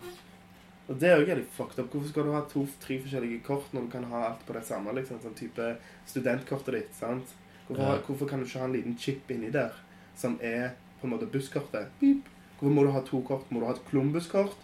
Og 0.90 1.00
det 1.00 1.10
er 1.10 1.20
jo 1.20 1.36
litt 1.36 1.50
fucked 1.52 1.80
up. 1.80 1.92
Hvorfor 1.92 2.08
skal 2.10 2.24
du 2.24 2.32
ha 2.32 2.42
to-tre 2.42 3.00
forskjellige 3.04 3.44
kort 3.44 3.74
når 3.74 3.82
du 3.82 3.88
kan 3.92 4.04
ha 4.04 4.26
alt 4.30 4.46
på 4.48 4.54
det 4.54 4.66
samme? 4.66 4.94
liksom, 4.94 5.20
Sånn 5.20 5.36
type 5.36 5.78
studentkortet 6.06 6.72
ditt. 6.74 6.94
sant? 6.96 7.26
Hvorfor, 7.68 7.84
Ja. 7.84 7.98
hvorfor 8.08 8.28
kan 8.30 8.40
du 8.40 8.46
ikke 8.46 8.60
ha 8.60 8.66
en 8.66 8.74
liten 8.74 8.98
chip 8.98 9.28
inni 9.32 9.52
der 9.52 9.72
som 10.16 10.40
er 10.42 10.72
på 11.02 11.08
en 11.08 11.10
måte 11.12 11.26
busskortet? 11.30 11.88
Beep. 12.00 12.24
Hvorfor 12.60 12.74
må 12.74 12.84
du 12.86 12.92
ha 12.92 13.02
to 13.02 13.22
kort? 13.22 13.50
Må 13.52 13.60
du 13.60 13.66
ha 13.66 13.74
et 13.74 13.82
Columbus-kort, 13.92 14.56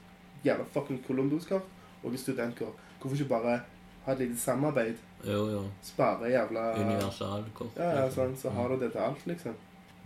jævla 0.45 0.65
fucking 0.73 1.03
Columbus-kort, 1.07 1.63
og 2.03 2.13
et 2.13 2.19
studentkort? 2.19 2.73
Hvorfor 3.01 3.15
ikke 3.17 3.29
bare 3.29 3.61
ha 4.05 4.11
et 4.11 4.19
lite 4.19 4.37
samarbeid? 4.37 4.95
Jo, 5.25 5.49
jo. 5.49 5.63
Spare 5.81 6.29
jævla 6.31 6.73
Universalkort. 6.79 7.75
Ja, 7.77 7.89
ja, 8.03 8.09
sånn, 8.09 8.35
så 8.37 8.49
har 8.51 8.69
du 8.69 8.77
det 8.79 8.91
til 8.93 8.99
alt, 9.01 9.25
liksom. 9.27 9.53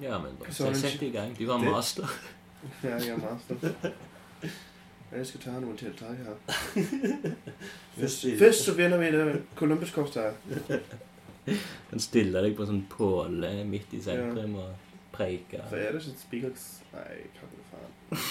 Ja, 0.02 0.20
men 0.22 0.36
bare 0.40 0.54
Så 0.54 0.74
sett 0.74 0.94
ikke- 0.94 1.08
i 1.08 1.12
gang. 1.12 1.36
Du 1.38 1.48
har 1.50 1.58
Det- 1.60 1.72
master. 1.72 2.08
Ja, 2.84 2.98
jeg 2.98 3.10
er 3.10 3.18
master. 3.18 3.92
Jeg 5.12 5.26
skal 5.28 5.40
ta 5.40 5.52
noen 5.60 5.78
tiltak 5.78 6.18
her. 6.18 6.36
Først, 8.00 8.26
først 8.40 8.66
så 8.66 8.74
begynner 8.76 8.98
vi 8.98 9.12
det 9.12 9.44
Columbus-kortet. 9.56 10.34
Kan 11.90 12.00
stille 12.10 12.42
deg 12.44 12.56
på 12.58 12.66
en 12.66 12.68
sånn 12.74 12.84
påle 12.92 13.64
midt 13.66 13.93
i 13.93 14.02
sentrum 14.04 14.56
og 14.56 14.74
preike. 15.16 15.62
For 15.70 15.78
er 15.80 15.91
det 15.95 16.02
ikke 16.02 16.12
et 16.12 16.20
spikers... 16.26 16.66
Nei, 16.93 17.24
hva 17.38 17.48
faen. 17.72 18.26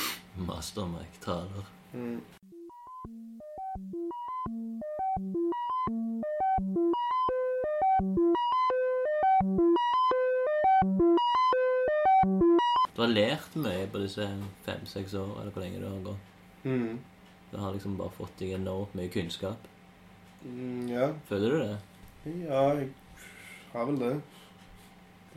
Mastermark-taler. 0.47 1.65
Mm. 1.95 2.21
Har 13.07 13.15
lært 13.15 13.57
mye 13.59 13.87
på 13.93 14.03
disse 14.03 14.27
fem-seks 14.67 15.15
år, 15.19 15.33
eller 15.41 15.55
hvor 15.55 15.65
lenge 15.65 15.81
det 15.83 15.91
har 15.91 16.05
gått. 16.07 16.33
Mm. 16.67 16.99
Du 17.51 17.57
har 17.63 17.75
liksom 17.75 17.97
bare 17.99 18.15
fått 18.17 18.39
deg 18.41 18.57
enormt 18.59 18.95
mye 18.99 19.11
kunnskap. 19.13 19.69
Mm, 20.45 20.89
ja. 20.91 21.11
Føler 21.29 21.51
du 21.51 21.59
det? 21.63 21.79
ja, 22.27 22.63
jeg 22.75 22.91
har 23.73 23.87
vel 23.87 23.99
det. 24.01 24.13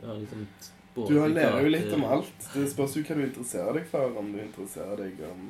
Du 0.00 0.06
har 0.06 0.18
liksom 0.18 0.46
både 0.94 1.14
Du 1.14 1.20
har 1.20 1.28
lærer 1.28 1.62
jo 1.62 1.72
litt 1.72 1.92
om 1.94 2.04
alt. 2.04 2.46
Det 2.54 2.66
spørs 2.72 2.96
jo 2.96 3.04
hva 3.06 3.18
du 3.18 3.24
interesserer 3.26 3.78
deg 3.78 3.90
for. 3.90 4.16
Om 4.18 4.32
du 4.34 4.40
interesserer 4.42 5.04
deg 5.04 5.20
om 5.28 5.44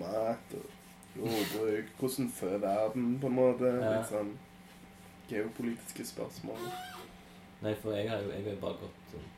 mat 0.00 0.56
og 0.58 0.66
jordbruk, 1.16 1.94
hvordan 2.00 2.28
fø 2.36 2.52
verden, 2.60 3.14
på 3.20 3.30
en 3.30 3.38
måte. 3.38 3.72
Ja. 3.80 3.96
Litt 3.96 4.10
sånn 4.10 4.34
geopolitiske 5.30 6.04
spørsmål. 6.06 6.68
Nei, 7.64 7.72
for 7.80 7.96
jeg 7.96 8.10
har 8.10 8.20
jo 8.22 8.34
jeg 8.34 8.44
har 8.44 8.60
bare 8.60 8.84
gått 8.84 9.14
sånn 9.14 9.32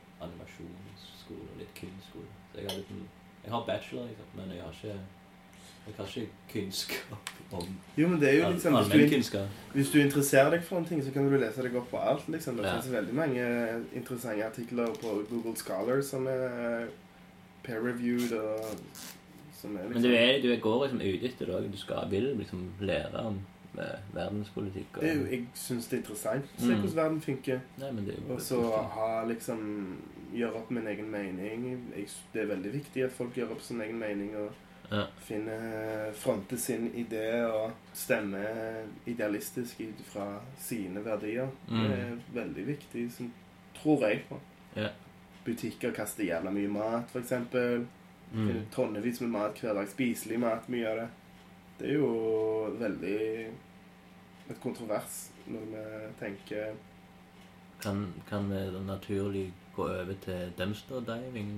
animasjonsskole 1.29 1.49
og 1.53 1.57
litt 1.59 1.73
kunstskole. 1.79 2.25
Så 2.53 2.59
jeg 2.61 2.69
har 2.69 2.77
litt 2.77 3.07
Jeg 3.43 3.51
har 3.53 3.65
bachelor, 3.65 4.03
liksom, 4.07 4.25
men 4.35 4.51
jeg 4.55 4.61
har 4.63 4.71
ikke 4.71 4.99
jeg 5.87 5.95
har 5.97 6.05
ikke 6.05 6.29
kunnskap 6.53 7.29
om 7.51 7.67
Jo, 7.97 8.07
men 8.07 8.19
det 8.19 8.29
er 8.29 8.35
jo 8.43 8.49
liksom 8.51 8.73
hvis 8.75 9.29
du, 9.31 9.39
hvis 9.73 9.89
du 9.91 9.99
interesserer 10.01 10.49
deg 10.51 10.63
for 10.63 10.77
en 10.77 10.85
ting, 10.85 11.01
så 11.03 11.11
kan 11.13 11.25
du 11.31 11.37
lese 11.37 11.63
deg 11.63 11.75
opp 11.75 11.89
på 11.89 11.97
alt. 11.97 12.27
liksom. 12.29 12.57
Det 12.57 12.65
Ja. 12.65 12.71
finnes 12.79 12.91
veldig 12.91 13.13
mange 13.15 13.45
interessante 13.95 14.45
artikler 14.45 14.85
på 15.01 15.23
Google 15.29 15.55
Scholar 15.55 16.01
som 16.01 16.27
er 16.27 16.87
peer-reviewed 17.63 18.33
og 18.37 18.65
som 19.61 19.75
er 19.77 19.87
liksom 19.89 19.93
Men 19.93 20.03
du, 20.03 20.13
er, 20.15 20.41
du 20.41 20.61
går 20.61 20.83
liksom 20.83 21.01
ute 21.01 21.25
etter 21.25 21.45
det 21.45 21.55
òg. 21.55 21.71
Du 21.71 21.77
skal, 21.77 22.05
vil 22.11 22.35
liksom 22.37 22.69
lære 22.79 23.25
om 23.25 23.39
eh, 23.79 23.99
verdenspolitikk 24.13 24.97
og 24.97 25.01
Det 25.01 25.09
er 25.09 25.15
jo, 25.15 25.25
Jeg 25.31 25.47
syns 25.55 25.87
det 25.87 25.93
er 25.97 26.01
interessant 26.03 26.45
å 26.45 26.61
se 26.61 26.65
Mm. 26.75 26.79
hvordan 26.81 26.95
verden 26.95 27.21
funker. 27.21 27.59
Er 27.81 28.33
Og 28.33 28.41
så 28.41 28.61
ha 28.93 29.25
liksom 29.25 29.97
Gjøre 30.33 30.59
opp 30.61 30.69
min 30.71 30.87
egen 30.87 31.07
mening. 31.11 31.63
Jeg, 31.95 32.07
det 32.33 32.41
er 32.43 32.49
veldig 32.53 32.73
viktig 32.73 33.03
at 33.05 33.11
folk 33.15 33.37
gjør 33.37 33.55
opp 33.55 33.61
sin 33.65 33.81
egen 33.81 33.99
mening 33.99 34.35
og 34.37 34.49
Ja. 34.91 35.03
finner 35.21 36.11
Fronter 36.17 36.57
sin 36.57 36.87
idé 36.97 37.43
og 37.45 37.71
stemmer 37.93 38.87
idealistisk 39.05 39.79
ut 39.81 39.99
fra 40.05 40.39
sine 40.57 41.03
verdier. 41.05 41.47
Mm. 41.67 41.83
Det 41.83 41.99
er 41.99 42.15
veldig 42.33 42.65
viktig, 42.67 43.11
som 43.13 43.31
tror 43.77 44.07
jeg 44.07 44.23
på. 44.29 44.39
Ja. 44.75 44.89
Butikker 45.45 45.91
kaster 45.93 46.23
jævla 46.25 46.49
mye 46.51 46.67
mat, 46.73 47.09
f.eks. 47.13 47.31
mm. 48.33 48.65
Tonnevis 48.71 49.21
med 49.21 49.29
mat 49.29 49.59
hver 49.61 49.73
dag. 49.77 49.87
Spiselig 49.89 50.39
mat, 50.39 50.65
mye 50.69 50.89
av 50.89 50.97
det. 51.03 51.07
Det 51.79 51.89
er 51.89 51.93
jo 52.01 52.75
veldig 52.79 53.19
et 54.49 54.59
kontrovers 54.61 55.29
når 55.47 55.69
vi 55.69 55.83
tenker 56.19 56.73
kan, 57.81 58.07
kan 58.29 58.49
vi 58.49 58.59
naturlig 58.83 59.45
gå 59.79 59.89
over 59.89 60.21
til 60.27 60.53
dumpster 60.59 61.03
diving? 61.09 61.51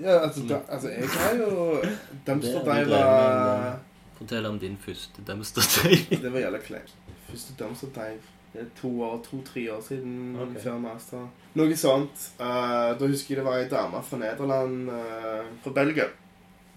Ja, 0.00 0.18
altså, 0.22 0.46
da, 0.48 0.60
altså 0.68 0.88
jeg 0.88 1.08
har 1.18 1.36
jo 1.36 1.78
Dumpster 2.26 2.60
Det 2.64 2.72
har 2.72 2.84
vi 2.84 2.84
dive 2.84 2.96
drevet 2.96 3.40
var 3.44 3.62
med 3.62 4.18
Fortell 4.18 4.46
om 4.46 4.58
din 4.58 4.76
første 4.80 5.24
dumpster 5.26 5.72
dive. 5.76 6.22
Det 6.22 6.32
var 6.32 6.46
jævla 6.46 6.60
kleint. 6.64 6.94
Første 7.28 7.56
dumpster 7.58 7.96
dive 7.96 8.36
det 8.52 8.60
er 8.60 8.66
to 8.80 9.02
år, 9.02 9.20
to-tre 9.30 9.72
år 9.72 9.80
siden 9.80 10.36
okay. 10.40 10.60
før 10.62 10.78
master. 10.82 11.26
Noe 11.54 11.76
sånt. 11.78 12.24
Uh, 12.40 12.90
da 12.98 13.06
husker 13.06 13.36
jeg 13.36 13.38
det 13.38 13.46
var 13.46 13.60
ei 13.62 13.68
dame 13.70 14.00
fra 14.02 14.18
Nederland, 14.18 14.90
uh, 14.90 15.52
fra 15.62 15.72
Belgia. 15.76 16.08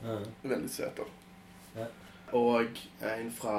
Uh. 0.04 0.22
Veldig 0.44 0.70
søt. 0.70 1.02
da. 1.02 1.88
Og 2.38 2.78
en 3.02 3.32
fra 3.34 3.58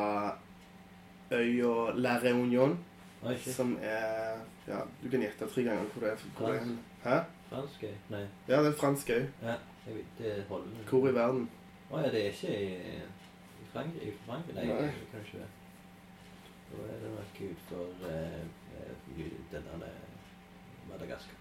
øya 1.33 1.91
La 1.99 2.19
Reunion, 2.23 2.79
okay. 3.23 3.53
som 3.53 3.79
er 3.83 4.39
Ja, 4.67 4.79
du 5.03 5.11
kan 5.11 5.21
gjette 5.21 5.47
tre 5.51 5.63
ganger 5.63 5.91
hvor 5.93 6.07
det 6.07 6.13
er. 6.13 6.23
Hvor 6.39 6.53
det 6.53 6.61
er. 6.61 6.71
Hæ? 7.05 7.19
Fransk? 7.51 7.83
øy? 7.83 7.95
Nei. 8.11 8.25
Ja, 8.49 8.63
det 8.63 8.67
er 8.73 8.73
fransk 8.73 9.11
øy. 9.11 9.25
Ja, 9.43 9.55
jeg 9.87 9.95
vet, 9.97 10.05
det 10.19 10.45
holder. 10.49 10.67
Hvor 10.89 11.09
i 11.09 11.15
verden? 11.15 11.51
Å 11.91 11.99
ja, 12.01 12.11
det 12.11 12.21
er 12.25 12.31
ikke 12.33 12.55
i, 12.65 12.69
i 13.61 13.67
Frankrike? 13.73 14.07
I 14.09 14.13
Frankrike? 14.27 14.57
Nei, 14.57 14.67
Nei. 14.81 14.91
kanskje 15.13 15.39
det. 15.43 15.49
Da 16.71 16.77
er 16.89 16.99
det 17.03 17.11
nok 17.15 17.41
utenfor 17.41 17.87
eh, 18.09 18.43
denne 19.53 19.89
eh, 19.91 20.07
Madagaskar. 20.91 21.41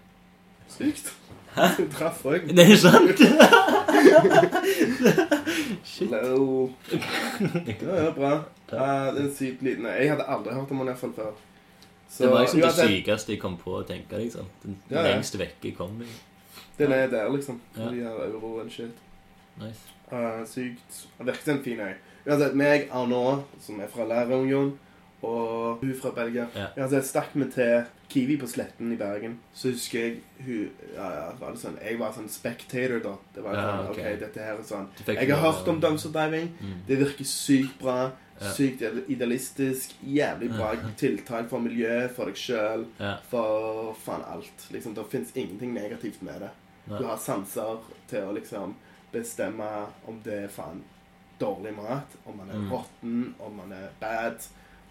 Sykt. 0.68 1.12
Du 1.78 1.88
traff 1.92 2.24
òg. 2.26 2.46
Det 2.56 2.64
er 2.66 2.76
sant! 2.76 3.18
Shit. 5.84 6.10
Hello. 6.10 6.70
Det 7.00 7.76
ja, 7.80 8.10
bra. 8.16 8.32
Eh, 8.72 9.08
det 9.16 9.24
er 9.24 9.34
sykt 9.36 9.62
liten. 9.62 9.86
Jeg 9.86 10.10
hadde 10.12 10.28
aldri 10.28 10.54
hørt 10.54 10.70
om 10.70 10.80
henne 10.82 10.92
iallfall 10.92 11.14
før. 11.16 11.32
Så 12.14 12.22
Det 12.24 12.30
var 12.30 12.44
liksom 12.44 12.60
det 12.62 12.72
sykeste 12.78 13.32
jeg 13.34 13.40
kom 13.42 13.56
på 13.58 13.72
å 13.80 13.82
tenke. 13.86 14.18
liksom. 14.20 14.46
Den 14.62 14.76
Ja, 14.90 15.00
ja. 15.02 15.14
lengste 15.16 15.38
vekke 15.40 15.64
jeg 15.72 15.76
kom. 15.76 15.96
Liksom. 15.98 16.20
Den 16.78 16.92
er 16.92 17.08
der, 17.10 17.28
liksom. 17.34 17.60
Ja. 17.76 17.88
De 17.90 18.02
har 18.04 18.20
euro 18.28 18.60
and 18.60 18.70
shit. 18.70 18.94
Nice. 19.58 19.80
Uh, 20.12 20.44
sykt. 20.46 21.06
Virket 21.18 21.48
en 21.48 21.62
fin 21.64 21.80
øy. 21.80 21.92
Uansett, 22.26 22.54
meg, 22.54 22.88
Arnaud, 22.92 23.42
som 23.60 23.80
er 23.80 23.86
fra 23.92 24.04
Lærerunion, 24.08 24.78
og 25.22 25.78
hun 25.82 25.94
fra 26.00 26.10
Belgia 26.14 26.46
Ja. 26.54 26.66
Uansett, 26.76 27.04
stakk 27.06 27.30
vi 27.34 27.44
til 27.50 27.84
Kiwi 28.10 28.36
på 28.40 28.46
Sletten 28.46 28.92
i 28.92 28.96
Bergen. 28.96 29.38
Så 29.54 29.70
husker 29.72 29.98
jeg 30.00 30.16
hun 30.46 30.70
Ja, 30.94 31.10
ja, 31.10 31.30
var 31.40 31.50
det 31.50 31.60
sånn 31.60 31.78
Jeg 31.84 31.98
var 31.98 32.12
sånn 32.12 32.28
spectator, 32.28 32.98
da. 33.02 33.14
Det 33.34 33.42
var 33.44 33.54
Ja, 33.54 33.62
sånn 33.76 33.90
ok. 33.90 33.98
OK, 33.98 34.20
dette 34.20 34.38
her 34.40 34.54
er 34.58 34.62
sånn 34.62 34.88
Jeg 35.06 35.30
har 35.30 35.52
hørt 35.52 35.68
om 35.68 35.80
dumpster 35.80 36.10
diving. 36.12 36.50
Mm. 36.60 36.74
Det 36.88 36.98
virker 36.98 37.24
sykt 37.24 37.78
bra. 37.80 38.10
Sykt 38.40 38.82
idealistisk. 39.08 39.94
Jævlig 40.04 40.50
bra 40.50 40.72
tiltak 41.00 41.48
for 41.50 41.58
miljøet, 41.62 42.10
for 42.16 42.26
deg 42.26 42.36
sjøl, 42.36 42.86
for 43.30 43.94
faen 44.04 44.24
alt. 44.26 44.66
Liksom, 44.74 44.94
Det 44.94 45.04
fins 45.10 45.30
ingenting 45.36 45.74
negativt 45.74 46.22
med 46.22 46.40
det. 46.40 46.50
Du 46.88 47.04
har 47.04 47.16
sanser 47.16 47.78
til 48.10 48.26
å 48.28 48.32
liksom 48.36 48.74
bestemme 49.12 49.86
om 50.06 50.18
det 50.24 50.42
er 50.44 50.48
faen 50.48 50.82
dårlig 51.40 51.72
mat, 51.76 52.16
om 52.26 52.36
man 52.36 52.50
er 52.50 52.54
Mm. 52.58 52.70
råtten, 52.72 53.34
om 53.40 53.56
man 53.56 53.72
er 53.72 53.88
bad. 54.00 54.42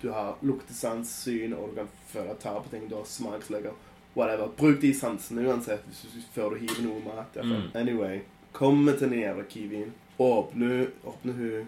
Du 0.01 0.09
har 0.11 0.35
luktesans, 0.41 1.09
syn, 1.23 1.53
og 1.53 1.69
du 1.69 1.75
kan 1.75 1.87
føle 2.07 2.35
ta 2.39 2.59
på 2.59 2.69
ting. 2.71 2.87
Du 2.89 2.95
har 2.95 3.05
smaksløker. 3.05 3.71
Whatever. 4.15 4.47
Bruk 4.57 4.81
de 4.81 4.93
sansene 4.93 5.45
uansett 5.47 5.83
før 6.33 6.49
du 6.49 6.55
hiver 6.59 6.83
noe 6.83 6.99
mat. 7.05 7.35
Mm. 7.43 7.71
Anyway. 7.75 8.21
Kommer 8.53 8.93
til 8.97 9.09
den 9.09 9.19
jævla 9.19 9.43
kiwien. 9.49 9.93
Åpner, 10.19 10.87
åpner 11.05 11.33
hun 11.33 11.67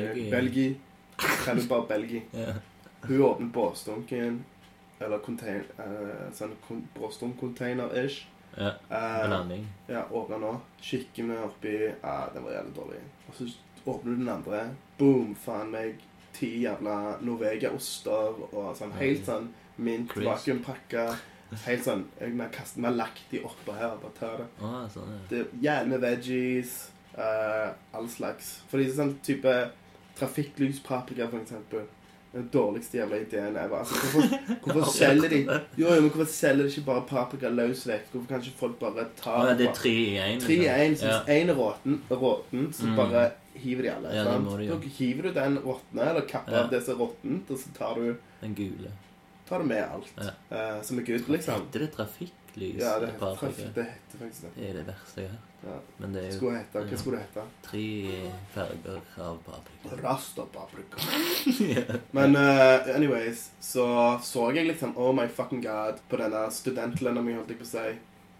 Belgia. 0.00 0.30
Belgi. 0.30 0.76
Kaller 1.44 1.68
bare 1.68 1.86
Belgi. 1.88 2.22
Ja. 2.32 2.54
Hun 3.02 3.22
åpner 3.22 3.46
båsdunken. 3.46 4.44
Eller 4.98 5.18
contain, 5.18 5.64
eh, 5.78 6.30
sånn 6.32 6.54
båsdunkcontainer-ish. 6.94 8.24
ja. 8.56 8.70
Uh, 8.90 9.26
Blanding. 9.26 9.66
ja, 9.86 10.04
åpner 10.10 10.38
nå. 10.38 10.60
Kikker 10.80 11.22
vi 11.24 11.36
oppi 11.42 11.72
Ja, 12.02 12.28
den 12.34 12.44
var 12.44 12.52
jævlig 12.52 12.74
dårlig. 12.76 13.00
Og 13.28 13.34
så 13.34 13.48
åpner 13.84 14.10
du 14.12 14.16
den 14.16 14.28
andre. 14.28 14.60
Boom, 14.98 15.34
faen 15.34 15.70
meg. 15.70 15.98
Ti 16.34 16.48
jævla 16.64 17.18
Norvegia-oster 17.22 18.40
og 18.54 18.72
sånn 18.78 18.92
helt 18.98 19.26
sånn 19.26 19.52
mint 19.76 20.10
vakuumpakke, 20.16 21.04
vakuumpakka. 21.04 21.04
Helt 21.66 21.84
sånn 21.84 22.04
Vi 22.18 22.82
har 22.82 22.96
lagt 22.96 23.22
de 23.30 23.42
oppå 23.46 23.74
her. 23.76 23.94
Bare 24.02 24.18
ta 24.18 24.36
det. 24.40 24.46
Ah, 24.62 24.88
sånn, 24.90 25.12
ja. 25.12 25.20
Det 25.30 25.38
er 25.40 25.46
jævlig 25.68 25.90
med 25.90 26.00
veggies. 26.00 26.90
Uh, 27.14 27.74
all 27.94 28.08
slags. 28.10 28.62
Fordi 28.70 28.88
sånn 28.90 29.18
type 29.22 29.52
trafikklyspaprika, 30.18 31.26
for 31.30 31.38
eksempel. 31.40 31.80
Den 32.34 32.48
dårligste 32.52 32.96
jævla 32.98 33.16
ideen 33.22 33.56
ever. 33.56 33.78
Altså, 33.78 33.94
hvorfor, 33.94 34.38
hvorfor 34.72 34.90
selger 34.90 35.28
de 35.28 35.36
Jo, 35.78 35.94
jo, 35.94 36.00
men 36.00 36.10
hvorfor 36.10 36.32
selger 36.32 36.64
de 36.64 36.68
ikke 36.72 36.82
bare 36.88 37.04
paprika 37.06 37.48
løs 37.48 37.84
vekk? 37.86 38.08
Hvorfor 38.12 38.28
kan 38.32 38.40
ikke 38.42 38.58
folk 38.58 38.74
bare 38.80 39.04
ta 39.20 39.36
Å, 39.36 39.44
ja, 39.46 39.54
det 39.60 39.68
er 39.68 39.76
tre 39.78 39.92
i 39.92 40.16
én. 40.18 40.40
Tre 40.42 40.56
i 40.56 40.66
én. 40.66 40.96
Hvis 40.96 41.30
én 41.30 41.52
er 41.52 41.54
råten, 41.60 42.00
råten, 42.10 42.66
så 42.74 42.88
Mm. 42.90 42.96
bare 42.98 43.22
hiver 43.54 43.82
de 43.86 43.92
alle. 43.94 44.14
Ja, 44.16 44.24
sant? 44.24 44.50
Da 44.68 44.78
hiver 44.98 45.22
du 45.22 45.32
den 45.38 45.58
råtne, 45.62 46.08
eller 46.10 46.26
kapper 46.26 46.52
Ja. 46.52 46.64
av 46.64 46.70
det 46.70 46.82
som 46.84 46.94
er 46.96 47.04
råttent, 47.04 47.50
og 47.50 47.58
så 47.58 47.72
tar 47.78 47.94
du, 47.94 48.16
Den 48.40 48.54
gule. 48.54 48.90
tar 49.48 49.58
du 49.58 49.64
med 49.64 49.84
alt 49.84 50.10
eh, 50.18 50.82
som 50.82 50.98
er 50.98 51.02
good, 51.06 51.28
liksom. 51.28 51.54
Heter 51.70 51.86
det 51.86 51.92
trafikklys? 52.54 52.82
Ja, 52.82 52.98
det 52.98 53.12
paprika? 53.18 53.62
det 53.74 53.82
heter 53.82 54.18
faktisk 54.18 54.42
det. 54.42 54.48
Det 54.56 54.70
er 54.70 54.74
det 54.74 54.86
verste 54.86 55.20
jeg 55.20 55.30
har. 55.30 55.38
Ja. 55.64 55.78
Men 55.96 56.12
det 56.12 56.22
er 56.22 56.26
jo 56.26 56.36
Skulle 56.36 56.58
hete, 56.58 56.78
hva 56.78 56.96
skulle 56.98 57.18
det 57.18 57.26
hete? 57.26 57.44
tre 57.62 57.84
farger 58.54 59.00
av 59.18 59.38
paprika. 59.46 60.08
Rasta 60.08 60.42
paprika. 60.52 60.96
ja. 61.74 61.98
Men 62.10 62.36
uh, 62.36 62.96
anyways, 62.96 63.50
så 63.60 64.18
så 64.22 64.50
jeg 64.50 64.66
liksom 64.66 64.96
Oh 64.96 65.14
my 65.14 65.28
fucking 65.28 65.62
god 65.62 66.02
på 66.08 66.16
denne 66.16 66.50
studentlønna 66.50 67.22
mi, 67.22 67.34
holdt 67.34 67.50
jeg 67.50 67.58
på 67.58 67.64
å 67.64 67.72
si. 67.72 67.94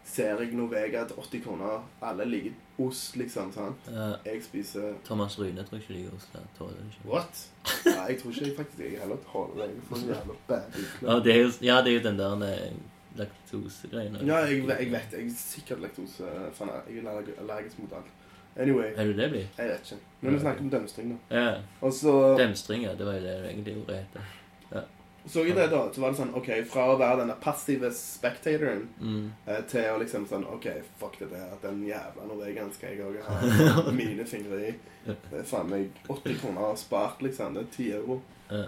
Ser 0.05 0.37
jeg 0.43 0.53
Novega 0.53 1.07
til 1.09 1.17
80 1.17 1.41
kroner. 1.47 1.81
Alle 2.03 2.27
liker 2.29 2.53
ost, 2.79 3.17
liksom. 3.17 3.53
sant? 3.53 3.87
Ja, 3.89 4.11
Jeg 4.27 4.43
spiser 4.45 4.99
Thomas 5.07 5.39
Rune 5.39 5.65
tror 5.65 5.79
ikke 5.81 5.95
liker 5.95 6.17
ost. 6.17 6.29
Jeg 6.35 6.51
tåler 6.59 6.75
det 6.77 6.91
ikke. 6.91 7.09
What? 7.09 7.45
Nei, 7.87 8.09
jeg 8.11 8.19
tror 8.21 8.35
ikke 8.35 8.45
jeg 8.45 8.57
faktisk 8.57 8.83
jeg 8.85 8.99
heller 9.01 9.23
tåler 9.33 9.62
det. 9.62 9.71
Jeg 9.71 9.87
får 9.89 9.97
en 9.97 10.11
jævla 10.12 10.37
bad 10.49 10.83
Ja, 11.03 11.17
det 11.25 11.33
er 11.35 11.41
jo, 11.41 11.53
ja, 11.62 11.79
det 11.81 11.95
er 11.95 11.97
jo 11.97 12.05
den 12.11 12.19
der 12.19 12.37
eh, 13.55 13.63
laktosegreien. 13.63 14.19
Ja, 14.27 14.43
jeg, 14.47 14.67
jeg 14.69 14.91
vet 14.93 15.13
Jeg 15.19 15.27
er 15.27 15.35
sikkert 15.39 15.81
laktose. 15.81 16.29
Faen, 16.55 16.71
jeg 16.89 16.99
er 17.05 17.11
allerg- 17.11 17.39
allergisk 17.41 17.79
mot 17.79 17.93
alt. 17.93 18.13
Anyway, 18.57 18.93
Er 18.97 19.05
du 19.05 19.13
det 19.19 19.31
Bli? 19.33 19.41
jeg 19.59 19.69
vet 19.69 19.81
ikke. 19.91 19.97
Men 20.21 20.35
vi 20.35 20.41
snakker 20.41 20.61
om 20.63 20.71
dømstring, 20.71 21.09
da. 21.11 21.37
Ja. 21.41 21.55
Og 21.83 21.93
så 21.93 22.37
ja. 22.85 22.93
det 22.95 23.07
var 23.07 23.15
jo 23.19 23.21
det 23.27 23.51
egentlig 23.51 23.77
ordet 23.83 23.97
heter. 24.05 24.21
så 25.27 25.41
jeg 25.45 25.55
det, 25.57 25.71
da. 25.73 25.79
Så 25.93 26.01
var 26.03 26.11
det 26.13 26.19
sånn 26.21 26.35
OK, 26.37 26.49
fra 26.69 26.83
å 26.93 26.99
være 27.01 27.23
denne 27.23 27.35
passive 27.41 27.89
spectatoren 27.97 28.83
Mm. 29.01 29.31
Eh, 29.47 29.63
til 29.71 29.81
å 29.91 29.99
liksom 29.99 30.27
sånn 30.29 30.45
OK, 30.53 30.67
fuck 31.01 31.19
det 31.19 31.31
der. 31.31 31.55
Den 31.63 31.83
jævla 31.89 32.27
norvegeren 32.29 32.71
skal 32.77 32.91
jeg 32.93 33.01
òg 33.07 33.17
ha 33.25 33.91
mine 34.01 34.25
fingre 34.29 34.61
i. 34.69 34.75
Det 35.07 35.41
er 35.41 35.49
faen 35.49 35.69
meg 35.71 35.91
80 36.09 36.39
kroner 36.43 36.77
spart, 36.77 37.23
liksom. 37.23 37.55
Det 37.55 37.63
er 37.63 37.71
10 37.77 37.93
euro. 38.03 38.21
Ja. 38.51 38.67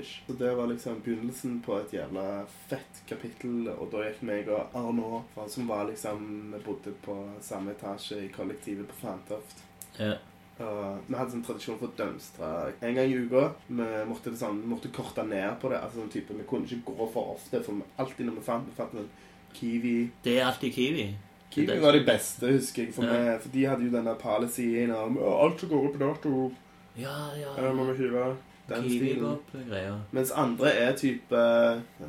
Ish. 0.00 0.22
Så 0.26 0.32
det 0.36 0.54
var 0.54 0.66
liksom 0.68 1.00
begynnelsen 1.04 1.60
på 1.64 1.78
et 1.80 1.92
jævla 1.96 2.44
fett 2.68 3.02
kapittel. 3.08 3.68
Og 3.72 3.88
da 3.92 4.04
gikk 4.04 4.22
meg 4.28 4.48
og 4.52 4.74
Arnaud, 4.76 5.22
som 5.48 5.68
var 5.70 5.86
liksom 5.88 6.52
Vi 6.52 6.60
bodde 6.66 6.92
på 7.04 7.16
samme 7.40 7.72
etasje 7.72 8.24
i 8.26 8.32
kollektivet 8.34 8.88
på 8.90 8.98
Fantoft. 9.00 9.62
Ja. 9.98 10.16
Og 10.60 11.04
vi 11.06 11.16
hadde 11.16 11.32
sånn 11.34 11.44
tradisjon 11.44 11.76
for 11.80 11.90
å 11.90 11.96
dønstre 11.98 12.50
en 12.80 12.94
gang 12.96 13.10
i 13.12 13.18
uka. 13.26 13.50
Vi 13.68 13.88
måtte, 14.08 14.32
sånn, 14.36 14.62
måtte 14.68 14.88
korte 14.92 15.24
ned 15.28 15.58
på 15.60 15.68
det. 15.72 15.80
altså 15.80 16.00
sånn 16.02 16.12
type, 16.12 16.32
Vi 16.36 16.44
kunne 16.48 16.64
ikke 16.68 16.94
gå 16.96 17.08
for 17.12 17.34
ofte, 17.36 17.60
for 17.64 17.82
alltid 17.98 18.26
når 18.26 18.38
vi 18.38 18.44
fant, 18.46 18.68
vi 18.68 18.76
fant 18.76 18.94
en 18.94 19.08
Kiwi 19.56 20.10
Det 20.24 20.38
er 20.40 20.44
alltid 20.50 20.72
Kiwi. 20.74 21.06
Kiwi 21.50 21.78
var 21.80 21.92
de 21.92 22.04
beste, 22.04 22.48
husker 22.52 22.82
jeg. 22.84 22.92
For, 22.94 23.04
Ja. 23.04 23.12
meg, 23.12 23.40
for 23.40 23.48
de 23.52 23.64
hadde 23.64 23.84
jo 23.84 23.90
denne 23.90 24.14
policyen 24.20 24.90
om 24.92 25.16
«Å, 25.16 25.34
alt 25.44 25.60
som 25.60 25.68
går 25.68 25.88
opp 25.88 25.94
i 25.94 25.98
dato, 26.04 26.52
Ja, 26.96 27.32
ja. 27.36 27.54
ja. 27.56 27.72
må 27.72 27.84
vi 27.92 28.02
hive. 28.04 28.36
Den 28.68 28.82
stilen. 28.88 29.16
Kiwi-pop-greier. 29.22 29.98
Mens 30.12 30.30
andre 30.32 30.72
er 30.74 30.92
type 30.98 31.30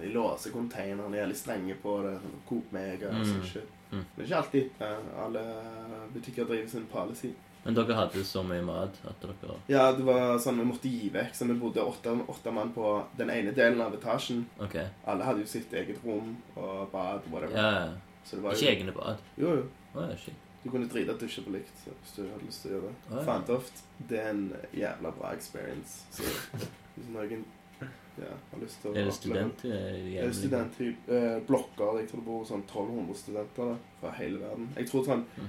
De 0.02 0.10
låser 0.14 0.52
containeren, 0.52 1.12
de 1.12 1.20
er 1.20 1.28
litt 1.28 1.38
strenge 1.38 1.76
på 1.84 2.02
det. 2.04 2.16
sånn 2.22 2.40
Coop 2.50 2.72
Mega 2.74 3.08
og 3.10 3.14
Mm. 3.14 3.26
sånn 3.26 3.44
shit. 3.46 3.68
Mm. 3.92 4.06
Men 4.18 4.26
ikke 4.26 4.36
alltid. 4.38 4.70
Eh, 4.82 5.24
Alle 5.26 5.44
butikker 6.14 6.46
driver 6.46 6.68
sin 6.68 6.86
policy. 6.92 7.30
Men 7.66 7.74
dere 7.76 7.94
hadde 7.96 8.24
så 8.24 8.44
mye 8.48 8.62
mat 8.64 8.96
at 9.08 9.20
dere 9.22 9.56
Ja, 9.68 9.92
det 9.92 10.04
var 10.06 10.38
sånn 10.40 10.58
vi 10.58 10.64
måtte 10.66 10.90
gi 10.90 11.10
vekk. 11.10 11.34
Så 11.36 11.46
vi 11.48 11.54
bodde 11.54 11.82
åtte, 11.84 12.14
åtte 12.28 12.52
mann 12.54 12.72
på 12.74 13.04
den 13.18 13.30
ene 13.30 13.52
delen 13.54 13.82
av 13.82 13.94
etasjen. 13.94 14.46
OK. 14.60 14.76
Alle 15.06 15.24
hadde 15.24 15.40
jo 15.40 15.46
sitt 15.46 15.72
eget 15.74 15.98
rom 16.06 16.38
og 16.56 16.92
bad. 16.92 17.22
whatever. 17.32 17.56
Ja, 17.58 17.72
ja. 17.86 17.92
Så 18.26 18.36
det 18.36 18.44
var 18.44 18.52
Ikke 18.52 18.66
jo 18.66 18.72
egne 18.86 18.92
bad. 18.94 19.18
Jo, 19.38 19.48
jo. 19.56 19.66
Oh, 19.96 20.02
ja, 20.10 20.16
shit. 20.16 20.34
Du 20.64 20.72
kunne 20.74 20.88
drite 20.90 21.14
og 21.14 21.22
dusje 21.22 21.44
på 21.46 21.54
likt 21.54 21.84
hvis 21.86 22.16
du 22.16 22.24
hadde 22.26 22.46
lyst 22.46 22.64
til 22.64 22.72
å 22.72 22.74
gjøre 22.76 22.90
det. 22.90 22.96
Ah, 23.10 23.20
ja. 23.20 23.26
Fantoft. 23.28 23.84
Det 24.10 24.20
er 24.20 24.32
en 24.34 24.48
jævla 24.76 25.12
bra 25.20 25.36
experience. 25.38 26.02
Så 26.12 26.24
hvis 26.96 27.12
noen 27.14 27.46
ja, 28.18 28.34
har 28.52 28.62
lyst 28.64 28.82
til 28.82 28.92
å 28.92 28.98
Er 28.98 29.06
det 29.06 29.14
studenter? 29.14 29.76
Er 29.78 30.02
Det 30.02 30.26
er 30.26 30.34
studenttyp 30.34 31.14
eh, 31.14 31.38
blokker. 31.48 32.02
Jeg 32.02 32.10
tror 32.10 32.22
det 32.24 32.26
bor 32.26 32.44
sånn 32.50 32.66
1200 32.66 33.22
studenter 33.22 33.72
der, 33.72 33.80
fra 34.02 34.14
hele 34.18 34.42
verden. 34.42 34.70
Jeg 34.80 34.92
tror 34.92 35.08
sånn 35.12 35.26
Mm. 35.38 35.48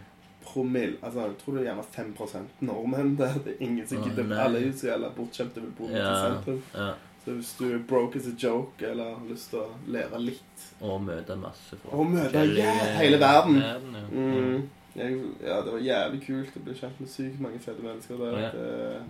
promille 0.49 0.97
Altså, 1.03 1.21
jeg 1.27 1.37
tror 1.41 1.55
det 1.55 1.61
er 1.61 1.67
gjerne 1.69 1.85
5 1.93 2.47
nordmenn 2.61 3.17
der. 3.19 3.35
Det 3.45 3.57
er 3.57 3.65
ingen 3.65 3.87
som 3.89 4.03
gidder 4.05 4.25
nei. 4.25 4.39
Alle 4.45 4.61
er 4.61 4.67
jo 4.69 4.73
så 4.73 4.87
jævla 4.93 5.11
bortskjemte 5.17 5.61
vil 5.65 5.73
bo 5.79 5.89
ja, 5.89 6.09
i 6.13 6.21
sentrum. 6.25 6.63
Ja. 6.75 6.95
Så 7.25 7.35
hvis 7.37 7.53
du 7.59 7.65
er 7.75 7.79
broke 7.89 8.17
as 8.17 8.27
a 8.27 8.35
joke, 8.39 8.87
eller 8.87 9.05
har 9.17 9.27
lyst 9.29 9.51
til 9.51 9.61
å 9.61 9.67
leve 9.87 10.21
litt 10.23 10.69
Og 10.81 11.03
møte 11.05 11.37
masse 11.37 11.77
folk. 11.77 11.93
Og 11.93 12.07
møte 12.15 12.45
yeah, 12.55 12.97
hele 13.01 13.19
verden. 13.21 13.59
ja. 13.61 13.77
Mm. 14.13 14.69
Jeg, 14.99 15.19
ja, 15.43 15.57
det 15.63 15.73
var 15.73 15.79
jævlig 15.79 16.21
kult. 16.27 16.55
Jeg 16.57 16.63
ble 16.65 16.75
kjent 16.75 17.01
med 17.01 17.09
sykt 17.13 17.41
mange 17.45 17.59
fete 17.63 17.83
mennesker 17.85 18.17
der. 18.23 18.39
Ja. 18.39 18.49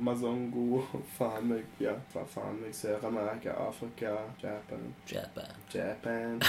Mazongo, 0.04 0.82
faen 1.16 1.44
meg 1.48 1.62
Ja, 1.80 1.92
hva 2.12 2.22
faen 2.28 2.56
meg 2.62 2.72
Sør-Amerika, 2.76 3.50
Afrika, 3.68 4.10
Japan 4.42 4.82
Japan. 5.12 5.50
Japan 5.74 6.42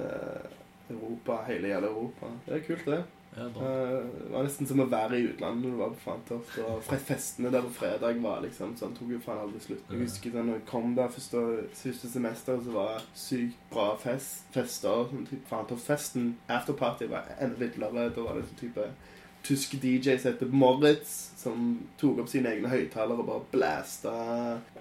eh, 0.00 0.44
Europa, 0.90 1.32
hele 1.50 1.68
jævla 1.74 1.88
Europa. 1.92 2.26
Det 2.46 2.52
er 2.56 2.60
kult, 2.70 2.86
det. 2.86 3.02
Ja. 3.36 3.46
Eh, 3.46 3.96
det 4.22 4.30
var 4.32 4.46
nesten 4.46 4.68
som 4.68 4.80
å 4.80 4.88
være 4.90 5.18
i 5.18 5.26
utlandet 5.28 5.66
når 5.66 5.74
du 5.74 5.80
var 5.82 5.94
på 5.94 6.02
Fantoft. 6.04 6.54
Og 6.64 6.86
festene 7.08 7.52
der 7.52 7.66
på 7.66 7.74
fredag 7.80 8.22
var 8.24 8.44
liksom 8.44 8.76
sånn 8.80 8.94
tok 8.96 9.12
jo 9.12 9.22
faen 9.24 9.42
aldri 9.44 9.60
slutt. 9.64 9.90
Jeg 9.92 10.04
husker 10.06 10.36
da 10.36 10.44
når 10.46 10.60
jeg 10.60 10.68
kom 10.70 10.94
der 10.96 11.12
første, 11.12 11.42
første 11.76 12.12
semester, 12.12 12.62
så 12.64 12.76
var 12.76 12.94
det 12.94 13.20
sykt 13.26 13.66
bra 13.72 13.90
fest, 14.00 14.46
fester. 14.56 15.04
Sånn 15.12 15.44
Fantoft-festen. 15.50 16.32
Afterparty 16.48 17.10
var 17.12 17.28
enda 17.36 17.60
villere. 17.60 18.08
Da 18.16 18.24
var 18.24 18.40
det 18.40 18.48
sånn 18.48 18.62
type 18.64 18.88
tysk 19.46 19.76
DJ 19.78 20.16
som 20.18 20.32
heter 20.32 20.50
Moritz, 20.50 21.12
som 21.38 21.68
tok 22.00 22.24
opp 22.24 22.30
sine 22.32 22.50
egne 22.50 22.70
høyttalere 22.72 23.20
og 23.22 23.28
bare 23.28 23.44
blæsta 23.52 24.14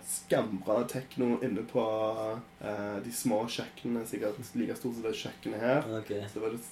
skambra 0.05 0.83
tekno 0.89 1.35
inne 1.45 1.63
på 1.69 1.83
uh, 1.83 2.97
de 3.03 3.13
små 3.13 3.43
kjøkkenene. 3.49 4.05
Sikkert 4.09 4.39
like 4.57 4.77
stort 4.77 4.97
som 4.97 5.05
det 5.05 5.15
kjøkkenet 5.19 5.61
her. 5.61 5.87
Okay. 6.01 6.23
Så 6.29 6.39
det 6.39 6.45
var 6.45 6.55
det 6.55 6.63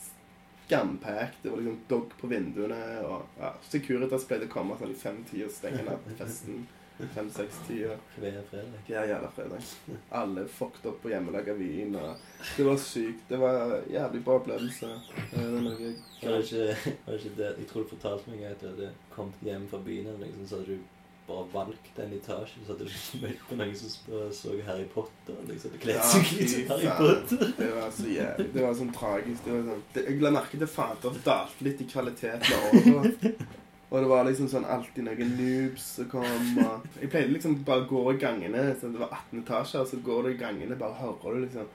skampacked. 0.66 1.42
Det 1.42 1.50
var 1.50 1.58
liksom 1.58 1.80
dog 1.88 2.14
på 2.22 2.28
vinduene. 2.28 2.80
Og 3.08 3.40
ja, 3.40 3.54
Securitas 3.70 4.28
pleide 4.30 4.48
å 4.50 4.54
komme 4.54 4.78
sånn 4.80 4.94
i 4.94 4.98
fem-ti 4.98 5.44
og 5.46 5.52
stenge 5.54 5.84
ned 5.88 6.16
festen. 6.20 6.66
Fem-seks-tida. 7.14 7.96
Hver 8.16 8.42
fredag. 8.50 8.82
Ja, 8.88 9.02
jævla 9.10 9.30
fredag. 9.34 9.64
Alle 10.10 10.46
fucked 10.48 10.86
opp 10.86 11.02
på 11.02 11.10
hjemmelaga 11.10 11.56
vin. 11.58 11.96
Og 11.98 12.16
det 12.58 12.68
var 12.68 12.78
sykt. 12.78 13.24
Det 13.28 13.40
var 13.42 13.60
en 13.64 13.88
jævlig 13.92 14.22
bra 14.24 14.38
opplevelse. 14.40 14.92
Det 15.32 15.42
var 15.42 15.66
noe 15.66 15.94
Var 16.24 16.38
det 16.38 16.44
ikke, 16.46 16.92
var 17.06 17.16
det 17.16 17.20
ikke 17.20 17.38
det 17.38 17.48
Jeg 17.58 17.68
tror 17.72 17.84
du 17.84 17.90
fortalte 17.96 18.32
meg 18.32 18.46
at 18.48 18.62
du 18.62 18.70
hadde 18.70 18.92
kommet 19.16 19.42
hjem 19.44 19.66
fra 19.72 19.82
byen, 19.84 20.14
liksom, 20.22 20.46
så 20.48 20.62
hadde 20.62 20.78
du 20.78 20.92
bare 21.28 21.46
valgt 21.54 22.00
en 22.04 22.14
etasje. 22.18 22.60
Så 22.66 22.74
hadde 22.74 22.86
du 22.90 23.22
møtt 23.24 23.44
på 23.50 23.56
noen 23.60 23.76
som 23.80 23.90
så- 24.34 24.56
Harry 24.68 24.86
Potter. 24.94 25.36
Liksom, 25.48 25.72
det 25.72 25.82
kledde 25.84 26.04
seg 26.12 26.26
fy 26.30 26.48
som 26.52 26.70
Harry. 26.74 26.88
Potter. 27.00 27.54
Det 27.58 27.70
var 27.76 27.92
så 27.98 28.08
jævlig. 28.12 28.48
Det 28.54 28.64
var 28.68 28.74
sånn 28.80 28.94
tragisk. 28.98 29.44
Det 29.46 29.52
var 29.58 29.64
sånn, 29.72 29.84
det, 29.94 30.06
jeg 30.10 30.22
la 30.22 30.32
merke 30.38 30.60
til 30.64 30.68
fader 30.68 31.14
det 31.18 31.24
dalte 31.28 31.68
litt 31.70 31.82
i 31.82 31.90
kvalitet 31.94 32.50
med 32.50 32.96
året. 32.98 33.46
Og 33.94 34.00
det 34.02 34.10
var 34.10 34.24
liksom 34.26 34.48
sånn 34.50 34.64
alltid 34.66 35.06
noen 35.06 35.34
noobs 35.38 35.84
som 36.00 36.08
kom. 36.10 36.58
Og 36.64 36.88
jeg 37.00 37.12
pleide 37.14 37.34
liksom 37.36 37.60
bare 37.68 37.84
å 37.86 37.90
gå 37.92 38.04
i 38.16 38.18
gangene. 38.24 38.64
Så 38.82 38.90
det 38.92 39.00
var 39.04 39.12
18 39.14 39.44
etasjer, 39.44 39.82
og 39.84 39.88
så 39.92 40.00
går 40.04 40.24
du 40.24 40.30
i 40.34 40.40
gangene, 40.40 40.76
bare 40.80 40.98
hører 40.98 41.36
du 41.38 41.44
liksom 41.48 41.68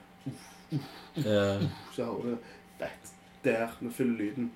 Ja. 1.15 1.59
Så 1.95 2.05
hører 2.05 2.23
du 2.23 2.37
det 2.79 2.89
der 3.43 3.71
med 3.81 3.93
full 3.95 4.11
lyden. 4.19 4.51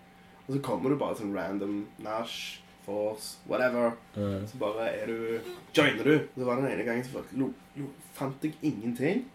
Og 0.47 0.55
så 0.57 0.59
kommer 0.61 0.89
du 0.91 0.97
bare 0.99 1.15
sånn 1.15 1.31
random 1.33 1.85
Nash, 2.03 2.59
Force, 2.85 3.37
whatever. 3.49 3.91
Mm. 4.15 4.47
Så 4.47 4.59
bare 4.61 4.89
er 4.89 5.07
du 5.07 5.51
Joiner 5.75 6.03
du? 6.03 6.15
Så 6.35 6.47
var 6.47 6.55
det 6.55 6.63
den 6.65 6.73
ene 6.73 6.87
gangen 6.87 7.05
så 7.05 7.23
lo, 7.39 7.51
lo, 7.75 7.91
fant 8.13 8.43
jeg 8.43 8.57
ingenting. 8.61 9.25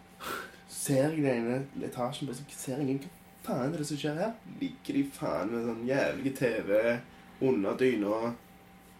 Ser 0.69 1.09
jeg 1.09 1.23
den 1.23 1.31
ene 1.31 1.87
etasjen, 1.87 2.29
bare 2.29 2.37
så 2.37 2.43
ser 2.53 2.83
ingen 2.83 3.01
Hva 3.45 3.55
faen 3.55 3.73
er 3.73 3.81
det 3.81 3.87
som 3.87 3.97
skjer 3.97 4.19
her? 4.19 4.35
Ligger 4.59 4.99
de 4.99 5.07
faen 5.15 5.53
med 5.53 5.65
sånn 5.65 5.87
jævlige 5.87 6.35
TV 6.37 6.77
under 7.49 7.77
dyna 7.79 8.33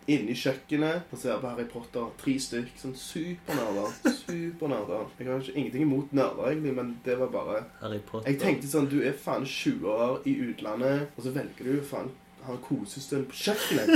inne 0.10 0.34
i 0.34 0.38
kjøkkenet 0.38 1.12
og 1.12 1.22
ser 1.22 1.39
på 1.41 1.52
Harry 1.52 1.66
Potter. 1.70 2.08
Tre 2.20 2.36
stykk. 2.41 2.72
Sånn 2.82 2.95
supernerder. 2.97 3.93
Supernerder. 4.24 5.06
Jeg 5.20 5.30
har 5.30 5.43
ikke 5.43 5.56
ingenting 5.56 5.86
imot 5.86 6.16
nerder, 6.18 6.50
egentlig, 6.50 6.74
men 6.80 6.95
det 7.06 7.20
var 7.20 7.32
bare 7.34 7.62
Harry 7.84 8.00
Potter. 8.06 8.32
Jeg 8.32 8.41
tenkte 8.41 8.72
sånn 8.72 8.89
Du 8.89 9.00
er 9.04 9.14
faen 9.14 9.45
20 9.45 9.86
år 9.93 10.26
i 10.30 10.36
utlandet, 10.50 11.12
og 11.16 11.26
så 11.26 11.36
velger 11.36 11.70
du 11.70 11.86
faen 11.86 12.10
ha 12.48 12.56
en 12.56 12.62
kosestund 12.66 13.28
på 13.30 13.40
kjøkkenet. 13.44 13.90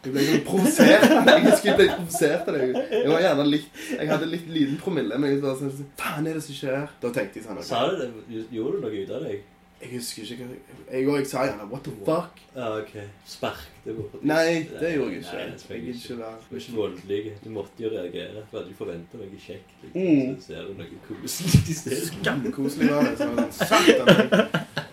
Jeg 0.00 0.14
ble 0.14 0.22
sånn 0.24 0.44
provosert. 0.48 1.06
Jeg 1.28 1.48
jeg 1.68 1.76
ble 1.76 1.86
provosert 1.92 2.48
av 2.48 2.56
deg. 2.56 2.76
Jeg 2.94 3.08
var 3.10 3.24
gjerne 3.26 3.44
litt 3.50 3.80
Jeg 3.92 4.08
hadde 4.08 4.28
litt 4.32 4.46
liten 4.48 4.78
promille, 4.80 5.18
men 5.20 5.34
jeg 5.34 5.42
var 5.44 5.58
sånn 5.60 5.88
Faen 6.00 6.28
er 6.30 6.38
det 6.38 6.44
som 6.46 6.56
skjer? 6.56 6.86
Da 7.02 7.10
tenkte 7.12 7.40
jeg 7.40 7.46
sånn. 7.48 7.60
Sa 7.68 7.82
du 7.90 7.98
det? 8.00 8.10
Gjorde 8.54 8.78
du 8.78 8.86
noe 8.86 9.02
ut 9.02 9.12
av 9.18 9.26
deg? 9.28 9.42
Jeg 9.80 9.94
husker 9.94 10.24
ikke 10.28 10.46
hva 10.46 10.56
Jeg 10.92 11.06
òg 11.08 11.28
sa 11.28 11.44
gjerne 11.48 11.68
What 11.70 11.84
the 11.86 11.92
fuck? 12.04 12.40
Ja, 12.56 12.66
ok. 12.80 12.90
Sparkte 13.28 13.94
bort. 13.96 14.16
Nei, 14.28 14.66
det 14.72 14.90
gjorde 14.96 15.14
jeg 15.14 15.22
ikke. 15.22 15.36
Nei, 15.36 15.46
Jeg 15.46 15.68
jeg 15.70 15.84
vil 15.84 15.94
ikke. 15.94 16.18
være 16.18 16.34
Du 16.40 16.50
var 16.50 16.60
ikke 16.64 16.76
voldelig. 16.80 17.20
Du 17.44 17.48
måtte 17.54 17.84
jo 17.84 17.92
reagere. 17.94 18.42
Du 18.50 18.56
hadde 18.58 18.72
jo 18.72 18.76
forventa 18.80 19.20
noe 19.20 19.40
kjekt. 19.40 19.72
Liksom. 19.84 20.00
Mm. 20.00 20.34
Så 20.40 20.50
ser 20.50 20.68
du 20.68 20.74
noe 20.80 21.00
koselig 21.06 21.62
i 21.64 21.78
stedet. 21.80 22.02
Skamkoselig 22.10 22.90
var 22.92 23.08
det. 23.08 23.14
Det 23.16 23.24
sånn, 23.24 23.52
Satan! 23.56 24.12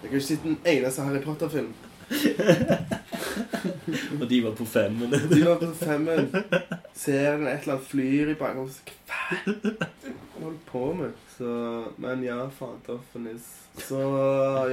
Jeg 0.08 0.14
jeg 0.14 0.14
har 0.14 0.22
ikke 0.22 0.24
sett 0.24 0.46
en 0.48 0.58
eneste 0.72 1.04
Harry 1.04 1.20
Potter-film. 1.26 1.72
Og 4.22 4.28
de 4.30 4.40
var 4.44 4.52
på 4.58 4.66
femmen. 4.66 5.12
De 5.32 5.42
var 5.44 5.56
på 5.62 5.72
femmen. 5.80 6.30
Ser 6.98 7.34
en 7.34 7.48
et 7.48 7.62
eller 7.64 7.74
annet 7.78 7.88
flyr 7.90 8.32
i 8.34 8.38
bakgrunnen. 8.40 8.72
så, 8.74 8.82
Hva 9.08 10.42
holder 10.42 10.56
du 10.56 10.64
på 10.72 10.84
med? 10.98 11.12
Så, 11.38 11.52
men 12.02 12.24
ja, 12.26 12.40
niss. 13.24 13.48
Så 13.88 14.00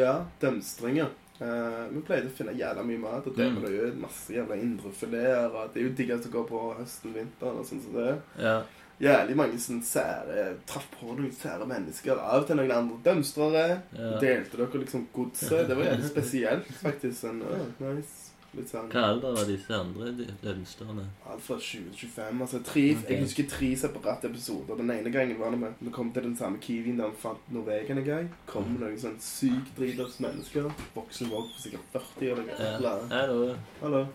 ja, 0.00 0.14
dømstringer. 0.40 1.12
Uh, 1.40 1.90
vi 1.90 2.00
pleide 2.06 2.30
å 2.30 2.36
finne 2.36 2.54
jævla 2.54 2.84
mye 2.86 3.00
mat, 3.02 3.26
og 3.26 3.34
det 3.36 3.48
Mm. 3.50 3.56
det 3.64 3.72
jo 3.74 3.88
masse 4.00 4.32
jævla 4.32 4.54
indrefileter. 4.56 5.68
Det 5.74 5.80
er 5.82 5.88
jo 5.88 5.94
diggest 5.98 6.28
å 6.28 6.32
gå 6.36 6.44
på 6.48 6.60
høsten, 6.78 7.12
vinteren 7.16 7.58
og 7.58 7.66
sånn 7.66 7.82
som 7.82 7.92
det. 7.98 8.12
Ja. 8.38 8.62
Jævlig 9.02 9.36
mange 9.36 9.58
sånn 9.58 9.80
sære 9.82 10.44
Traff 10.70 10.86
på 10.94 11.14
noen 11.16 11.32
sære 11.34 11.66
mennesker. 11.66 12.18
Av 12.20 12.44
til 12.46 12.56
noen 12.60 12.70
andre 12.70 12.98
dømstrere. 13.04 13.64
ja. 13.98 14.12
Delte 14.22 14.60
dere 14.60 14.82
liksom 14.84 15.08
godset? 15.14 15.66
Det 15.68 15.76
var 15.76 15.84
jævlig 15.90 16.10
spesielt, 16.12 16.68
faktisk. 16.82 17.18
Sånn, 17.24 17.42
å, 17.42 17.64
nice. 17.82 18.20
Litt 18.54 18.70
sånn 18.70 18.86
Hva 18.92 19.00
alder 19.10 19.32
var 19.34 19.48
disse 19.50 19.74
andre 19.74 20.12
dømstrene? 20.44 21.04
Alt 21.26 21.42
fra 21.42 21.56
20-25. 21.58 22.40
Altså 22.44 22.60
tre, 22.62 22.84
Ok. 22.94 23.08
Jeg 23.10 23.22
husker 23.24 23.48
tre 23.50 23.70
separate 23.76 24.28
episoder. 24.30 24.78
Den 24.78 24.92
ene 24.94 25.10
gangen 25.10 25.40
var 25.40 25.50
det 25.50 25.72
Vi 25.80 25.90
kom 25.90 26.12
til 26.14 26.22
den 26.28 26.36
samme 26.38 26.60
Kiwien 26.62 27.00
der 27.02 27.10
vi 27.10 27.18
fant 27.18 27.50
Norvegian 27.50 27.98
en 27.98 28.06
gang. 28.06 28.30
Kom 28.46 28.76
noen 28.78 28.94
sånn 29.00 29.18
sykt 29.18 29.74
driters 29.76 30.20
mennesker. 30.22 30.70
Voksen 30.94 31.34
våg 31.34 31.50
på 31.50 31.64
sikkert 31.66 31.90
40 31.98 32.30
eller 32.30 32.46
noe. 32.46 32.60
Ja. 32.62 32.94
Hallo. 33.10 33.56
Hallo. 33.82 34.06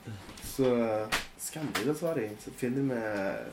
Så 0.49 0.69
Skamdriters 1.39 2.01
var 2.01 2.15
de. 2.19 2.27
Så 2.43 2.51
finner 2.57 2.81
vi 2.89 2.99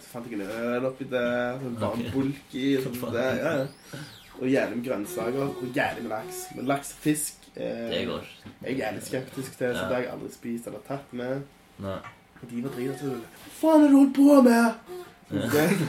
Så 0.02 0.10
fant 0.12 0.26
jeg 0.30 0.40
en 0.40 0.46
øl 0.48 0.86
oppi 0.88 1.04
der. 1.10 1.60
En 1.60 1.76
varm 1.80 2.00
Ok. 2.06 2.12
bulk 2.14 2.54
i. 2.56 2.66
Sånn 2.82 3.12
der. 3.14 3.40
Ja, 3.42 3.52
ja. 3.62 4.00
Og 4.40 4.48
jævlig 4.52 4.76
med 4.80 4.84
grønnsaker. 4.88 5.46
Og 5.62 5.70
jævlig 5.76 6.02
med 6.06 6.10
laks. 6.12 6.42
Men 6.56 6.66
laks 6.66 6.92
og 6.96 6.98
fisk 7.06 7.46
eh, 7.56 7.88
Det 7.92 8.02
går. 8.10 8.26
Jeg 8.66 8.80
er 8.80 8.92
litt 8.98 9.06
skeptisk 9.08 9.56
til, 9.58 9.72
så 9.72 9.82
Ja. 9.82 9.88
det 9.88 9.94
har 9.94 10.02
jeg 10.02 10.12
aldri 10.12 10.32
spist 10.34 10.66
eller 10.66 10.82
tatt 10.88 11.12
med. 11.12 11.42
Nei. 11.78 11.98
Og 12.42 12.50
de 12.50 12.62
var 12.62 12.70
drita 12.76 12.98
til 12.98 13.14
Hva 13.16 13.52
faen 13.60 13.84
er 13.84 13.88
du 13.88 13.96
holdt 13.96 14.14
på 14.14 14.42
med? 14.42 14.74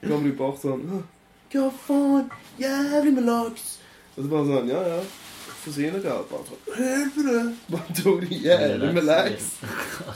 Så 0.00 0.08
kommer 0.08 0.28
de 0.28 0.32
bort 0.38 0.60
sånn 0.62 0.84
Hva 1.52 1.70
faen? 1.86 2.30
Jævlig 2.60 3.12
med 3.18 3.24
laks! 3.26 3.64
Og 4.16 4.22
så 4.24 4.28
bare 4.30 4.46
sånn 4.48 4.68
Ja, 4.70 4.80
ja. 4.86 5.00
Dere? 5.74 6.14
Bare 6.30 6.46
sånn 6.46 6.62
Helvete! 6.76 7.42
Bare 7.72 7.96
tok 7.98 8.22
det 8.22 8.38
jævlig 8.44 8.92
med 8.94 9.06
laks. 9.06 9.48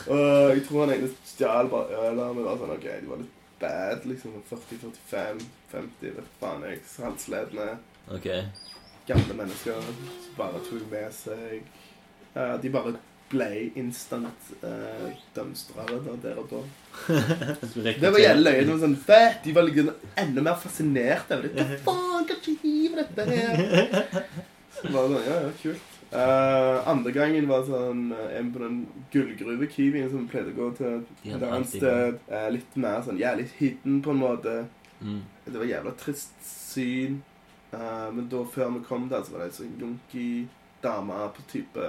Og 0.06 0.54
jeg 0.54 0.64
tror 0.68 0.84
han 0.84 0.94
egentlig 0.94 1.12
stjal 1.26 1.70
bare 1.72 2.00
øl 2.06 2.22
av 2.22 2.34
meg. 2.36 2.46
Var 2.46 2.58
sånn, 2.60 2.74
ok, 2.76 2.88
De 3.02 3.10
var 3.10 3.22
litt 3.24 3.36
bad, 3.60 4.06
liksom. 4.12 4.36
40-45, 4.50 5.44
50, 5.72 6.16
vet 6.20 6.32
faen 6.40 6.66
jeg. 6.68 6.82
Halsledende. 7.02 7.68
Ok. 8.10 8.26
gamle 9.10 9.34
mennesker 9.34 9.78
som 9.82 10.34
bare 10.36 10.60
tok 10.66 10.82
med 10.90 11.14
seg 11.14 11.62
uh, 12.36 12.56
De 12.62 12.70
bare 12.70 12.92
ble 13.30 13.48
instant 13.78 14.50
uh, 14.62 15.08
dømstrere 15.34 15.98
da, 16.04 16.14
der 16.22 16.38
og 16.42 16.50
da. 16.50 16.62
Det 17.74 18.10
var 18.10 18.18
jævlig 18.18 18.44
løye. 18.44 18.62
Det 18.64 18.72
var 18.72 18.80
sånn. 18.82 18.96
De 19.44 19.54
var 19.54 19.68
liksom 19.68 19.90
enda 20.18 20.46
mer 20.46 20.58
fascinert 20.62 21.30
over 21.34 21.46
det. 21.46 21.66
Hva 21.86 21.94
faen, 21.94 22.26
kan 22.26 22.40
ikke 22.40 22.56
hive 22.64 23.04
dette 23.04 23.28
her? 23.30 24.32
Så 24.74 24.90
bare 24.90 25.06
sånn, 25.10 25.24
ja, 25.26 25.38
ja, 25.46 25.54
kult. 25.62 25.96
Uh, 26.10 26.88
andre 26.90 27.12
gangen 27.14 27.46
var 27.46 27.62
sånn 27.68 28.08
eh, 28.10 28.32
en 28.40 28.48
på 28.50 28.58
den 28.58 28.78
gullgruve-kiwien 29.12 30.08
som 30.10 30.24
pleide 30.30 30.50
å 30.50 30.56
gå 30.56 30.70
til 30.80 30.96
et 31.30 31.44
annet 31.46 31.70
sted. 31.70 32.18
Uh, 32.26 32.48
litt 32.50 32.78
mer 32.82 33.04
sånn 33.06 33.20
jævlig 33.20 33.46
hidden 33.60 34.00
på 34.02 34.14
en 34.14 34.22
måte. 34.24 34.54
Mm. 34.98 35.20
Det 35.46 35.54
var 35.54 35.70
jævla 35.70 35.94
trist 36.00 36.34
syn. 36.46 37.20
Uh, 37.70 38.08
men 38.16 38.26
da 38.32 38.42
før 38.42 38.74
vi 38.74 38.82
kom 38.88 39.06
der, 39.12 39.22
så 39.22 39.36
var 39.36 39.44
det 39.44 39.52
ei 39.52 39.58
sånn 39.60 39.76
junky 39.78 40.26
dame 40.82 41.20
på 41.36 41.46
type 41.52 41.86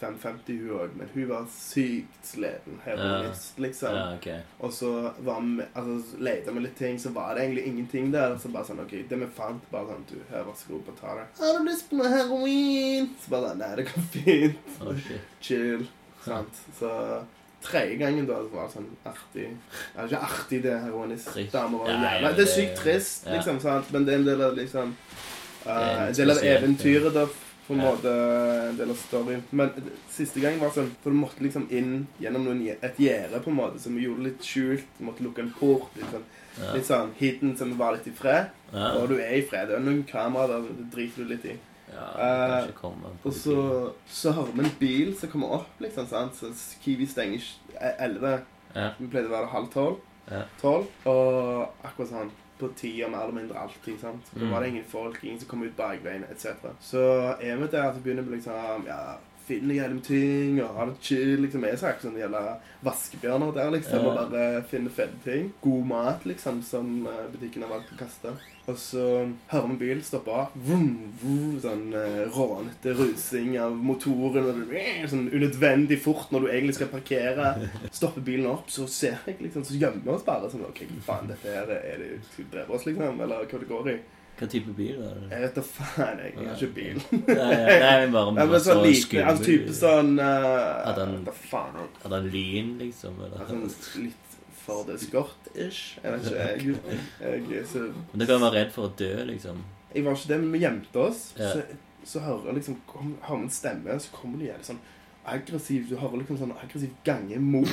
45-50 0.00 0.58
hun 0.62 0.74
òg. 0.78 0.96
Men 0.98 1.10
hun 1.14 1.28
var 1.30 1.46
sykt 1.52 2.26
sliten. 2.26 2.80
Heroinist, 2.84 3.58
liksom. 3.62 3.96
Ja, 3.96 4.04
ok. 4.16 4.28
Og 4.66 4.72
så 4.72 4.92
var 5.26 5.40
vi, 5.44 5.68
altså, 5.72 6.18
lette 6.28 6.54
vi 6.56 6.64
litt 6.66 6.76
ting, 6.78 7.00
så 7.00 7.12
var 7.16 7.34
det 7.34 7.46
egentlig 7.46 7.66
ingenting 7.70 8.12
der. 8.14 8.36
Så 8.42 8.52
bare 8.54 8.68
sånn, 8.68 8.82
ok, 8.84 8.96
det 9.10 9.20
vi 9.22 9.30
fant, 9.38 9.70
bare 9.72 9.92
sånn, 9.92 10.06
du, 10.10 10.18
her, 10.32 10.46
vær 10.48 10.58
så 10.58 10.74
god, 10.74 10.84
bare 10.90 11.00
ta 11.02 11.16
det. 11.20 11.26
Har 11.40 11.58
du 11.58 11.70
lyst 11.70 11.88
på 11.90 12.00
noe 12.00 12.12
heroin? 12.12 13.10
Så 13.22 13.34
bare, 13.34 13.56
nei, 13.62 13.72
det 13.80 13.88
går 13.90 14.08
fint. 14.16 14.78
Oh. 14.82 15.10
Chill. 15.44 15.88
Sant? 16.24 16.62
Så 16.78 16.92
tredje 17.62 17.96
gangen 17.96 18.26
da, 18.26 18.38
så 18.42 18.54
var 18.54 18.68
det 18.68 18.76
sånn 18.76 18.88
artig. 19.08 19.48
Det 19.50 20.02
er 20.02 20.10
ikke 20.10 20.22
artig, 20.28 20.60
det 20.64 20.76
heroinistdamer 20.84 21.90
Ja, 21.90 21.96
ja, 21.96 22.14
jævla. 22.14 22.32
Det 22.36 22.44
er 22.44 22.52
sykt 22.52 22.80
trist, 22.82 23.26
ja. 23.26 23.34
liksom, 23.36 23.60
sant? 23.62 23.90
Men 23.94 24.06
det 24.06 24.14
er 24.14 24.22
en 24.22 24.28
del 24.28 24.44
av 24.46 24.56
liksom, 24.58 24.94
uh, 25.66 26.06
en 26.06 26.18
del 26.18 26.34
av 26.34 26.42
eventyret 26.52 27.16
da, 27.16 27.26
på 27.68 27.76
en 27.76 27.82
måte, 27.84 28.12
en 28.70 28.76
del 28.78 28.90
av 28.94 28.96
storyen. 28.96 29.42
Men 29.52 29.70
eh, 29.76 29.88
siste 30.10 30.40
gang 30.40 30.56
var 30.60 30.72
sånn, 30.72 30.88
for 31.02 31.12
du 31.12 31.20
måtte 31.20 31.44
liksom 31.44 31.66
inn 31.68 32.06
gjennom 32.22 32.46
noen, 32.48 32.62
et 32.72 33.00
gjerde 33.04 33.42
på 33.44 33.52
en 33.52 33.58
måte, 33.60 33.80
som 33.82 33.96
vi 33.96 34.06
gjorde 34.06 34.24
litt 34.24 34.46
skjult. 34.48 34.88
Du 34.96 35.04
måtte 35.04 35.26
lukke 35.26 35.44
en 35.44 35.52
port, 35.52 35.90
liksom. 36.00 36.24
Ja. 36.58 36.72
Litt 36.74 36.88
sånn 36.88 37.12
hidden, 37.20 37.52
som 37.60 37.76
var 37.78 37.94
litt 37.98 38.08
i 38.08 38.14
fred. 38.16 38.48
Ja. 38.72 38.94
Og 38.98 39.12
du 39.12 39.18
er 39.20 39.36
i 39.36 39.44
fred. 39.46 39.68
Det 39.68 39.76
er 39.76 39.84
noen 39.84 40.02
kamera 40.08 40.48
der, 40.56 40.72
det 40.80 40.88
driter 40.96 41.22
du 41.24 41.34
litt 41.34 41.44
i. 41.52 41.58
Ja, 41.92 42.08
Eh, 42.20 42.66
komme 42.76 43.14
på 43.22 43.30
Og 43.30 43.32
så, 43.34 43.92
så 44.12 44.32
hører 44.36 44.52
vi 44.52 44.64
en 44.64 44.74
bil 44.80 45.14
som 45.16 45.30
kommer 45.32 45.54
opp, 45.60 45.70
liksom, 45.80 46.08
sant? 46.10 46.36
Så 46.36 46.50
Kiwi 46.82 47.06
stenger 47.08 47.38
ikke 47.40 47.94
11. 48.08 48.34
Ja. 48.74 48.90
Vi 48.98 49.08
pleide 49.08 49.30
å 49.30 49.36
være 49.36 49.52
halv 49.54 49.70
tolv. 49.72 50.02
Ja. 50.28 50.42
Tolv. 50.60 50.90
Og 51.08 51.86
akkurat 51.86 52.10
sånn 52.10 52.32
på 52.58 52.68
tida 52.76 53.08
mer 53.08 53.18
eller 53.22 53.34
mindre 53.34 53.58
alltid. 53.58 54.00
sant? 54.00 54.30
Da 54.34 54.40
Mm. 54.40 54.50
var 54.52 54.60
det 54.60 54.68
ingen 54.68 54.84
folk, 54.84 55.24
ingen 55.24 55.38
som 55.40 55.48
kom 55.48 55.62
ut 55.62 55.76
bakveien, 55.76 56.24
etc. 56.30 56.46
Så 56.80 56.98
er 57.40 57.56
vi 57.56 57.66
der, 57.66 57.92
så 57.94 58.00
begynner 58.00 58.22
vi 58.22 58.34
liksom 58.36 58.84
ja, 58.86 58.98
finne 59.48 59.78
gjennom 59.78 60.02
ting 60.04 60.60
og 60.62 60.76
ha 60.76 60.86
det 60.90 60.98
chill. 61.04 61.38
liksom. 61.44 61.64
Jeg 61.66 61.78
er 61.78 61.96
ikke 61.96 62.06
sånn 62.08 62.20
jævla 62.20 62.44
vaskebjørner 62.86 63.56
der, 63.56 63.72
liksom, 63.74 64.06
og 64.06 64.20
bare 64.20 64.44
finne 64.70 64.92
fete 64.94 65.18
ting. 65.24 65.50
God 65.64 65.88
mat, 65.88 66.28
liksom, 66.28 66.62
som 66.66 67.08
eh, 67.08 67.26
butikken 67.32 67.64
har 67.66 67.72
valgt 67.72 67.94
å 67.94 67.98
kaste. 67.98 68.36
Og 68.68 68.76
så 68.76 69.02
hører 69.48 69.70
vi 69.70 69.76
bil 69.80 70.00
stoppe 70.04 70.34
av. 70.34 70.52
Vroom, 70.66 70.90
vroom, 71.22 71.54
sånn 71.62 71.86
uh, 71.94 72.26
rånete 72.34 72.92
rusing 72.98 73.54
av 73.64 73.72
motoren. 73.72 74.50
Og 74.60 75.08
sånn 75.08 75.30
unødvendig 75.32 75.96
fort 76.04 76.34
når 76.34 76.44
du 76.44 76.50
egentlig 76.50 76.76
skal 76.76 76.92
parkere. 76.92 77.54
Stopper 77.88 78.26
bilen 78.26 78.50
opp, 78.50 78.68
så 78.72 78.84
ser 78.92 79.16
jeg 79.24 79.40
liksom, 79.46 79.64
så 79.64 79.78
gjemmer 79.78 80.04
vi 80.04 80.12
oss 80.12 80.26
bare. 80.26 80.52
sånn, 80.52 80.66
ok, 80.68 80.84
faen, 81.06 81.32
dette 81.32 81.56
her 81.56 81.72
er 81.78 82.04
det 82.04 82.12
Skal 82.28 82.44
vi 82.44 82.50
drepe 82.52 82.76
oss, 82.76 82.84
liksom? 82.90 83.24
Eller 83.24 83.48
hva 83.48 83.62
det 83.64 83.72
går 83.72 83.92
i? 83.94 83.98
Hva 84.38 84.46
type 84.46 84.72
bil 84.76 85.00
er 85.02 85.16
det? 85.18 85.28
Jeg 85.32 85.42
vet 85.42 85.56
da 85.58 85.62
faen, 85.66 86.20
jeg. 86.22 86.34
Jeg 86.36 86.46
har 86.46 86.60
ikke 86.60 86.74
bil. 86.76 87.00
Nei, 87.26 87.46
nei, 87.82 87.94
men 88.04 88.12
bare 88.14 88.34
Ja, 88.38 88.46
men 88.52 88.62
sånn 88.62 88.82
liten, 88.84 89.24
altså 89.32 89.46
type 89.48 89.74
sånn 89.74 90.12
uh, 90.20 90.84
Hadde 90.86 91.06
han- 91.08 91.28
faen, 91.50 91.80
Hadde 92.04 92.20
han 92.20 92.28
lyn, 92.34 92.70
liksom? 92.84 93.18
Eller? 93.26 93.42
Altså, 93.42 94.04
litt 94.04 94.36
for 94.68 94.84
det 94.86 94.98
skott-ish. 95.00 95.98
Jeg 96.04 96.12
vet 96.14 96.28
ikke. 96.28 96.46
Jeg, 96.46 96.78
jeg, 97.24 97.42
jeg, 97.54 97.66
så, 97.72 97.86
Men 98.12 98.22
dere 98.22 98.38
være 98.44 98.54
redd 98.60 98.72
for 98.74 98.90
å 98.90 98.94
dø, 99.00 99.12
liksom. 99.32 99.64
jeg 99.94 100.04
var 100.06 100.18
ikke 100.18 100.32
det, 100.34 100.40
men 100.44 100.54
vi 100.54 100.62
gjemte 100.62 101.04
oss. 101.08 101.24
Ja. 101.40 101.50
Så, 101.54 101.64
så 102.08 102.22
hører 102.24 102.56
liksom 102.60 102.78
kom, 102.88 103.16
hører 103.24 103.46
en 103.46 103.52
stemme, 103.52 103.98
så 104.00 104.14
kommer 104.14 104.40
det 104.40 104.50
igjen 104.50 104.66
sånn 104.70 104.80
aggressiv 105.34 105.88
Du 105.90 105.96
hører 106.00 106.20
liksom 106.22 106.38
sånn 106.40 106.52
aggressiv 106.56 106.90
gange 107.06 107.38
mot 107.40 107.68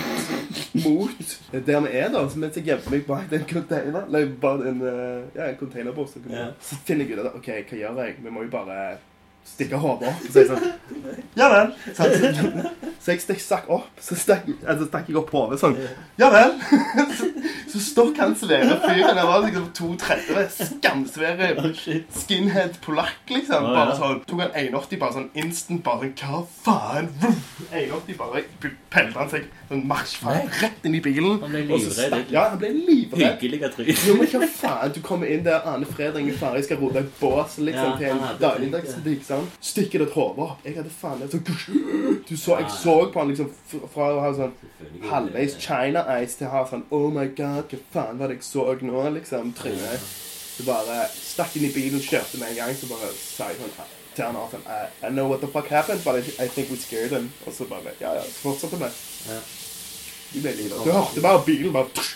mot 0.83 1.35
der 1.65 1.81
vi 1.85 1.91
er, 1.97 2.09
da. 2.13 2.21
Så 2.29 2.39
mens 2.41 2.55
jeg 2.59 2.65
gjemmer 2.69 2.91
meg 2.95 3.05
bak 3.07 3.29
den 3.31 3.45
containeren 3.49 4.07
Eller 4.09 4.31
bare 4.41 4.69
en, 4.71 4.79
container 4.83 5.25
ja, 5.35 5.49
en 5.49 5.57
containerboks, 5.59 6.15
så, 6.17 6.23
Ja. 6.29 6.47
så 6.61 6.75
finner 6.85 7.05
jeg 7.05 7.17
ut 7.19 7.25
at 7.25 7.35
OK, 7.39 7.51
hva 7.69 7.79
gjør 7.81 8.01
jeg? 8.05 8.17
Vi 8.23 8.29
må 8.33 8.43
jo 8.47 8.51
bare 8.53 8.79
stikke 9.45 9.77
hodet 9.79 10.09
opp. 10.11 10.25
Så 10.31 10.43
jeg 10.43 10.49
sånn 10.51 10.71
Ja 11.35 11.49
vel. 11.51 11.71
Så, 11.93 12.07
så, 13.05 13.11
jeg 13.11 13.21
stakk, 13.21 13.41
stakk 13.43 13.69
opp, 13.71 13.89
så 14.01 14.17
stakk, 14.17 14.47
altså, 14.65 14.87
stakk 14.89 15.09
jeg 15.11 15.19
opp 15.19 15.31
hodet 15.35 15.59
sånn. 15.61 15.77
Ja 16.19 16.31
vel. 16.33 16.55
Så, 17.15 17.27
så 17.75 17.81
stokk 17.83 18.19
han 18.21 18.33
svære 18.39 18.77
fyren. 18.79 19.17
der 19.17 19.27
var 19.27 19.41
liksom 19.43 19.65
32, 19.75 20.43
Skamsvære 20.55 21.49
skinhead 22.21 22.77
polakk, 22.83 23.19
liksom. 23.29 23.67
Bare 23.75 23.95
sånn, 23.99 24.21
Tok 24.29 24.41
han 24.45 24.53
1,80 24.55 25.01
bare 25.01 25.15
sånn 25.17 25.27
instant, 25.43 25.83
bare 25.83 26.09
sånn 26.09 26.15
Hva 26.21 26.41
faen? 26.63 27.09
Vuff! 27.19 27.51
1,80 27.71 28.19
bare 28.19 28.43
pelte 28.93 29.19
han 29.19 29.31
seg 29.33 29.49
sånn 29.69 29.83
marsjfart 29.89 30.59
rett 30.61 30.87
inn 30.87 30.95
i 30.95 31.01
bilen. 31.03 31.39
Han 31.43 31.51
ble 31.51 31.65
livredd. 31.73 32.15
Ja, 32.31 32.45
han 32.53 32.61
ble 32.61 32.71
livredd. 32.77 33.41
Hyggelig 33.41 33.71
tryn. 33.75 33.91
Jo, 34.07 34.15
men 34.21 34.31
hva 34.31 34.49
faen? 34.55 34.95
Du 34.95 35.01
kommer 35.05 35.31
inn 35.35 35.43
der 35.45 35.67
Ane 35.67 35.89
Fredring 35.89 36.31
er 36.31 36.39
ferdig, 36.39 36.63
skal 36.69 36.79
rote 36.79 37.03
et 37.03 37.11
bås 37.19 37.59
liksom, 37.59 37.97
til 37.99 38.13
en 38.13 38.23
dagligdagsbutikk. 38.41 39.25
Sant? 39.35 39.57
Stikker 39.69 40.03
ditt 40.03 40.13
hode 40.17 40.45
opp. 40.45 40.63
Jeg 40.65 40.77
hadde 40.79 40.93
faen 40.93 41.21
det 41.21 41.29
sånn 41.31 41.43
Du 42.27 42.35
så, 42.35 42.59
Jeg 42.59 42.71
så 42.73 42.95
på 43.13 43.21
han 43.21 43.31
liksom 43.33 43.51
fra 43.93 44.11
å 44.15 44.21
ha 44.23 44.31
sånn 44.37 44.55
halvveis 45.11 45.57
China-eyes 45.61 46.37
til 46.39 46.49
å 46.49 46.53
ha 46.55 46.63
sånn 46.69 46.85
Oh 46.95 47.09
my 47.13 47.27
god, 47.37 47.69
hva 47.71 47.81
faen 47.93 48.21
var 48.21 48.31
det 48.31 48.39
jeg 48.39 48.47
så 48.47 48.65
nå, 48.81 49.03
liksom? 49.19 49.53
Trynet. 49.57 50.07
Så 50.55 50.63
bare 50.63 51.03
stakk 51.11 51.57
inn 51.59 51.67
i 51.67 51.73
bilen, 51.75 51.99
kjørte 51.99 52.39
med 52.39 52.53
en 52.53 52.59
gang, 52.63 52.73
så 52.79 52.87
bare 52.87 53.11
sa 53.19 53.51
jeg 53.51 53.59
sånn 53.59 53.75
til 54.15 54.23
han 54.23 54.37
sånn 54.51 54.63
I, 54.71 54.81
I 55.03 55.11
know 55.11 55.27
what 55.27 55.41
the 55.43 55.49
fuck 55.51 55.67
happened, 55.67 56.03
but 56.05 56.15
I, 56.15 56.45
I 56.45 56.47
think 56.47 56.71
we 56.71 56.77
scared 56.79 57.11
him. 57.11 57.31
Og 57.45 57.53
så 57.53 57.67
bare 57.69 57.95
Ja, 57.99 58.13
ja. 58.15 58.23
Så 58.23 58.47
fortsatte 58.47 58.79
vi. 58.79 58.91
Ja. 59.27 59.39
De 60.31 60.43
ble 60.43 60.55
livet. 60.61 60.79
Du 60.83 60.91
hørte 60.91 61.23
bare 61.23 61.43
bilen 61.45 61.75
bare 61.75 62.07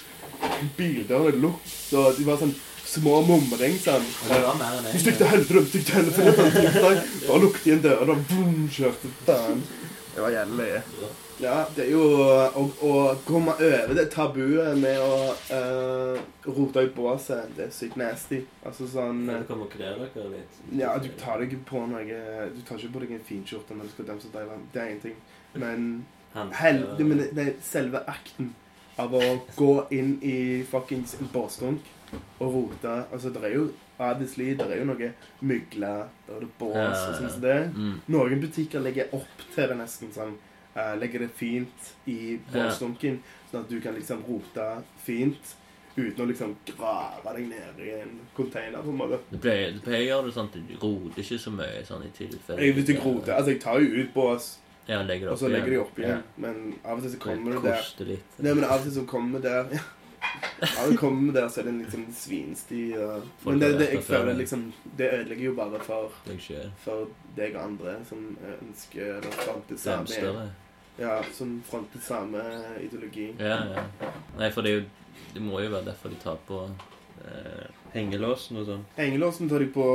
Bildørene 0.78 1.40
lukket, 1.44 1.72
så 1.92 2.10
de 2.16 2.24
var 2.28 2.40
sånn 2.40 2.56
små 2.90 3.20
mumling 3.28 3.78
sånn. 3.84 4.06
Du 4.06 4.28
det 4.34 4.42
var 4.46 4.60
mer 4.60 4.78
enn 4.80 4.90
en. 4.90 5.00
Stikk 5.04 5.18
til 5.22 5.30
helvete, 5.32 5.66
stikk 5.70 5.88
til 5.90 5.98
helvete. 6.00 6.94
Bare 7.28 7.42
lukket 7.46 7.68
igjen 7.70 7.84
døren 7.86 8.14
og 8.16 8.22
boom, 8.32 8.60
kjørte 8.74 9.12
den. 9.28 9.64
Det 10.16 10.24
var 10.26 10.34
jævlig 10.34 10.58
løye. 10.64 11.10
Ja, 11.40 11.54
det 11.72 11.86
er 11.86 11.92
jo 11.94 12.04
å, 12.20 12.64
å 12.84 12.94
komme 13.24 13.54
over 13.56 13.94
det 13.96 14.10
tabuet 14.12 14.76
med 14.82 14.98
å 15.00 15.12
uh, 15.56 16.18
rote 16.50 16.84
i 16.84 16.90
båset. 16.92 17.54
Det 17.56 17.70
er 17.70 17.72
sykt 17.72 17.96
nasty. 18.02 18.42
Altså 18.68 18.90
sånn 18.92 19.22
Du 19.30 19.36
kommer 19.48 19.70
og 19.70 19.72
kler 19.78 20.02
dere 20.02 20.34
litt. 20.34 20.58
Ja, 20.76 20.98
du 21.00 21.08
tar 21.22 21.40
deg 21.40 21.56
på 21.70 21.86
noe 21.88 22.04
Du 22.52 22.60
tar 22.68 22.82
ikke 22.82 22.92
på 22.98 23.04
deg 23.06 23.14
en 23.16 23.24
finskjorte 23.30 23.78
når 23.78 23.88
du 23.88 23.94
skal 23.94 24.10
danse 24.12 24.34
Thailand. 24.34 24.66
Det 24.74 24.82
er 24.84 24.92
én 24.98 25.00
ting. 25.06 25.16
Men 25.56 25.86
Han- 26.34 26.52
hel, 26.60 26.84
det, 26.98 27.06
men 27.08 27.24
det, 27.24 27.30
det 27.38 27.46
er 27.48 27.56
selve 27.64 28.04
akten 28.12 28.52
av 29.00 29.16
å 29.16 29.24
gå 29.56 29.74
inn 29.96 30.18
i 30.26 30.38
fuckings 30.68 31.16
en 31.20 31.32
båsdunk 31.34 31.88
og 32.40 32.48
rote 32.48 32.96
Altså, 33.14 33.32
det 33.34 33.44
er 33.46 33.56
jo 33.56 33.70
obviously, 34.00 34.54
det 34.58 34.68
er 34.72 34.82
jo 34.82 34.88
noe 34.90 35.12
mygle, 35.44 35.94
det 36.28 36.38
er 36.38 36.46
bås 36.60 36.76
Ja, 36.78 36.92
og 36.92 37.18
sånn 37.18 37.34
som 37.34 37.42
det. 37.44 37.58
Mm. 37.76 37.96
Noen 38.16 38.44
butikker 38.44 38.84
legger 38.84 39.12
opp 39.16 39.44
til 39.54 39.72
det 39.72 39.80
nesten 39.80 40.14
sånn. 40.16 40.38
Uh, 40.70 40.94
legger 41.02 41.26
det 41.26 41.32
fint 41.36 41.88
i 42.08 42.38
båsdunken, 42.54 43.18
sånn 43.50 43.66
at 43.66 43.72
du 43.72 43.80
kan 43.84 43.98
liksom 43.98 44.22
rote 44.28 44.68
fint 45.04 45.56
uten 45.98 46.24
å 46.24 46.28
liksom 46.30 46.54
grave 46.70 47.34
deg 47.36 47.50
ned 47.50 47.82
i 47.84 47.90
en 47.98 48.14
container, 48.38 48.80
på 48.86 48.94
en 48.94 49.00
måte. 49.02 49.20
Du 49.32 49.40
pleier, 49.42 49.74
du 49.76 49.82
pleier 49.84 50.06
å 50.06 50.10
gjøre 50.10 50.30
det 50.30 50.36
sånn 50.38 50.52
at 50.52 50.58
du 50.70 50.76
roter 50.80 51.24
ikke 51.26 51.40
så 51.42 51.54
mye 51.58 51.84
sånn 51.88 52.06
i 52.06 52.12
tilfelle. 52.16 52.62
Jeg, 52.64 52.78
hvis 52.78 52.94
jeg 52.94 53.02
roter, 53.04 53.34
altså 53.36 53.56
jeg 53.56 53.62
tar 53.66 53.82
jo 53.84 53.90
ut 53.98 54.14
bås, 54.16 54.50
Ja, 54.88 55.02
legger 55.06 55.28
det 55.28 55.32
og 55.34 55.40
så 55.42 55.50
legger 55.52 55.74
de 55.76 55.80
opp 55.84 56.00
igjen. 56.00 56.18
Ja. 56.18 56.42
Men 56.42 56.60
av 56.84 56.98
og 56.98 57.06
til 57.06 57.12
så 57.14 57.22
kommer 57.22 57.56
det 57.56 57.64
der. 57.64 58.06
litt. 58.10 58.38
Nei, 58.40 58.54
men 58.54 58.64
av 58.66 58.78
og 58.80 58.88
til 58.88 58.96
så 59.00 59.06
kommer 59.10 59.44
det 59.44 59.52
der 59.56 59.82
Av 60.60 60.80
og 60.84 60.90
til 60.90 60.98
kommer 61.00 61.34
det 61.34 61.42
der, 61.42 61.50
så 61.50 61.62
er 61.62 61.68
det 61.68 61.74
en 61.74 61.84
liksom 61.84 62.08
svinsti 62.14 62.82
og 63.00 63.28
Men 63.46 63.62
det, 63.62 63.70
det, 63.80 63.90
jeg 63.94 64.04
føler 64.04 64.40
liksom 64.40 64.66
Det 64.98 65.12
ødelegger 65.14 65.46
jo 65.46 65.54
bare 65.56 65.80
for, 65.86 66.18
for 66.84 67.06
deg 67.38 67.56
og 67.56 67.62
andre 67.64 67.94
som 68.10 68.26
ønsker 68.56 69.20
eller 69.20 69.38
fant 69.46 69.70
det 69.70 69.80
samme. 69.80 70.50
Ja, 71.00 71.24
som 71.34 71.62
fronter 71.64 72.00
samme 72.04 72.42
ideologi. 72.84 73.30
Ja, 73.40 73.60
ja. 73.72 74.12
Nei, 74.38 74.50
for 74.52 74.62
det 74.62 74.72
er 74.72 74.82
jo 74.82 74.86
Det 75.34 75.42
må 75.42 75.62
jo 75.62 75.70
være 75.72 75.86
derfor 75.86 76.12
de 76.12 76.18
tar 76.20 76.40
på 76.48 76.64
eh, 77.24 77.68
hengelåsen 77.94 78.58
og 78.60 78.66
sånn. 78.68 78.84
Hengelåsen 78.98 79.50
tar 79.52 79.64
de 79.64 79.70
på 79.72 79.86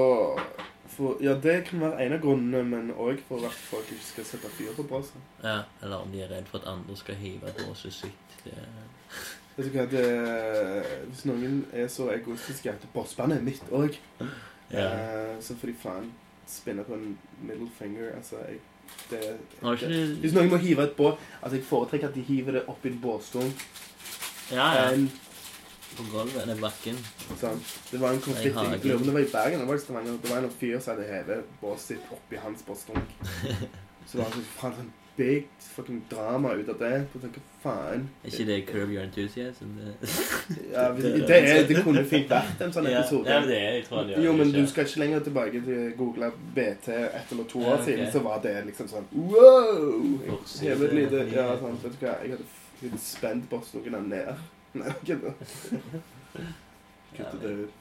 for, 0.88 1.16
Ja, 1.22 1.34
det 1.34 1.64
kan 1.68 1.80
være 1.80 2.06
en 2.06 2.16
av 2.16 2.20
grunnene, 2.20 2.64
men 2.64 2.90
òg 2.96 3.22
for 3.28 3.44
at 3.46 3.52
folk 3.52 3.88
ikke 3.92 4.08
skal 4.08 4.28
sette 4.28 4.50
fyr 4.56 4.74
på 4.76 4.86
båsen. 4.88 5.22
Ja, 5.42 5.62
eller 5.82 6.04
om 6.04 6.12
de 6.12 6.22
er 6.22 6.30
redd 6.32 6.50
for 6.50 6.60
at 6.60 6.68
andre 6.68 6.96
skal 6.96 7.18
hive 7.20 7.54
båset 7.66 7.92
sitt. 7.92 8.36
Det, 8.44 8.58
Vet 9.56 9.68
du 9.70 9.76
hva, 9.78 9.84
det, 9.86 10.04
Hvis 11.08 11.24
noen 11.30 11.60
er 11.72 11.88
så 11.88 12.08
egoistiske 12.10 12.72
at 12.72 12.86
båsbandet 12.94 13.38
er 13.38 13.46
mitt 13.46 13.72
òg, 13.72 13.96
ja. 14.72 14.86
eh, 14.90 15.34
så 15.40 15.56
får 15.56 15.70
de 15.70 15.74
faen 15.82 16.12
spinne 16.50 16.84
på 16.84 16.96
en 16.98 17.18
middle 17.40 17.70
finger. 17.78 18.16
Altså, 18.16 18.40
jeg 18.48 18.58
det, 19.10 19.20
ikke 19.62 19.88
det, 19.88 20.16
Hvis 20.20 20.34
noen 20.36 20.50
må 20.52 20.58
hive 20.60 20.84
et 20.84 20.96
bås 20.96 21.20
Altså, 21.40 21.56
jeg 21.56 21.64
foretrekker 21.64 22.08
at 22.08 22.14
de 22.14 22.24
hiver 22.24 22.58
det 22.58 22.64
opp 22.68 22.84
i 22.84 22.90
en 22.92 22.98
båsdunk. 23.00 23.64
Ja, 24.52 24.66
ja. 24.76 24.90
På 25.96 26.06
gulvet. 26.12 26.42
eller 26.42 26.58
bakken. 26.62 26.98
Sånn. 27.40 27.60
Det 27.90 28.00
var 28.02 28.12
en 28.16 28.20
konflikt 28.24 28.56
i 28.56 28.82
lurer 28.88 28.96
om 29.00 29.06
det 29.08 29.14
var 29.18 29.20
i 29.28 29.30
Bergen 29.32 29.60
eller 29.60 29.66
var 29.70 29.78
det 29.78 29.82
i 29.82 29.86
Stavanger. 29.86 30.18
Det 30.22 30.30
var 30.34 30.42
en 30.48 30.50
fyr 30.60 30.76
som 30.80 30.96
hadde 30.96 31.08
hevet 31.12 31.54
båset 31.62 31.94
sitt 31.94 32.12
oppi 32.18 32.36
hans 32.42 32.66
båsstunk. 32.66 33.16
Så 34.06 34.18
det 34.18 34.24
var 34.26 34.30
sånn, 34.36 34.46
faen, 34.58 34.74
sånn 34.82 34.92
big 35.16 35.44
fucking 35.62 36.00
drama 36.10 36.50
ut 36.58 36.68
av 36.72 36.78
det. 36.82 37.04
sånn, 37.12 37.22
tenker, 37.22 37.42
faen. 37.62 38.08
Er 38.24 38.32
ikke 38.32 38.46
det 38.48 38.56
Curb 38.66 38.90
Your 38.90 39.04
Enthusiasm? 39.06 39.76
Det, 39.78 39.92
Ja, 40.74 40.88
det, 40.98 41.12
det, 41.28 41.38
er, 41.38 41.62
det 41.70 41.78
kunne 41.86 42.02
fint 42.12 42.28
vært 42.34 42.60
en 42.66 42.74
sånn 42.74 42.88
episode. 42.90 43.30
ja, 43.30 43.38
det 43.46 43.56
er 43.60 43.76
jeg 43.78 43.84
tror 43.88 44.08
det, 44.10 44.18
Jo, 44.24 44.32
men 44.36 44.50
ikke. 44.50 44.58
du 44.64 44.72
skal 44.72 44.88
ikke 44.90 45.00
lenger 45.04 45.22
tilbake 45.28 45.62
til 45.68 45.94
Google 46.00 46.32
BT 46.58 46.88
ett 46.98 47.32
eller 47.32 47.46
to 47.54 47.62
Ja, 47.62 47.76
år 47.76 47.84
siden, 47.86 48.10
så 48.12 48.24
var 48.26 48.42
det 48.44 48.56
liksom 48.66 48.90
sånn 48.90 49.06
Wow! 49.14 50.18
Hevet 50.60 50.88
et 50.90 50.96
lite 50.98 51.22
Ja, 51.32 51.46
sånn, 51.62 51.78
vet 51.86 51.94
du 52.00 52.04
hva, 52.06 52.16
jeg 52.24 52.34
hadde 52.34 52.50
litt 52.82 53.00
spent 53.00 53.46
båsstukken 53.48 53.94
ned. 54.10 54.34
Nei, 54.74 54.92
kødda. 55.06 55.32
Kutte 57.16 57.38
det 57.42 57.48
ut. 57.64 57.72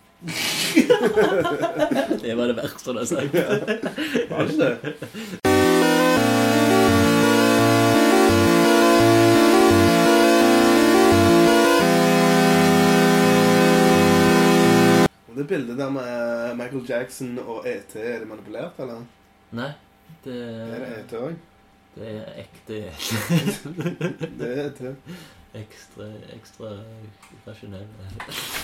Det 2.24 2.36
var 2.38 2.48
det 2.48 2.56
verste 2.62 2.94
du 2.94 3.00
har 3.02 3.06
sagt. 3.06 3.34
Var 4.30 4.44
det 4.44 4.52
ikke 4.52 4.64
det? 4.64 5.94
Det 15.36 15.44
bildet 15.50 15.78
der 15.78 15.90
med 15.90 16.56
Michael 16.56 16.84
Jackson 16.90 17.40
og 17.40 17.66
ET, 17.68 17.96
er 17.96 18.20
det 18.22 18.28
manipulert, 18.30 18.78
eller? 18.80 19.00
Nei, 19.58 19.72
det, 20.24 20.36
Er 20.36 20.84
det 20.84 20.92
ET 21.00 21.16
òg? 21.18 21.40
det 21.96 22.12
er 22.12 22.38
ekte 22.44 22.78
ET. 22.90 23.00
Det 24.40 24.52
er 24.52 24.62
ET. 24.68 24.84
Ekstra, 25.54 26.08
ekstra 26.34 26.72
rasjonelle, 27.48 28.10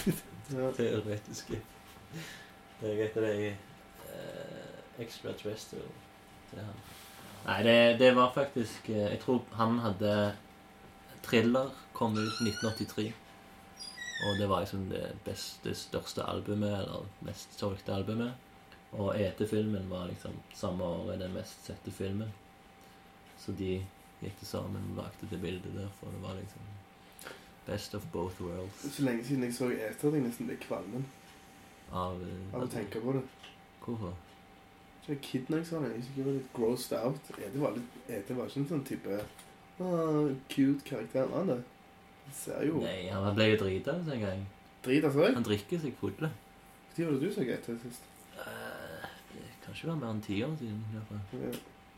teoretiske. 0.78 1.60
Det 2.80 2.94
er 2.94 3.04
etter 3.06 3.26
det 3.26 3.34
jeg 3.36 3.56
uh, 4.10 5.02
extraterrestrial. 5.04 5.92
Det 6.52 6.62
er 6.62 6.70
han. 6.70 6.84
Nei, 7.46 7.60
det, 7.64 7.76
det 8.00 8.10
var 8.18 8.34
faktisk 8.36 8.90
eh, 8.90 9.06
Jeg 9.14 9.20
tror 9.24 9.46
han 9.56 9.78
hadde 9.80 10.14
Thriller 11.24 11.70
kom 11.94 12.18
ut 12.18 12.42
1983. 12.42 13.14
Og 14.28 14.40
det 14.40 14.50
var 14.52 14.66
liksom 14.66 14.90
det 14.90 15.06
beste, 15.24 15.76
største 15.76 16.26
albumet, 16.28 16.74
eller 16.82 17.06
mest 17.24 17.56
solgte 17.60 17.96
albumet. 17.96 18.34
Og 18.92 19.14
ET-filmen 19.22 19.88
var 19.90 20.10
liksom 20.10 20.36
samme 20.56 20.84
året 20.84 21.22
den 21.22 21.36
mest 21.38 21.64
sette 21.68 21.92
filmen. 21.92 22.34
Så 23.40 23.56
de 23.56 23.78
gikk 24.20 24.36
til 24.42 24.48
sammen 24.50 24.92
og 24.92 25.04
lagde 25.04 25.30
det 25.32 25.40
bildet 25.42 25.76
der, 25.76 25.88
for 26.00 26.12
det 26.12 26.24
var 26.24 26.36
liksom 26.36 26.79
Best 27.70 27.96
of 27.96 28.06
both 28.14 28.42
worlds 28.42 28.86
Så 28.96 29.06
lenge 29.06 29.24
siden 29.28 29.44
jeg 29.46 29.54
så 29.54 29.70
eter 29.70 30.10
at 30.10 30.18
jeg 30.18 30.26
nesten 30.26 30.50
ble 30.50 30.58
kvalmen 30.64 31.06
av 31.92 32.22
eh, 32.22 32.54
av 32.54 32.66
å 32.66 32.70
tenke 32.70 33.02
på 33.02 33.14
det. 33.16 33.24
Hvorfor? 33.84 34.14
Så 35.06 35.16
jeg 35.16 35.22
kid 35.26 35.48
når 35.50 35.64
jeg 35.64 35.68
så 35.72 35.80
det. 35.82 35.92
Jeg 35.96 36.04
synes 36.04 36.18
jeg 36.20 36.26
var 36.28 36.36
litt 36.36 36.52
grossed 36.54 36.98
out. 37.00 37.32
ET 37.40 37.56
var, 37.62 37.78
litt, 37.78 37.96
ET 38.14 38.32
var 38.38 38.50
ikke 38.50 38.62
en 38.62 38.68
sånn 38.70 38.84
type 38.86 39.16
ah, 39.18 40.28
cute 40.54 40.86
karakter. 40.86 41.32
Han 41.34 41.50
det. 41.50 41.60
Han 42.26 42.36
ser 42.38 42.68
jo 42.68 42.84
Nei, 42.84 43.08
han 43.10 43.34
ble 43.38 43.48
jo 43.54 43.58
drita 43.64 43.98
en 43.98 44.26
gang. 44.26 44.46
drit 44.86 45.08
av 45.08 45.18
seg. 45.18 45.34
Han 45.40 45.48
drikker 45.48 45.82
seg 45.82 45.98
full. 45.98 46.14
Når 46.20 47.06
var 47.06 47.16
det 47.16 47.22
du 47.24 47.34
så 47.34 47.48
ET 47.48 47.72
sist? 47.82 48.06
Uh, 48.36 49.08
det 49.32 49.48
kan 49.64 49.74
ikke 49.74 49.88
være 49.88 50.00
mer 50.04 50.12
enn 50.12 50.22
ti 50.26 50.42
år 50.44 50.54
siden. 50.60 50.84
i 50.92 50.98
hvert 50.98 51.10
fall. 51.10 51.42
Ja. 51.42 51.52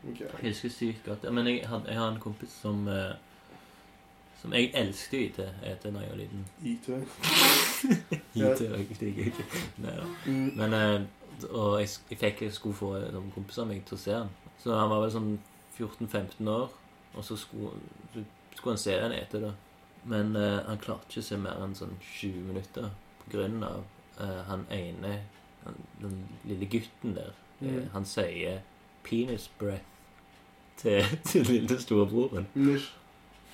ok. 0.08 0.22
Jeg 0.22 0.54
husker 0.54 0.72
sykt 0.78 1.04
godt. 1.10 1.28
Men 1.34 1.50
jeg, 1.50 1.66
had, 1.68 1.84
jeg 1.90 1.98
har 1.98 2.14
en 2.14 2.22
kompis 2.22 2.54
som 2.62 2.86
eh, 2.88 3.12
Som 4.42 4.54
jeg 4.58 4.72
elsket 4.74 5.20
IT 5.20 5.36
etter 5.62 5.92
da 5.94 6.02
jeg 6.02 6.10
var 6.10 6.18
liten. 6.18 6.46
IT. 6.66 6.88
IT 8.34 8.62
var 8.66 8.80
jeg 8.80 8.96
liker 8.98 9.28
ikke. 9.30 9.44
Nei 9.84 9.96
da. 10.00 10.06
Mm. 10.26 10.48
Men 10.58 10.78
eh, 10.78 11.00
Og 11.48 11.78
jeg, 11.80 11.88
jeg 12.10 12.18
fikk 12.18 12.42
jeg 12.42 12.54
skulle 12.54 12.76
få 12.76 12.90
noen 13.14 13.30
kompiser 13.34 13.62
av 13.62 13.70
meg 13.70 13.84
til 13.86 13.96
å 13.96 14.02
se 14.02 14.16
han. 14.16 14.32
Så 14.62 14.74
han 14.74 14.90
var 14.90 15.02
vel 15.02 15.12
sånn 15.14 15.30
14-15 15.78 16.50
år, 16.50 16.74
og 17.14 17.24
så 17.26 17.36
skulle, 17.38 17.70
så 18.12 18.22
skulle 18.54 18.74
han 18.74 18.82
se 18.82 18.96
den 18.98 19.14
etter 19.16 19.46
da. 19.46 19.52
Men 20.10 20.36
uh, 20.36 20.60
han 20.66 20.82
klarte 20.82 21.08
ikke 21.08 21.22
å 21.22 21.28
se 21.28 21.38
mer 21.40 21.62
enn 21.62 21.74
sånn 21.78 21.94
20 22.02 22.50
minutter 22.50 22.90
på 23.22 23.30
grunn 23.36 23.62
av 23.62 23.84
eh, 24.18 24.40
han 24.48 24.64
ene 24.74 25.12
han, 25.62 25.76
Den 26.02 26.16
lille 26.50 26.66
gutten 26.66 27.14
der. 27.14 27.30
Mm. 27.60 27.68
Uh, 27.68 27.84
han 27.94 28.06
sier 28.10 28.62
'penis 29.06 29.46
breath' 29.60 29.86
til, 30.76 31.06
til 31.30 31.46
lille 31.46 31.78
storebroren. 31.80 32.48
Nish. 32.54 32.90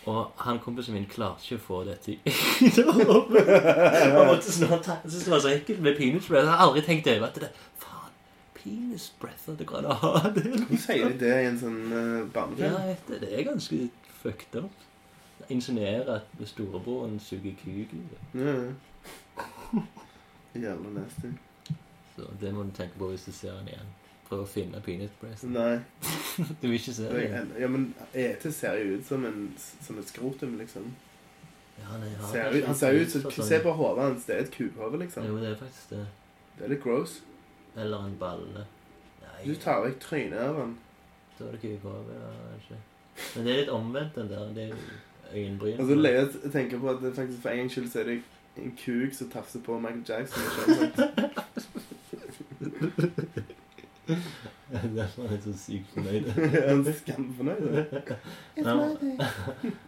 Og 0.08 0.30
han 0.40 0.58
kompisen 0.64 0.94
min 0.96 1.06
klarte 1.10 1.44
ikke 1.44 1.58
å 1.58 1.64
få 1.66 1.78
det 1.88 1.98
til 2.06 2.18
Han 2.88 4.28
måtte 4.30 4.52
snart 4.52 4.84
ta 4.86 4.98
Jeg 5.02 5.12
synes 5.12 5.24
det 5.26 5.32
var 5.34 5.42
så 5.44 5.50
ekkelt 5.52 5.82
med 5.84 5.98
penis 5.98 6.28
breath. 6.28 6.46
Jeg 6.46 6.54
har 6.54 6.64
aldri 6.64 6.84
tenkt 6.86 7.10
over 7.12 7.26
at 7.28 7.40
det 7.42 7.50
Faen, 7.82 8.14
at 9.52 9.58
det 9.58 9.66
går 9.68 9.78
an 9.78 9.90
å 9.92 9.96
ha 10.02 10.30
det. 10.34 10.44
Hvorfor 10.54 10.80
sier 10.82 11.12
de 11.12 11.18
det 11.20 11.34
i 11.42 11.48
en 11.48 11.58
sånn 11.60 11.78
uh, 11.92 11.98
Ja, 11.98 12.24
barnefilm? 12.34 12.78
Ja, 12.78 12.96
det. 13.08 13.20
Det 13.22 13.30
er 13.32 13.44
ganske 13.46 13.80
fucked 14.22 14.58
up. 14.62 14.86
Insinuere 15.48 16.18
at 16.18 16.48
storebroren 16.50 17.16
suger 17.22 17.54
kuken. 17.60 18.08
Ja. 18.34 18.56
Jævla 20.58 20.90
nasty. 20.96 21.30
Så 22.16 22.26
det 22.40 22.50
må 22.54 22.66
du 22.66 22.74
tenke 22.76 22.98
på 22.98 23.12
hvis 23.12 23.28
du 23.28 23.32
ser 23.32 23.54
den 23.60 23.72
igjen. 23.72 23.94
Prøv 24.28 24.42
å 24.44 24.46
finne 24.48 24.80
penis 24.84 25.10
brace. 25.20 25.46
Nei. 25.48 25.78
Du 26.60 26.66
vil 26.68 26.74
ikke 26.76 26.92
se 26.94 27.06
det 27.10 27.22
Ja, 27.58 27.68
men 27.72 27.94
ET 28.14 28.42
ser 28.54 28.76
jo 28.78 28.98
ut 28.98 29.06
som, 29.08 29.24
en, 29.26 29.46
som 29.58 29.98
et 29.98 30.08
skrotum, 30.10 30.58
liksom. 30.60 30.84
Ja, 31.78 31.96
nei, 31.98 32.10
ja, 32.12 32.28
Ser 32.30 32.66
han 32.66 32.74
ser 32.76 32.92
ut 32.98 33.10
som 33.10 33.24
sånn- 33.30 33.48
Se 33.48 33.58
på 33.64 33.72
hodet 33.78 34.04
hans. 34.04 34.26
Det 34.28 34.36
er 34.36 34.40
et 34.44 34.52
kuhode, 34.54 34.98
liksom. 35.00 35.26
Jo, 35.26 35.38
det 35.40 35.48
er 35.54 35.56
faktisk 35.62 35.94
det. 35.94 36.04
Det 36.58 36.64
er 36.66 36.72
litt 36.74 36.82
gross. 36.84 37.20
Eller 37.76 38.06
en 38.06 38.16
balle. 38.20 38.64
Nei, 39.22 39.40
Du 39.46 39.54
tar 39.62 39.82
vekk 39.86 39.98
trynet 40.02 40.38
av 40.44 40.56
han. 40.60 40.76
da 41.38 41.44
er 41.48 41.52
det 41.56 41.60
kuhode, 41.62 42.16
Ja, 42.20 42.32
kanskje. 42.52 42.80
Men 43.34 43.44
det 43.44 43.52
er 43.52 43.60
litt 43.62 43.74
omvendt, 43.74 44.14
den 44.14 44.28
der. 44.28 44.52
Det 44.54 44.64
er 44.68 44.74
øyenbryn. 45.34 45.80
Og 45.80 45.86
så 45.88 46.50
tenker 46.52 46.78
på 46.82 46.90
at 46.90 47.02
det 47.02 47.14
faktisk 47.16 47.42
for 47.42 47.48
en 47.50 47.58
gangs 47.64 47.72
skyld 47.74 47.90
så 47.92 48.00
er 48.00 48.04
det 48.12 48.22
en 48.58 48.76
kuk 48.84 49.14
som 49.14 49.30
tafser 49.30 49.60
på 49.62 49.78
Michael 49.78 50.04
Jackson. 50.08 50.42
i 54.08 54.16
skjønnet. 54.16 54.96
Derfor 54.96 55.22
er 55.22 55.28
han 55.28 55.42
så 55.44 55.52
sykt 55.58 55.88
fornøyd. 55.94 56.24
Han 56.68 56.86
er 56.86 56.92
skamfornøyd. 56.98 57.84
Han, 58.64 58.78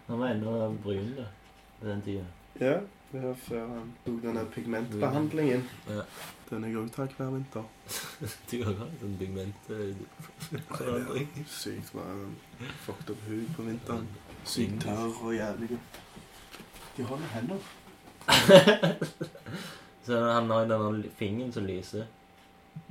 han 0.06 0.18
var 0.20 0.28
enda 0.28 0.50
brun 0.84 1.10
da, 1.16 1.24
på 1.80 1.86
den 1.88 2.02
tida. 2.06 2.24
Ja, 2.60 2.76
det 3.12 3.22
var 3.22 3.34
før 3.34 3.66
han 3.66 3.92
tok 4.04 4.22
denne 4.22 4.44
pigmentbehandlingen. 4.54 5.62
Ja. 5.88 6.00
Den 6.50 6.64
jeg 6.66 6.76
òg 6.78 6.90
tar 6.94 7.06
hver 7.16 7.30
vinter. 7.34 7.64
Du 8.50 8.56
har 8.64 8.74
hatt 8.78 9.00
sånn 9.00 9.16
pigmentforandring. 9.18 11.28
Sykt 11.50 11.92
bare 11.96 12.14
fucked 12.84 13.10
up 13.14 13.20
hud 13.26 13.46
på 13.56 13.62
vinteren. 13.66 14.06
Sykt 14.44 14.80
tørr 14.84 15.12
og 15.24 15.32
jævlig. 15.34 15.78
De 16.96 17.02
holder 17.10 17.28
hender. 17.34 17.60
Så 20.06 20.12
han 20.30 20.50
har 20.50 20.58
jo 20.64 20.68
denne 20.70 21.10
fingeren 21.18 21.52
som 21.54 21.64
lyser. 21.66 22.04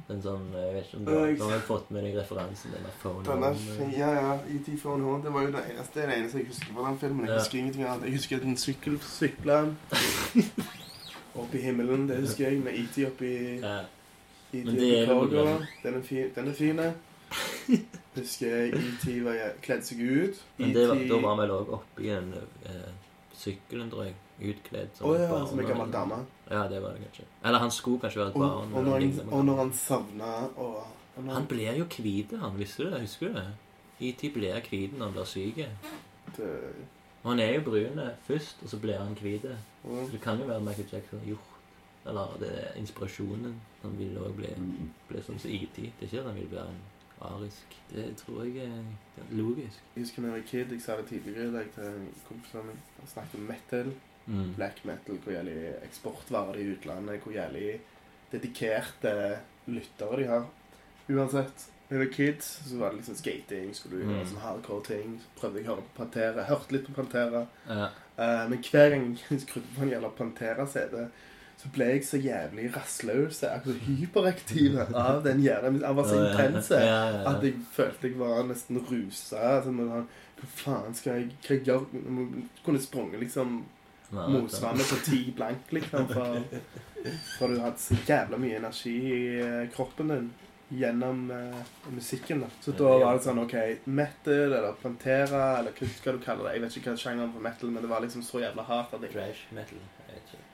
Den 0.09 0.21
sånn, 0.25 0.47
jeg 0.57 0.73
vet 0.73 0.87
ikke 0.87 0.97
om 0.97 1.03
du 1.05 1.11
har, 1.13 1.49
har 1.51 1.59
fått 1.67 1.91
med 1.93 2.03
deg 2.07 2.15
referansen, 2.17 2.71
denne 2.73 2.89
phone 3.01 3.21
Denne, 3.27 3.51
home. 3.53 3.89
ja, 3.93 4.07
ja, 4.15 4.31
E.T. 4.55 4.73
Phone 4.81 5.03
Home, 5.05 5.21
det 5.23 5.33
var 5.35 5.43
jo 5.45 5.51
det 5.53 5.61
eneste, 5.69 6.01
det 6.09 6.15
eneste 6.17 6.39
jeg 6.41 6.47
husker 6.49 6.73
fra 6.73 6.87
den 6.87 6.97
filmen. 7.03 7.25
Jeg 7.27 7.29
Ja. 7.35 7.37
husker 7.43 7.59
ingenting 7.59 7.83
annet. 7.85 8.05
Jeg 8.09 8.15
husker 8.17 8.39
den 8.41 8.49
en 8.55 8.57
sykkel 8.57 8.97
sykla 9.05 9.59
opp 11.43 11.53
i 11.55 11.61
himmelen, 11.61 12.07
det 12.09 12.17
husker 12.23 12.49
jeg, 12.49 12.59
med 12.65 12.73
E.T. 12.73 13.05
oppi 13.07 13.33
Ja, 13.61 13.75
E.T. 14.51 14.65
Men 14.65 14.75
det 14.79 14.89
er 14.99 15.05
Kroger. 15.05 15.67
Den 15.83 15.99
er 15.99 16.01
fin. 16.01 16.31
Den 16.35 16.47
er 16.49 16.53
fin. 16.57 16.79
Husker 18.15 18.47
jeg 18.55 18.73
E.T. 18.73 19.11
var 19.23 19.37
kledd 19.61 19.85
seg 19.85 19.99
ut. 20.01 20.39
men 20.57 20.73
det 20.73 20.87
var, 20.89 21.03
da 21.11 21.19
var 21.21 21.35
vi 21.43 21.51
også 21.53 21.75
oppi 21.77 22.09
en 22.09 22.31
uh, 22.65 22.89
sykkelen, 23.37 23.91
tror 23.93 24.07
jeg. 24.09 24.15
Utkledd 24.39 24.89
som 24.95 25.09
Å 25.11 25.15
ja, 25.19 25.27
som 25.45 25.59
en 25.59 25.67
gammel 25.67 25.89
dame. 25.93 26.17
Ja, 26.49 26.63
det 26.67 26.81
var 26.81 26.89
det 26.95 27.03
kanskje. 27.05 27.25
Eller 27.45 27.59
han 27.59 27.71
skulle 27.71 27.99
kanskje 28.01 28.19
være 28.19 28.29
et 28.29 28.35
Og, 28.35 28.41
barn. 28.41 28.73
og, 28.73 28.79
eller 28.79 28.89
når 28.89 28.99
han, 29.23 29.29
og 29.33 29.45
når 29.45 29.55
han 29.63 29.73
savna 29.73 30.31
og, 30.55 30.75
og 31.15 31.23
når 31.23 31.33
Han 31.33 31.47
blir 31.47 31.73
jo 31.77 31.85
hvit, 31.85 32.31
han. 32.41 32.57
Visste 32.59 32.83
du 32.83 32.91
det? 32.91 33.01
Husker 33.01 33.27
du 33.27 33.33
det? 33.33 33.47
E.T. 33.99 34.29
blir 34.33 34.61
hvit 34.69 34.97
når 34.97 35.05
han 35.05 35.13
blir 35.13 35.23
syk. 35.25 35.55
Det, 36.37 36.49
Og 37.23 37.31
han 37.31 37.39
er 37.39 37.53
jo 37.55 37.61
brun 37.61 37.99
først, 38.23 38.57
og 38.63 38.69
så 38.69 38.79
blir 38.79 38.97
han 38.97 39.13
hvit. 39.21 39.43
ja. 39.43 39.57
Så 39.83 40.09
det 40.11 40.21
kan 40.21 40.39
jo 40.39 40.45
være 40.45 40.61
Michael 40.61 40.87
Jackson 40.93 41.19
har 41.19 41.25
gjort 41.27 41.55
Eller 42.05 42.37
det 42.39 42.49
er 42.63 42.79
inspirasjonen. 42.79 43.55
Han 43.81 43.97
vil 43.99 44.17
òg 44.17 44.33
bli, 44.37 44.47
bli 45.09 45.21
sånn 45.21 45.39
som 45.39 45.51
ET. 45.51 45.75
Det 45.75 45.91
er 46.01 46.05
ikke 46.07 46.19
at 46.19 46.25
han 46.31 46.35
vil 46.35 46.51
være 46.51 46.69
en 46.71 46.79
arisk. 47.21 47.75
Det 47.91 48.05
tror 48.17 48.43
jeg 48.47 48.57
er 48.65 48.83
logisk. 49.35 49.81
Jeg 49.95 50.03
husker 50.03 50.21
da 50.21 50.27
jeg 50.27 50.37
var 50.37 50.47
kid, 50.47 50.71
jeg 50.71 50.81
sa 50.81 50.95
det 50.97 51.05
tidligere 51.09 51.47
i 51.49 51.51
dag 51.51 51.67
til 51.75 52.07
kompisene 52.29 52.63
mine. 52.63 52.79
Jeg 53.01 53.09
snakket 53.13 53.35
om 53.39 53.45
metal, 53.51 53.91
Mm. 54.29 54.53
black 54.55 54.83
metal, 54.85 55.17
hvor 55.23 55.33
jævlig 55.33 55.57
eksportvarer 55.83 56.59
i 56.61 56.67
utlandet, 56.75 57.23
hvor 57.23 57.33
jævlig 57.33 57.79
dedikerte 58.31 59.13
lyttere 59.67 60.17
de 60.21 60.27
har. 60.29 60.45
Uansett. 61.09 61.65
Da 61.89 61.95
jeg 61.97 62.03
var 62.03 62.11
kid, 62.13 62.43
så 62.45 62.77
var 62.77 62.91
det 62.93 62.99
liksom 62.99 63.15
skating, 63.17 63.71
skulle 63.73 63.97
du 63.97 64.03
gjøre 64.03 64.19
Mm. 64.21 64.27
sånn 64.29 64.43
hardcore 64.43 64.83
ting. 64.85 65.15
Så 65.23 65.39
prøvde 65.41 65.57
jeg 65.57 65.65
å 65.65 65.71
høre 65.73 65.85
på 65.87 65.97
Pantera. 66.03 66.43
Hørte 66.45 66.71
litt 66.75 66.85
på 66.85 66.93
Pantera. 66.93 67.47
Ja. 67.67 67.87
Uh, 68.19 68.45
men 68.51 68.59
hver 68.61 68.89
gang 68.93 69.17
jeg 69.29 69.41
skrudde 69.41 69.73
på 69.75 69.81
en 69.81 69.89
gjelder 69.95 70.13
Pantera-CD, 70.19 71.07
så 71.57 71.71
ble 71.73 71.85
jeg 71.89 72.03
så 72.05 72.17
jævlig 72.21 72.69
rastløs, 72.75 73.41
akkurat 73.43 73.81
hyperaktiv 73.87 74.77
av 74.95 75.23
den 75.25 75.41
jævla 75.43 75.71
Han 75.87 75.95
var 75.97 76.05
så 76.07 76.19
intens 76.29 76.69
Ja, 76.71 76.79
ja, 76.79 77.09
ja. 77.17 77.33
at 77.33 77.43
jeg 77.43 77.55
følte 77.73 78.07
jeg 78.07 78.19
var 78.19 78.43
nesten 78.47 78.79
rusa. 78.85 79.41
Altså, 79.57 79.73
hva 79.73 80.47
faen 80.55 80.93
skal 80.95 81.13
jeg 81.17 81.31
hva 81.41 81.57
jeg 81.57 81.65
gjøre? 81.65 81.87
Jeg 81.91 82.63
kunne 82.63 82.79
sprunget 82.85 83.19
liksom 83.25 83.65
motvannet 84.09 84.89
på 84.89 84.99
ti 85.05 85.23
blank, 85.35 85.71
liksom. 85.75 86.07
For, 86.07 86.43
for 87.37 87.53
du 87.53 87.61
hadde 87.63 87.81
så 87.81 87.97
jævla 88.07 88.39
mye 88.41 88.59
energi 88.59 88.95
i 89.13 89.23
eh, 89.43 89.65
kroppen 89.73 90.13
din 90.13 90.29
gjennom 90.69 91.31
uh, 91.31 91.55
musikken. 91.89 92.41
da. 92.41 92.47
Så 92.61 92.71
da 92.77 92.91
var 93.01 93.17
det 93.17 93.23
sånn 93.25 93.41
OK, 93.41 93.55
metal 93.89 94.53
eller 94.53 94.75
Pantera 94.81 95.45
eller 95.59 95.73
hva 95.73 95.87
skal 95.95 96.19
du 96.19 96.25
kalle 96.25 96.45
det? 96.45 96.51
Jeg 96.57 96.63
vet 96.65 96.77
ikke 96.77 96.93
hva 96.93 97.01
sjangeren 97.03 97.31
for 97.33 97.45
metal, 97.45 97.71
men 97.73 97.85
det 97.85 97.89
var 97.89 98.03
liksom 98.05 98.25
så 98.25 98.43
jævla 98.43 98.67
hardt 98.67 98.93
at 98.97 99.07
jeg 99.07 99.15
Trash 99.15 99.55
metal. 99.57 99.81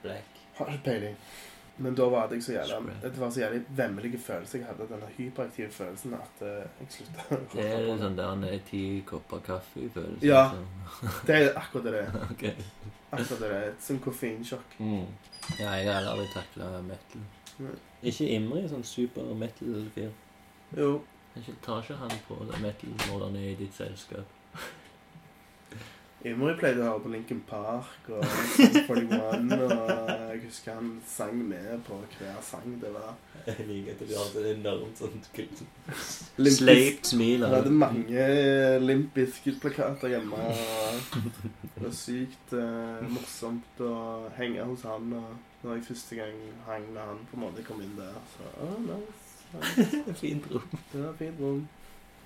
Black. 0.06 0.40
har 0.56 0.72
ikke 0.72 0.86
peiling. 0.86 1.20
Men 1.78 1.96
da 1.96 2.06
var 2.08 2.28
det 2.32 2.38
jeg 2.40 2.44
så 2.44 2.54
jævlig 2.54 2.94
Det 3.02 3.20
var 3.20 3.32
så 3.36 3.40
jævlig 3.42 3.62
vemmelige 3.78 4.20
følelser. 4.20 4.60
Jeg 4.60 4.68
hadde 4.68 4.86
denne 4.94 5.10
hyperaktive 5.18 5.70
følelsen 5.76 6.14
at 6.16 6.44
eh, 6.48 6.68
jeg 6.80 6.88
slutta 6.94 7.26
å 7.36 7.40
Det 7.52 7.66
er 7.66 7.88
en 7.92 8.00
sånn 8.00 8.16
der 8.16 8.46
er 8.54 8.62
ti 8.70 8.84
kopper 9.08 9.42
kaffe-følelse. 9.44 10.24
Ja. 10.26 10.44
liksom. 10.54 11.10
Det 11.28 11.36
er 11.42 11.50
akkurat 11.60 11.84
det 11.90 11.94
det 11.98 12.04
er. 12.06 12.30
Ok. 12.32 12.46
Akkurat 13.12 13.40
det 13.42 13.50
det 13.50 13.58
er. 13.58 13.74
Som 13.88 14.00
koffeinsjokk. 14.00 14.78
Mm. 14.80 15.04
Ja, 15.60 15.74
jeg 15.76 15.92
har 15.92 16.08
aldri 16.14 16.30
takla 16.34 16.72
metal. 16.86 17.28
Nei. 17.60 17.76
Ikke 18.12 18.30
Imri, 18.38 18.64
sånn 18.72 18.84
super 18.88 19.28
metal-fyr. 19.36 20.10
Jo. 20.80 20.90
Jeg 21.36 21.58
tar 21.66 21.84
ikke 21.84 22.00
han 22.00 22.16
på 22.30 22.40
det 22.48 22.62
metal 22.64 22.96
når 23.10 23.28
han 23.28 23.36
er 23.42 23.50
i 23.52 23.60
ditt 23.60 23.76
selskap. 23.76 24.32
Imri 26.26 26.56
pleide 26.58 26.82
å 26.82 26.86
høre 26.88 27.02
på 27.04 27.10
Lincoln 27.14 27.42
Park 27.46 28.08
og 28.10 28.24
Sum 28.56 28.72
41, 28.88 29.52
og 29.62 30.08
jeg 30.10 30.40
husker 30.48 30.74
han 30.74 30.88
sang 31.06 31.38
med 31.52 31.84
på 31.86 32.00
hver 32.16 32.40
sang 32.48 32.80
det 32.82 32.90
var. 32.96 33.14
Jeg 33.46 33.68
liker 33.68 33.94
at 33.94 34.02
du 34.02 34.14
hadde 34.18 34.42
et 34.42 34.56
enormt 34.56 35.04
Limp 36.42 36.58
sleipt 36.58 37.12
smil. 37.12 37.46
Jeg 37.46 37.54
hadde 37.54 37.76
mange 37.78 38.26
Limp 38.82 39.14
Biscuit-plakater 39.14 40.16
hjemme. 40.16 40.42
og 40.50 41.22
Det 41.76 41.86
var 41.86 41.96
sykt 42.02 42.58
eh, 42.58 43.06
morsomt 43.14 43.86
å 43.86 43.96
henge 44.40 44.66
hos 44.66 44.90
han. 44.90 45.14
Og 45.22 45.62
når 45.62 45.78
jeg 45.78 45.90
første 45.92 46.22
gang 46.24 46.46
hang 46.66 46.90
med 46.90 47.04
han, 47.06 47.26
på 47.30 47.38
en 47.38 47.46
måte 47.46 47.70
kom 47.70 47.86
inn 47.86 47.94
der, 48.02 48.18
så 48.34 48.50
oh, 48.66 48.78
nice. 48.90 49.36
nice. 49.54 50.18
Fint 50.24 50.50
rom. 50.50 50.80
Var 50.96 51.20
fint 51.22 51.44
rom. 51.46 51.68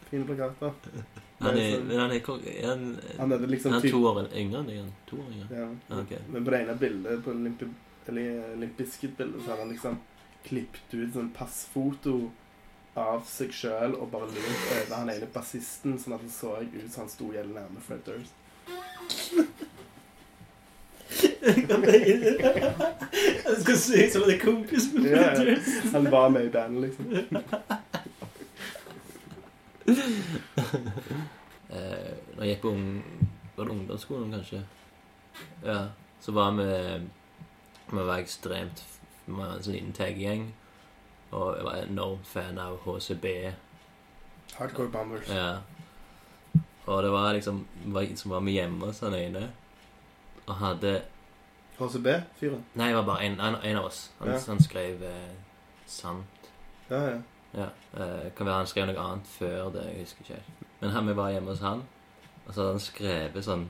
Fine 0.07 0.29
plakater. 0.29 1.03
Han 1.39 1.57
er, 1.57 1.71
sånn- 1.71 1.85
men 1.87 1.99
han 1.99 2.11
er, 2.11 2.21
er 2.51 2.67
han, 2.67 2.99
Han 3.17 3.31
hadde 3.31 3.47
liksom 3.47 3.71
han 3.73 3.81
to 3.85 4.01
år 4.09 4.17
yngre 4.35 4.59
enn 4.59 4.67
deg? 4.67 4.89
To 5.07 5.21
år 5.23 5.29
yngre? 5.35 5.47
Ja. 5.61 5.99
Okay. 6.01 6.19
Men 6.27 6.45
på 6.45 6.51
det 6.51 6.59
ene 6.65 6.75
bildet, 6.81 7.23
på 7.23 7.35
Limp, 7.37 7.63
eller 8.11 8.55
Limp 8.59 8.77
Bizkit-bildet, 8.77 9.43
så 9.45 9.53
hadde 9.53 9.63
han 9.63 9.71
liksom 9.73 9.99
klippet 10.47 10.93
ut 10.95 11.13
sånn 11.15 11.31
passfoto 11.35 12.17
av 12.99 13.23
seg 13.29 13.53
sjøl 13.55 13.93
og 13.95 14.09
bare 14.11 14.27
lurt 14.33 14.67
over 14.73 14.95
han 14.97 15.11
ene 15.13 15.27
bassisten, 15.31 15.95
sånn 16.01 16.17
at 16.17 16.25
det 16.25 16.33
så 16.35 16.57
ut 16.63 16.91
som 16.91 17.05
han 17.05 17.11
sto 17.13 17.31
jævlig 17.31 17.55
nærme 17.55 17.83
Fred 17.85 18.03
Durst. 18.07 18.33
Han 23.45 23.61
skal 23.61 23.77
se 23.77 24.05
ut 24.05 24.11
som 24.13 24.23
er 24.29 24.37
kompis 24.41 24.91
med 24.93 25.07
Ja, 25.11 25.31
ja. 25.43 25.55
Han 25.93 26.09
var 26.11 26.29
med 26.29 26.45
i 26.45 26.49
bandet, 26.53 26.81
liksom. 26.89 27.05
Eh, 31.69 32.13
når 32.33 32.43
jeg 32.43 32.55
gikk 32.55 32.61
på 32.63 32.69
ung, 32.73 32.85
var 33.55 33.67
det 33.67 33.71
ungdomsskolen, 33.75 34.31
kanskje? 34.33 34.63
Ja. 35.61 35.75
Så 36.21 36.31
var 36.33 36.51
vi 36.57 36.63
Vi 37.91 38.05
var 38.07 38.17
ekstremt 38.17 38.81
Vi 39.27 39.35
var 39.37 39.51
en 39.53 39.61
sånn 39.63 39.75
liten 39.75 39.93
taggjeng. 39.93 40.47
Og 41.31 41.51
jeg 41.59 41.65
var 41.67 41.77
enormt 41.83 42.25
fan 42.27 42.57
av 42.57 42.79
HCB. 42.87 43.25
Hardcore 44.57 44.89
Bombers. 44.89 45.29
Ja. 45.29 45.59
Og 46.89 47.03
det 47.05 47.11
var 47.13 47.33
liksom 47.37 47.61
var, 47.93 48.09
som 48.17 48.31
var 48.33 48.39
med 48.41 48.53
hjemme 48.57 48.89
hos 48.89 48.99
han 49.05 49.13
ene. 49.13 49.51
Og 50.47 50.55
hadde 50.57 50.95
HCB-fyren. 51.77 52.63
Nei, 52.73 52.87
det 52.89 52.95
var 52.97 53.05
bare 53.13 53.27
en, 53.29 53.37
en, 53.39 53.59
en 53.61 53.77
av 53.77 53.85
oss. 53.91 54.07
Han, 54.19 54.31
Ja. 54.33 54.39
han 54.47 54.59
skrev 54.65 55.03
eh, 55.05 55.35
sant. 55.85 56.49
Ja, 56.89 57.03
ja. 57.13 57.19
Ja. 57.53 57.69
Eh, 57.97 58.31
kan 58.37 58.45
være 58.45 58.61
han 58.61 58.69
skrev 58.69 58.87
noe 58.89 59.03
annet 59.03 59.27
før 59.27 59.69
det. 59.73 59.85
Jeg 59.89 60.05
husker 60.05 60.25
ikke 60.25 60.39
helt. 60.39 60.65
Men 60.79 60.89
han, 60.95 61.07
vi 61.07 61.15
var 61.17 61.31
hjemme 61.33 61.53
hos 61.53 61.63
han, 61.65 61.83
og 62.45 62.53
så 62.53 62.61
hadde 62.61 62.73
han 62.75 62.83
skrevet 62.83 63.45
sånn 63.45 63.69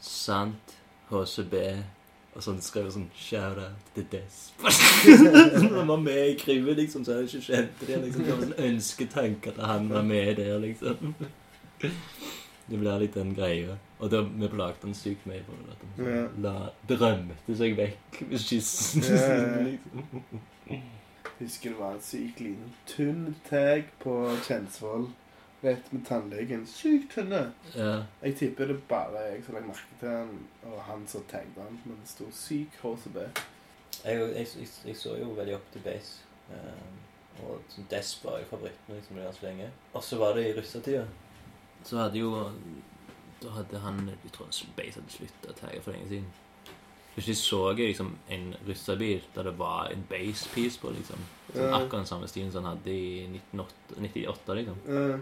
Sant 0.00 0.74
HCB 1.08 1.54
Og 1.58 2.42
så 2.42 2.52
hadde 2.52 2.60
han 2.60 2.62
skrevet 2.62 2.94
sånn 2.94 3.08
Shout 3.18 3.58
out 3.58 3.88
to 3.96 4.04
Desp. 4.12 4.62
han 5.74 5.90
var 5.90 6.00
med 6.00 6.22
i 6.30 6.36
crewet, 6.38 6.78
liksom, 6.78 7.04
så 7.04 7.18
jeg 7.18 7.28
ikke 7.28 7.46
kjente 7.48 7.88
det. 7.88 7.98
Liksom. 8.04 8.24
Det 8.24 8.32
var 8.36 8.44
sånn 8.44 8.64
ønsketanke 8.68 9.54
at 9.54 9.60
han 9.72 9.90
var 9.90 10.06
med 10.06 10.36
der, 10.38 10.54
liksom. 10.62 11.14
Det 12.68 12.76
ble 12.76 12.94
litt 13.02 13.16
den 13.16 13.34
greia. 13.34 13.78
Og 13.98 14.12
da 14.12 14.22
vi 14.22 14.50
plagte 14.52 14.86
han 14.86 14.94
sykt 14.94 15.26
mye 15.26 15.42
på 15.46 15.56
det. 15.56 15.74
At 15.74 15.82
han 15.82 15.96
sånn, 15.98 16.42
la, 16.44 16.54
drømte 16.90 17.58
seg 17.58 17.74
vekk 17.78 18.22
med 18.28 18.44
skissen. 18.44 19.08
Liksom. 19.68 20.88
Husker 21.38 21.70
det 21.70 21.78
var 21.78 21.94
en 21.94 22.02
syk 22.02 22.40
liten, 22.40 22.74
tynn 22.86 23.34
tag 23.48 23.90
på 24.02 24.14
Kjensvoll. 24.46 25.10
Rett 25.60 25.92
med 25.92 26.06
tannlegen. 26.06 26.66
Sykt 26.66 27.12
tynne. 27.14 27.52
Ja. 27.74 28.04
Jeg 28.22 28.36
tipper 28.38 28.70
det 28.70 28.78
bare 28.90 29.24
jeg 29.32 29.44
som 29.46 29.56
la 29.58 29.62
merke 29.66 29.98
til 30.00 30.10
han, 30.12 30.32
og 30.62 30.80
han 30.86 31.06
som 31.10 31.24
tagget 31.30 31.58
han. 31.62 31.80
Men 31.84 31.98
det 32.02 32.10
sto 32.10 32.26
syk 32.34 32.78
HCB. 32.82 33.18
Jeg, 34.04 34.20
jeg, 34.20 34.46
jeg, 34.60 34.68
jeg 34.86 34.96
så 34.96 35.16
jo 35.18 35.32
veldig 35.34 35.56
opp 35.58 35.72
til 35.74 35.82
base. 35.86 36.22
Um, 36.48 36.98
og 37.42 37.72
sånn 37.72 37.88
Desp 37.90 38.26
var 38.26 38.38
jo 38.42 38.50
favoritten 38.50 38.94
liksom, 38.94 39.18
deres 39.18 39.42
lenge. 39.42 39.70
Og 39.92 40.04
så 40.06 40.18
var 40.18 40.38
det 40.38 40.46
i 40.48 40.54
russetida. 40.58 41.06
Så 41.86 41.98
hadde 41.98 42.18
jo 42.18 42.32
Da 43.38 43.52
hadde 43.54 43.78
han 43.78 44.00
Jeg 44.10 44.32
tror 44.34 44.48
Base 44.74 44.98
hadde 44.98 45.12
slutta 45.14 45.52
å 45.52 45.58
tagge 45.58 45.82
for 45.82 45.94
lenge 45.94 46.10
siden. 46.10 46.30
Plutselig 47.18 47.36
så 47.40 47.58
jeg 47.74 47.88
liksom 47.90 48.12
en 48.30 48.54
russebil 48.68 49.24
der 49.34 49.48
det 49.48 49.56
var 49.58 49.88
en 49.90 50.04
base-piece 50.10 50.78
på. 50.78 50.92
liksom 50.94 51.18
sånn, 51.50 51.72
Akkurat 51.74 52.04
den 52.04 52.06
samme 52.06 52.28
stilen 52.30 52.52
som 52.54 52.62
han 52.64 52.76
hadde 52.76 52.94
i 52.94 53.26
1998, 53.26 54.54
liksom. 54.60 54.76
Ja. 54.86 55.18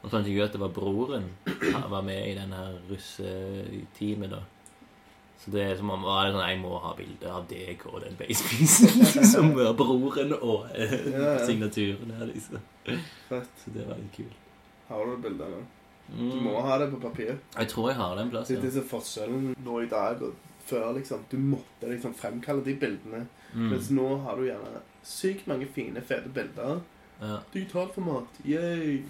Og 0.00 0.08
så 0.08 0.14
fant 0.16 0.26
jeg 0.26 0.38
ut 0.40 0.46
at 0.48 0.52
det 0.56 0.60
var 0.62 0.72
broren 0.74 1.28
som 1.60 1.90
var 1.92 2.02
med 2.02 2.24
i 2.30 2.34
denne 2.34 2.62
russeteamet, 2.88 4.30
da. 4.32 4.40
Så 5.40 5.50
det 5.54 5.62
er 5.64 5.76
som 5.78 5.88
om 5.94 6.02
var 6.04 6.26
det 6.26 6.34
sånn, 6.34 6.48
jeg 6.50 6.58
må 6.60 6.74
ha 6.84 6.90
bilde 6.98 7.30
av 7.32 7.46
deg 7.48 7.80
og 7.88 8.00
den 8.04 8.16
basepiecen 8.18 9.24
som 9.32 9.54
var 9.56 9.70
broren 9.78 10.34
og 10.36 10.66
eh, 10.74 10.92
Ja, 11.08 11.22
ja. 11.38 11.46
signaturen 11.48 12.10
her, 12.18 12.26
liksom. 12.28 12.58
fett. 13.28 13.54
Så 13.62 13.72
det 13.72 13.86
var 13.88 13.96
litt 14.02 14.12
kult. 14.18 14.36
Har 14.90 15.06
du 15.06 15.16
bilde 15.28 15.44
av 15.46 15.54
den? 15.56 15.68
Du 16.10 16.24
Mm. 16.26 16.42
må 16.42 16.60
ha 16.66 16.76
det 16.78 16.88
på 16.90 16.98
papir. 17.00 17.36
Jeg 17.54 17.68
tror 17.70 17.88
jeg 17.92 17.96
har 18.00 18.16
det 18.16 18.22
en 18.24 18.30
plass. 18.32 18.48
Det 18.48 18.56
Ja. 18.56 18.60
er 18.60 18.66
disse 18.66 18.82
forskjellen 18.82 19.54
nå 19.64 19.82
i 19.84 19.86
dag 19.86 20.20
og 20.26 20.34
før, 20.70 20.92
liksom. 20.96 21.24
Du 21.30 21.36
måtte 21.42 21.90
liksom 21.90 22.14
fremkalle 22.14 22.64
de 22.64 22.74
bildene. 22.80 23.26
Mens 23.54 23.90
Mm. 23.90 23.96
nå 23.98 24.08
har 24.24 24.36
du 24.36 24.44
gjerne 24.46 24.80
sykt 25.04 25.46
mange 25.50 25.66
fine, 25.74 26.00
fete 26.06 26.28
bilder. 26.32 26.80
Ja. 27.20 27.38
Digitalformat. 27.52 28.28
Yay! 28.46 29.02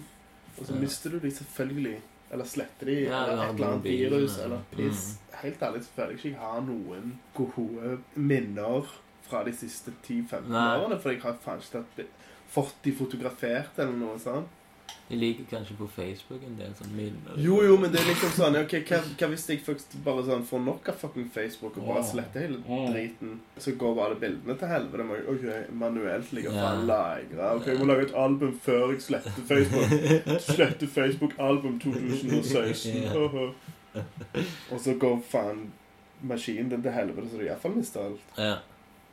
Og 0.57 0.65
så 0.67 0.73
Ja. 0.73 0.79
mister 0.81 1.09
du 1.09 1.19
de 1.19 1.31
selvfølgelig. 1.31 1.99
Eller 2.31 2.45
sletter 2.45 2.85
de, 2.85 2.93
Ja, 3.03 3.23
eller 3.25 3.43
et 3.43 3.55
eller 3.55 3.67
annet 3.67 3.83
virus, 3.83 4.37
eller 4.39 4.61
piss. 4.71 5.17
Helt 5.41 5.59
ærlig 5.61 5.81
så 5.83 5.89
føler 5.95 6.09
jeg 6.11 6.17
ikke 6.17 6.29
jeg 6.31 6.39
har 6.39 6.61
noen 6.61 7.19
gode 7.35 7.97
minner 8.15 8.85
fra 9.27 9.43
de 9.43 9.51
siste 9.51 9.91
10-15 10.03 10.51
årene. 10.55 10.99
For 11.01 11.09
jeg 11.11 11.21
har 11.21 11.37
faen 11.43 11.59
ikke 11.59 12.05
fått 12.51 12.73
de 12.83 12.91
fotografert 12.93 13.77
eller 13.79 13.93
noe 13.97 14.17
sånt. 14.19 14.47
De 15.11 15.17
liker 15.19 15.43
kanskje 15.51 15.75
på 15.75 15.87
Facebook 15.91 16.43
en 16.47 16.53
del 16.55 16.71
sånn 16.79 16.93
minner. 16.95 17.35
Jo, 17.43 17.57
jo, 17.67 17.73
men 17.81 17.91
det 17.91 17.99
er 17.99 18.05
liksom 18.07 18.29
sånn 18.37 18.55
Ok, 18.61 18.75
hva, 18.87 18.99
hva 19.19 19.27
hvis 19.33 19.43
jeg 19.51 19.59
først 19.65 19.97
bare 20.05 20.23
sånn 20.23 20.45
får 20.47 20.61
nok 20.63 20.87
av 20.93 20.95
fucking 21.01 21.27
Facebook 21.35 21.75
og 21.81 21.89
bare 21.89 22.03
sletter 22.07 22.45
hele 22.45 22.61
driten? 22.93 23.33
Så 23.59 23.73
går 23.81 23.95
bare 23.97 24.05
alle 24.13 24.19
bildene 24.23 24.55
til 24.61 24.71
helvete. 24.71 25.07
Må 25.09 25.17
jeg- 25.19 25.27
Ok, 25.35 25.73
manuelt 25.83 26.31
ligger 26.33 26.55
Ja. 26.55 26.71
lagre. 26.87 27.51
Ok, 27.57 27.67
jeg 27.67 27.77
må 27.79 27.85
lage 27.91 28.07
et 28.07 28.15
album 28.15 28.55
før 28.65 28.91
jeg 28.93 29.01
sletter 29.01 29.43
Facebook. 29.51 30.39
Sletter 30.47 30.87
Facebook-album 30.87 31.79
2016. 31.83 33.03
Ja. 33.03 33.13
Åhå. 33.13 33.53
Og 34.71 34.79
så 34.79 34.93
går 34.97 35.19
faen 35.29 35.71
maskinen 36.23 36.69
din 36.69 36.81
til 36.83 36.91
helvete, 36.95 37.27
så 37.31 37.37
du 37.37 37.43
iallfall 37.45 37.75
mister 37.75 37.99
alt. 38.05 38.19
Ja. 38.37 38.55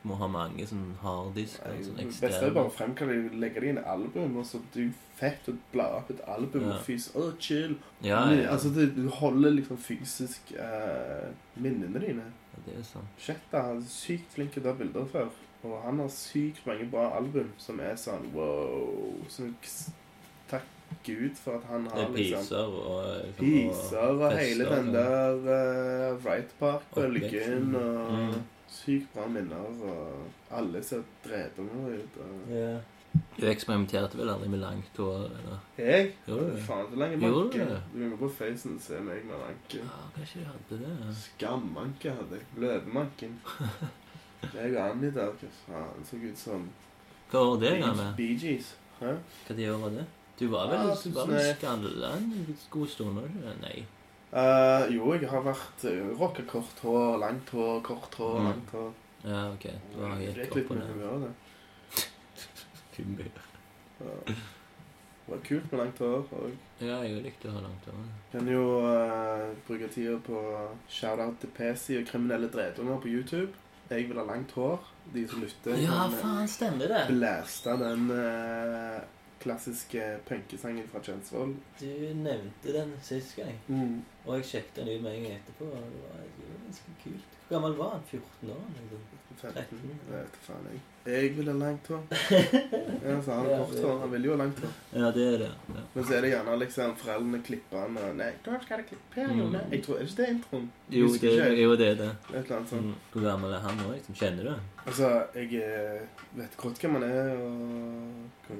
Må 0.07 0.15
ha 0.15 0.27
mange 0.31 0.63
sånn 0.67 0.93
harddisker. 1.01 1.73
Nei, 1.73 1.83
Sånn 1.83 1.97
Det 1.97 2.05
beste 2.07 2.25
er 2.25 2.29
eksterne. 2.29 2.53
bare 2.55 2.69
å 2.69 2.71
fremkalle 2.71 3.15
legge 3.41 3.59
det 3.59 3.73
i 3.75 3.83
album, 3.83 4.37
og 4.37 4.45
så 4.45 4.61
du 4.73 4.85
fett 5.19 5.49
å 5.51 5.55
bla 5.73 5.89
opp 5.97 6.09
et 6.13 6.21
album 6.27 6.63
Ja. 6.69 6.75
og 6.77 6.85
fys... 6.85 7.09
Å, 7.15 7.25
chill. 7.39 7.75
Ja, 8.01 8.21
Men, 8.25 8.39
ja. 8.43 8.49
Altså, 8.53 8.69
det, 8.69 8.95
du 8.95 9.09
holder 9.09 9.51
liksom 9.57 9.77
fysisk 9.77 10.53
eh, 10.55 11.27
minnene 11.59 11.99
dine. 11.99 12.23
ja, 12.53 12.63
det 12.65 12.77
er 12.79 12.83
sant. 12.87 13.11
Shetta. 13.19 13.57
Er 13.75 13.81
sykt 13.91 14.31
flink 14.37 14.53
til 14.55 14.63
å 14.63 14.69
ta 14.69 14.73
bilder 14.79 15.05
før. 15.11 15.27
Og 15.67 15.81
han 15.83 15.99
har 15.99 16.07
sykt 16.07 16.63
mange 16.65 16.85
bra 16.89 17.09
album 17.17 17.51
som 17.57 17.79
er 17.83 17.95
sånn 17.99 18.29
wow. 18.31 19.19
Som 19.27 19.51
takk 20.49 20.63
Gud 21.03 21.35
for 21.35 21.59
at 21.59 21.65
han 21.69 21.85
har 21.91 22.07
liksom 22.15 22.39
piser 22.39 22.71
og 22.79 23.03
liksom, 23.25 23.43
Piser 23.43 24.13
og 24.15 24.31
hele 24.31 24.63
fester, 24.63 24.75
den 24.75 24.93
der 24.95 25.35
uh, 25.43 26.23
Wright 26.23 26.55
Park-bølgen 26.59 27.75
og, 27.75 27.83
og 27.83 28.15
Mm. 28.39 28.39
Sykt 28.71 29.11
bra 29.13 29.27
minner. 29.27 29.67
Og 29.81 30.55
alle 30.59 30.83
ser 30.83 31.03
dretunger 31.25 31.99
ut. 31.99 32.17
Og... 32.25 32.53
Ja. 32.53 32.77
Du 33.39 33.45
eksperimenterte 33.49 34.19
vel 34.19 34.29
aldri 34.29 34.49
med 34.53 34.61
langt 34.61 34.97
hår? 35.01 35.23
eller? 35.39 35.61
Jeg? 35.77 36.11
Gjorde 36.27 36.51
du? 36.51 36.59
Faen, 36.67 36.89
så 36.91 36.99
lenge 37.01 37.17
manker. 37.17 37.63
manke. 37.65 37.79
du 37.93 38.03
må 38.11 38.19
på 38.19 38.29
facen 38.37 38.75
og 38.75 38.83
se 38.85 38.99
meg 39.01 39.23
med 39.25 39.39
manke. 39.41 39.81
Ja, 39.81 40.01
kanskje 40.15 40.43
jeg 40.43 40.51
hadde 40.51 40.79
det. 40.83 41.15
Skammanke 41.23 42.13
hadde 42.19 42.37
jeg. 42.37 42.45
Løvemanken. 42.61 43.39
Jeg 44.53 44.75
og 44.77 44.83
Annie 44.85 45.11
der, 45.15 45.33
hva 45.39 45.49
faen, 45.65 46.05
så 46.07 46.19
ut 46.21 46.39
som 46.39 46.69
Hva 47.31 47.41
var 47.47 47.57
det 47.63 47.73
da 47.81 47.89
med? 47.97 48.13
Bee 48.17 48.37
Gees. 48.39 48.75
Hæ? 48.99 49.15
Hva 49.47 49.55
de 49.57 49.65
gjorde 49.65 49.95
det? 49.97 50.05
Du 50.39 50.45
var 50.47 50.69
vel 50.69 50.77
Ja, 50.77 50.87
ja, 50.87 50.95
tusen 50.95 51.15
var 51.15 51.25
vel 51.27 51.55
takk. 51.59 51.63
en 52.13 52.57
god 52.71 52.87
stund, 52.87 53.15
var 53.15 53.27
du? 53.27 53.49
Nei. 53.61 53.85
Eh, 54.29 54.83
jo, 54.93 55.13
jeg 55.17 55.29
har 55.31 55.41
vært 55.41 55.85
uh, 55.89 56.09
rocka 56.19 56.43
kort 56.45 56.79
hår, 56.85 57.17
langt 57.23 57.49
hår, 57.49 57.79
kort 57.81 58.13
hår, 58.19 58.35
Mm. 58.39 58.45
langt 58.51 58.73
hår. 58.75 58.91
Ja, 59.25 59.39
ok. 59.53 59.65
Du 59.95 60.01
har 60.03 60.15
Det 60.19 60.27
gikk 60.35 60.51
opp 60.51 60.55
litt 60.55 60.71
og 60.71 60.77
ned. 60.77 60.87
humøret, 60.93 61.21
det. 61.25 62.05
Kumbi. 62.95 63.25
Ja. 63.99 64.17
Det 64.29 65.33
var 65.35 65.41
kult 65.45 65.71
med 65.71 65.79
langt 65.81 65.99
hår. 65.99 66.23
Og 66.31 66.51
Ja, 66.81 67.01
jeg 67.03 67.23
likte 67.25 67.49
å 67.49 67.55
ha 67.57 67.61
langt 67.65 67.85
hår. 67.89 68.05
kan 68.31 68.47
jo 68.47 68.61
uh, 68.85 69.49
bruke 69.67 69.89
tida 69.93 70.15
på 70.25 70.43
shout-out 70.89 71.39
til 71.41 71.49
PC 71.57 71.97
og 71.99 72.07
kriminelle 72.07 72.49
dretunger 72.53 73.01
på 73.01 73.07
YouTube. 73.11 73.49
Jeg 73.89 74.07
vil 74.09 74.17
ha 74.21 74.25
langt 74.29 74.51
hår. 74.51 74.79
De 75.13 75.27
som 75.27 75.41
lytter, 75.41 75.73
Ja, 75.81 75.89
kan 76.05 76.13
eh, 76.13 76.19
faen, 76.21 76.47
stemmer 76.47 76.87
det. 76.87 77.07
blæste 77.09 77.73
den 77.81 78.11
eh, 78.13 78.99
klassiske 79.39 80.19
punkesangen 80.27 80.87
fra 80.91 80.99
Kjensvoll. 81.05 81.55
Du 81.79 81.85
nevnte 82.15 82.73
den 82.75 82.93
sist 83.01 83.35
gang, 83.39 83.55
Mm. 83.67 84.01
og 84.25 84.35
jeg 84.37 84.45
sjekket 84.45 84.75
den 84.75 84.89
ut 84.97 85.01
med 85.01 85.15
en 85.15 85.23
gang 85.23 85.39
etterpå. 85.39 85.65
og 85.65 85.79
Det 85.93 86.03
var 86.03 86.21
det 86.23 86.49
var 86.49 86.63
ganske 86.65 86.97
kult. 87.03 87.35
Hvor 87.47 87.55
gammel 87.59 87.77
var 87.77 87.89
han? 87.89 88.01
14 88.11 88.49
år? 88.49 88.65
Liksom. 88.75 88.99
15. 89.39 89.53
13. 89.55 89.77
Jeg 90.11 90.19
vet 90.19 90.35
faen, 90.43 90.65
jeg. 90.71 90.79
Jeg 91.13 91.29
vil 91.37 91.45
ha 91.47 91.53
langt 91.53 91.87
hår. 91.87 92.01
Ja, 93.09 93.21
så 93.23 93.31
har 93.31 93.45
han 93.55 93.63
kort 93.65 93.79
hår. 93.83 93.99
Han 94.01 94.11
vil 94.11 94.25
jo 94.27 94.31
ha 94.35 94.37
langt 94.41 94.59
hår. 94.59 94.73
Ja, 94.93 95.11
det 95.15 95.23
er 95.33 95.37
det. 95.45 95.47
Ja. 95.69 95.83
Men 95.93 96.03
så 96.05 96.13
er 96.17 96.21
det 96.21 96.31
gjerne 96.33 96.57
liksom 96.59 96.95
foreldrene 96.99 97.39
klipper 97.47 97.79
han 97.79 97.97
og 97.97 98.15
Nei, 98.19 98.27
da 98.45 98.59
skal 98.61 98.77
det 98.83 98.85
klippe 98.91 99.15
her, 99.15 99.27
Mm. 99.33 99.39
Jone. 99.39 99.61
Jeg 99.71 99.83
tror, 99.85 99.95
Er 99.95 99.99
det 100.03 100.09
ikke 100.09 100.21
det 100.21 100.29
introen? 100.35 100.71
Jo, 100.89 101.07
det, 101.07 101.59
jo, 101.63 101.75
det 101.75 101.87
er 101.87 101.95
det. 101.95 102.09
Et 102.29 102.35
eller 102.43 102.55
annet 102.57 102.69
sånt. 102.69 102.85
Mm. 102.85 102.95
Hvor 103.13 103.21
gammel 103.31 103.53
er 103.53 103.59
han 103.59 103.77
nå? 103.77 103.91
Liksom? 103.93 104.15
Kjenner 104.15 104.43
du? 104.43 104.55
Altså, 104.85 105.09
jeg 105.35 105.53
eh, 105.63 106.01
vet 106.35 106.57
godt 106.57 106.79
hvem 106.83 106.91
han 106.99 107.03
er, 107.03 107.35
og 107.37 108.59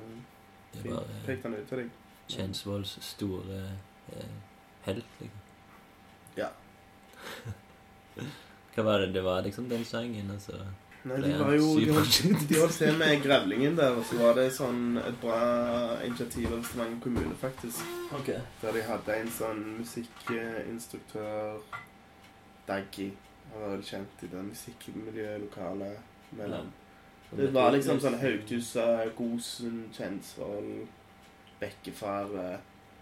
Det 0.84 1.22
peke 1.26 1.48
han 1.48 1.56
ut 1.58 1.70
til 1.70 1.84
deg. 1.84 1.96
Kjensvolls 2.30 2.98
store 3.02 3.62
eh, 4.14 4.36
helt, 4.86 5.16
liksom. 5.22 5.46
Ja. 6.38 6.50
Hva 8.76 8.86
var 8.86 9.02
det? 9.04 9.14
Det 9.16 9.24
var 9.26 9.42
liksom 9.44 9.70
den 9.70 9.86
sangen, 9.86 10.30
altså. 10.32 10.60
Nei, 11.08 11.16
de 11.24 11.32
var 11.40 11.54
jo 11.56 11.68
De 11.80 11.94
holdt, 11.96 12.18
de 12.50 12.58
holdt 12.60 12.76
til 12.82 12.98
med 13.00 13.22
grevlingen 13.24 13.78
der, 13.78 13.96
og 13.96 14.04
så 14.08 14.18
var 14.20 14.36
det 14.36 14.50
sånn 14.52 15.00
et 15.00 15.16
bra 15.22 15.40
initiativ 16.04 16.52
av 16.52 16.66
Stavanger 16.68 17.00
kommune, 17.06 17.36
faktisk. 17.40 17.80
Ok. 18.18 18.34
Der 18.62 18.76
de 18.76 18.84
hadde 18.84 19.16
en 19.22 19.32
sånn 19.32 19.64
musikkinstruktør, 19.80 21.64
Daggy. 22.68 23.10
Han 23.50 23.64
var 23.64 23.72
veldig 23.74 23.88
kjent 23.88 24.24
i 24.28 24.30
det 24.30 24.44
musikkmiljøet 24.52 25.42
lokale 25.48 25.90
mellom. 26.38 26.68
Det 27.32 27.52
var 27.54 27.72
liksom 27.72 28.00
sånn 28.02 28.18
Haugtusa, 28.18 28.86
Gosen, 29.18 29.84
Kjensvoll, 29.94 30.88
Bekkefare, 31.60 32.60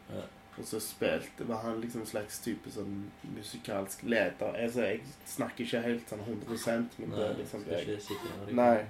Ja. 0.09 0.25
Og 0.57 0.65
så 0.65 0.79
spilte 0.81 1.45
var 1.45 1.59
han 1.61 1.81
liksom 1.81 2.05
slags 2.09 2.39
type 2.41 2.71
sånn 2.73 3.11
musikalsk 3.35 4.01
leder. 4.03 4.55
Altså, 4.57 4.87
jeg 4.87 5.01
snakker 5.29 5.63
ikke 5.67 5.81
helt 5.83 6.09
sånn 6.09 6.23
100 6.25 6.87
men 6.97 7.11
det 7.13 7.25
er 7.27 7.35
liksom 7.37 7.65
jeg 7.69 7.83
ikke 7.85 7.99
sitte 8.01 8.31
det 8.47 8.55
Nei. 8.57 8.85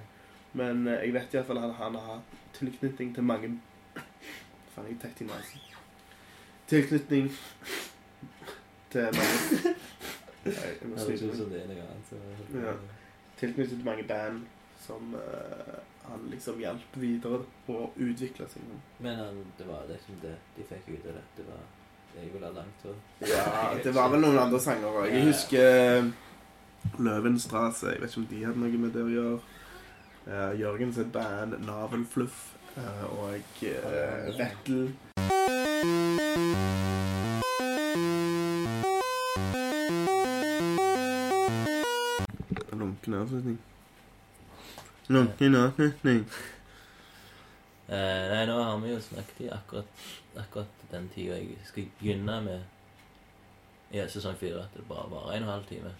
Men 0.56 0.86
eh, 0.88 1.02
jeg 1.04 1.12
vet 1.12 1.34
iallfall 1.34 1.60
at 1.60 1.74
han 1.76 1.98
har 2.06 2.22
tilknytning 2.56 3.12
til 3.14 3.22
mange 3.28 3.50
Faen, 4.74 4.86
jeg 4.88 4.96
er 4.96 5.02
tett 5.02 5.20
i 5.20 5.28
nesen. 5.28 5.66
Tilknytning 6.72 7.28
til 8.94 9.20
mange 9.20 9.74
Nei, 10.48 10.68
jeg 10.72 10.88
må 10.88 10.96
Høres 10.96 11.26
meg. 12.54 12.64
Ja. 12.64 12.78
Tilknyttet 13.36 13.76
til 13.76 13.84
mange 13.84 14.08
band 14.08 14.46
som 14.88 15.14
eh, 15.14 15.78
han 16.10 16.30
liksom 16.32 16.60
hjalp 16.60 16.96
videre 16.96 17.42
å 17.68 17.90
utvikle 17.96 18.48
seg. 18.48 18.64
Men 19.04 19.18
han, 19.20 19.42
det 19.58 19.66
var 19.68 19.84
liksom 19.90 20.16
det 20.22 20.36
de 20.56 20.64
fikk 20.70 20.88
ut 20.94 21.10
av 21.10 21.18
det. 21.18 21.26
Det 21.36 21.50
var 21.50 21.66
Jeg 22.16 22.30
ville 22.32 22.46
ha 22.46 22.52
langt 22.52 22.82
hår. 22.82 22.94
Ja, 23.28 23.42
det 23.84 23.92
var 23.94 24.08
vel 24.14 24.24
noen 24.24 24.40
andre 24.46 24.60
sanger 24.64 25.02
òg. 25.02 25.10
Jeg 25.12 25.28
husker 25.28 26.08
Løvenstrasse. 26.98 27.92
Jeg 27.92 28.02
vet 28.02 28.14
ikke 28.14 28.22
om 28.22 28.30
de 28.32 28.44
hadde 28.46 28.62
noe 28.64 28.80
med 28.86 28.96
det 28.96 29.04
å 29.04 29.12
gjøre. 29.12 29.38
Uh, 30.28 30.52
Jørgen 30.60 30.90
sitt 30.92 31.12
band 31.12 31.54
Navelfluff 31.64 32.40
uh, 32.76 33.04
og 33.16 33.62
uh, 33.64 34.28
Vettel. 34.40 34.90
Lunken 42.72 43.20
avslutning. 43.20 43.58
Lunken. 45.08 45.54
Eh, 47.88 48.24
nei, 48.28 48.42
nå 48.46 48.56
har 48.62 48.80
vi 48.82 48.90
jo 48.92 48.98
snakket 49.00 49.40
i 49.40 49.48
akkurat, 49.48 50.02
akkurat 50.36 50.82
den 50.90 51.08
tida 51.14 51.38
jeg 51.38 51.56
skal 51.64 51.86
begynne 52.00 52.34
med 52.44 52.60
i 53.96 54.02
sesong 54.12 54.36
fire. 54.36 54.66
At 54.66 54.76
det 54.76 54.84
bare 54.88 55.08
varer 55.10 55.38
en 55.38 55.46
og 55.46 55.48
en 55.48 55.54
halv 55.54 55.66
time. 55.70 55.94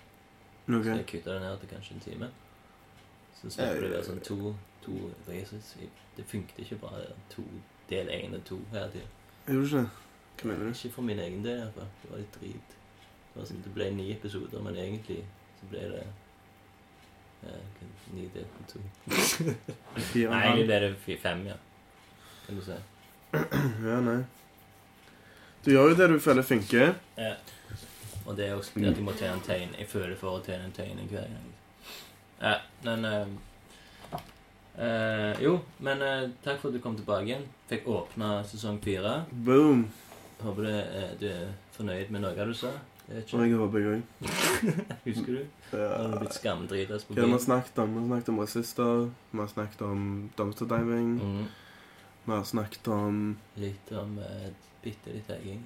Så 0.66 0.96
jeg 0.98 1.06
kutter 1.06 1.32
det 1.32 1.40
ned 1.40 1.58
til 1.58 1.68
kanskje 1.68 1.94
en 1.94 2.00
time. 2.00 2.30
Så 3.38 3.50
slipper 3.50 3.80
det 3.80 3.88
å 3.88 3.94
være 3.94 4.04
sånn 4.10 4.20
to, 4.26 4.52
to 4.84 4.98
races. 5.28 5.72
Det 6.16 6.26
funket 6.28 6.60
ikke 6.66 6.80
bra. 6.82 6.92
det 7.00 7.16
To, 7.32 7.46
del 7.88 8.12
én 8.12 8.36
og 8.36 8.44
to 8.44 8.60
hele 8.72 8.90
tida. 8.92 9.08
Gjorde 9.48 9.66
ikke? 9.66 10.04
Hva 10.38 10.50
mener 10.50 10.64
du? 10.68 10.74
Ikke 10.76 10.94
for 10.98 11.08
min 11.08 11.18
egen 11.24 11.44
del, 11.44 11.62
iallfall. 11.62 11.88
Det 12.02 12.10
var 12.10 12.20
litt 12.20 12.36
drit. 12.40 12.74
Det, 13.00 13.36
var 13.40 13.48
sånn, 13.48 13.62
det 13.64 13.72
ble 13.72 13.90
ni 13.96 14.10
episoder, 14.12 14.60
men 14.60 14.76
egentlig 14.76 15.22
så 15.60 15.70
ble 15.72 15.86
det 15.94 16.04
eh, 17.46 17.86
ni 18.14 18.26
delt 18.34 18.50
på 18.56 18.66
to. 18.72 18.80
Fire 20.12 20.28
og 20.28 20.34
Nei, 20.34 20.42
egentlig 20.46 20.66
ble 20.70 20.80
det 20.84 20.90
fi- 21.04 21.16
fem, 21.22 21.42
ja. 21.50 21.56
Kan 22.46 22.56
du 22.56 22.62
si. 22.64 22.78
Ja, 23.88 24.00
nei. 24.00 24.18
Du 25.64 25.72
gjør 25.74 25.90
jo 25.92 25.98
det 25.98 26.08
du 26.14 26.18
føler 26.22 26.42
funker. 26.46 26.94
Ja. 27.18 27.34
Og 28.28 28.36
det 28.36 28.46
er 28.48 28.54
også 28.56 28.78
det 28.80 28.88
at 28.90 28.96
jeg 29.00 29.04
må 29.04 29.12
tegne 29.16 29.34
en 29.38 29.44
tegn. 29.44 29.74
Jeg 29.78 29.88
føler 29.90 30.16
for 30.16 30.38
å 30.38 30.42
tegne 30.44 30.68
en 30.68 30.72
tegn 30.76 31.00
hver 31.10 31.26
gang. 31.28 31.48
Ja, 32.40 32.54
men 32.84 33.04
eh, 33.08 34.18
eh, 34.78 35.42
Jo, 35.42 35.54
men 35.84 36.02
eh, 36.04 36.28
takk 36.44 36.60
for 36.60 36.70
at 36.70 36.76
du 36.78 36.82
kom 36.84 36.96
tilbake 36.96 37.26
igjen. 37.28 37.46
Fikk 37.70 37.88
åpna 37.92 38.38
sesong 38.48 38.78
fire. 38.84 39.22
Boom. 39.32 39.86
Håper 40.42 40.68
du, 40.68 40.70
eh, 40.78 41.12
du 41.20 41.26
er 41.32 41.48
fornøyd 41.76 42.12
med 42.14 42.22
noe 42.24 42.46
du 42.48 42.54
sa. 42.56 42.70
Jeg 43.08 43.16
vet 43.16 43.34
Og 43.34 43.40
jeg 43.48 43.56
håper 43.56 43.78
jeg 43.78 43.88
òg. 43.88 44.02
Husker 45.04 45.32
du? 45.32 45.44
Har 45.72 46.10
du 46.12 46.18
blitt 46.18 46.34
skamdritas 46.36 47.04
på 47.08 47.14
Hva 47.14 47.22
har 47.22 47.26
vi 47.30 47.32
har 47.32 47.40
snakket 47.44 47.78
om? 47.78 47.94
Vi 47.94 48.00
har 48.00 48.08
snakket 48.08 48.28
om 48.28 48.38
rasister. 48.42 49.10
Vi 49.32 49.38
har 49.38 49.46
snakket 49.52 49.82
om 49.86 50.02
dumpsterdiving. 50.38 51.14
Mm. 51.22 51.44
Vi 52.26 52.32
har 52.32 52.44
snakket 52.44 52.88
om 52.92 53.22
Litt 53.56 53.92
om 53.92 54.18
uh, 54.18 54.48
bitte 54.84 55.12
litt 55.14 55.26
tagging. 55.28 55.62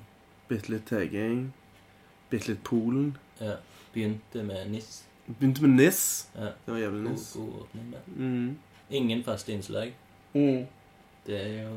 bitte 0.48 0.70
litt 0.70 0.86
teging. 0.86 1.52
Bitte 2.30 2.52
litt 2.52 2.62
Polen. 2.64 3.16
Ja. 3.40 3.56
Begynte 3.94 4.42
med 4.46 4.70
NIS. 4.70 5.02
Begynte 5.26 5.62
med 5.66 5.70
NIS. 5.80 6.28
Ja. 6.36 6.52
Det 6.66 6.74
var 6.74 6.78
jævlig 6.78 7.02
God, 7.02 7.10
NIS. 7.12 7.32
god 7.36 7.62
åpning 7.62 7.90
der. 7.92 8.06
Mm. 8.16 8.58
Ingen 8.90 9.24
faste 9.24 9.52
innslag. 9.52 9.92
Mm. 10.34 10.66
Det 11.26 11.40
er 11.40 11.62
jo 11.64 11.74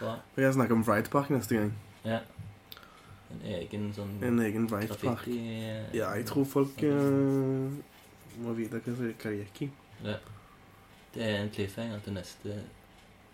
Bra. 0.00 0.14
Vi 0.36 0.42
kan 0.42 0.52
snakke 0.54 0.72
om 0.72 0.82
Wright 0.86 1.10
Park 1.10 1.30
neste 1.30 1.56
gang. 1.56 1.72
Ja. 2.04 2.18
En 3.30 3.42
egen 3.58 3.90
sånn 3.94 4.14
En 4.24 4.38
egen 4.40 4.66
Wright 4.70 4.88
Park. 4.88 5.00
graffiti 5.02 5.38
eh, 5.68 5.94
Ja, 5.96 6.14
jeg 6.16 6.24
tror 6.30 6.44
folk 6.48 6.80
uh, 6.82 7.68
må 8.40 8.54
vite 8.56 8.80
hva, 8.80 8.94
hva 8.96 9.30
det 9.30 9.38
gikk 9.42 9.62
i. 9.66 9.70
Ja. 10.04 10.14
Det 11.14 11.22
er 11.26 11.40
en 11.42 11.50
cliffhanger 11.50 12.00
til 12.04 12.14
neste 12.16 12.56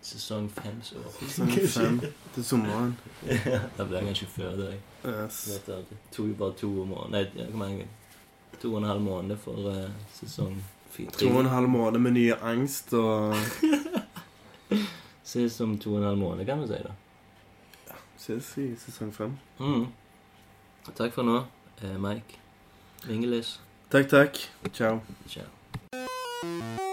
sesong 0.05 0.49
fems 0.53 0.91
år. 0.99 1.05
Sesong 1.21 1.51
fem 1.77 1.99
til 2.35 2.43
sommeren. 2.45 2.95
ja, 3.25 3.61
det 3.77 3.87
blir 3.89 4.03
kanskje 4.09 4.27
før 4.35 4.57
det. 4.59 4.71
jeg 4.73 5.13
Yes. 5.15 5.39
vet 5.53 5.65
det. 5.69 5.77
Det 5.89 5.97
tok 6.15 6.27
jo 6.27 6.33
bare 6.39 6.53
to 6.57 6.69
måneder 6.85 7.11
Nei, 7.13 7.23
ja, 7.37 7.45
hvor 7.51 7.59
mange? 7.61 7.87
To 8.61 8.71
og 8.73 8.77
en 8.81 8.87
halv 8.89 9.01
måned 9.05 9.37
for 9.37 9.67
uh, 9.69 9.89
sesong 10.17 10.55
fire. 10.91 11.11
To 11.19 11.29
og 11.29 11.39
en 11.45 11.51
halv 11.51 11.69
måned 11.69 11.99
med 12.01 12.11
nye 12.17 12.35
angst 12.41 12.93
og 12.93 13.35
Ses 15.25 15.59
om 15.61 15.77
to 15.81 15.93
og 15.95 15.97
en 16.01 16.07
halv 16.09 16.17
måned, 16.21 16.45
kan 16.45 16.61
vi 16.61 16.67
si. 16.69 16.77
da. 16.85 16.91
Ses 18.17 18.57
i 18.61 18.71
sesong 18.79 19.13
fem. 19.13 19.37
Mm. 19.59 19.87
Takk 20.95 21.13
for 21.13 21.23
nå, 21.23 21.43
eh, 21.81 21.97
Mike. 21.97 22.39
Vingelis. 23.05 23.59
Takk, 23.89 24.09
takk. 24.09 24.41
Ciao. 24.73 25.01
Ciao. 25.29 26.84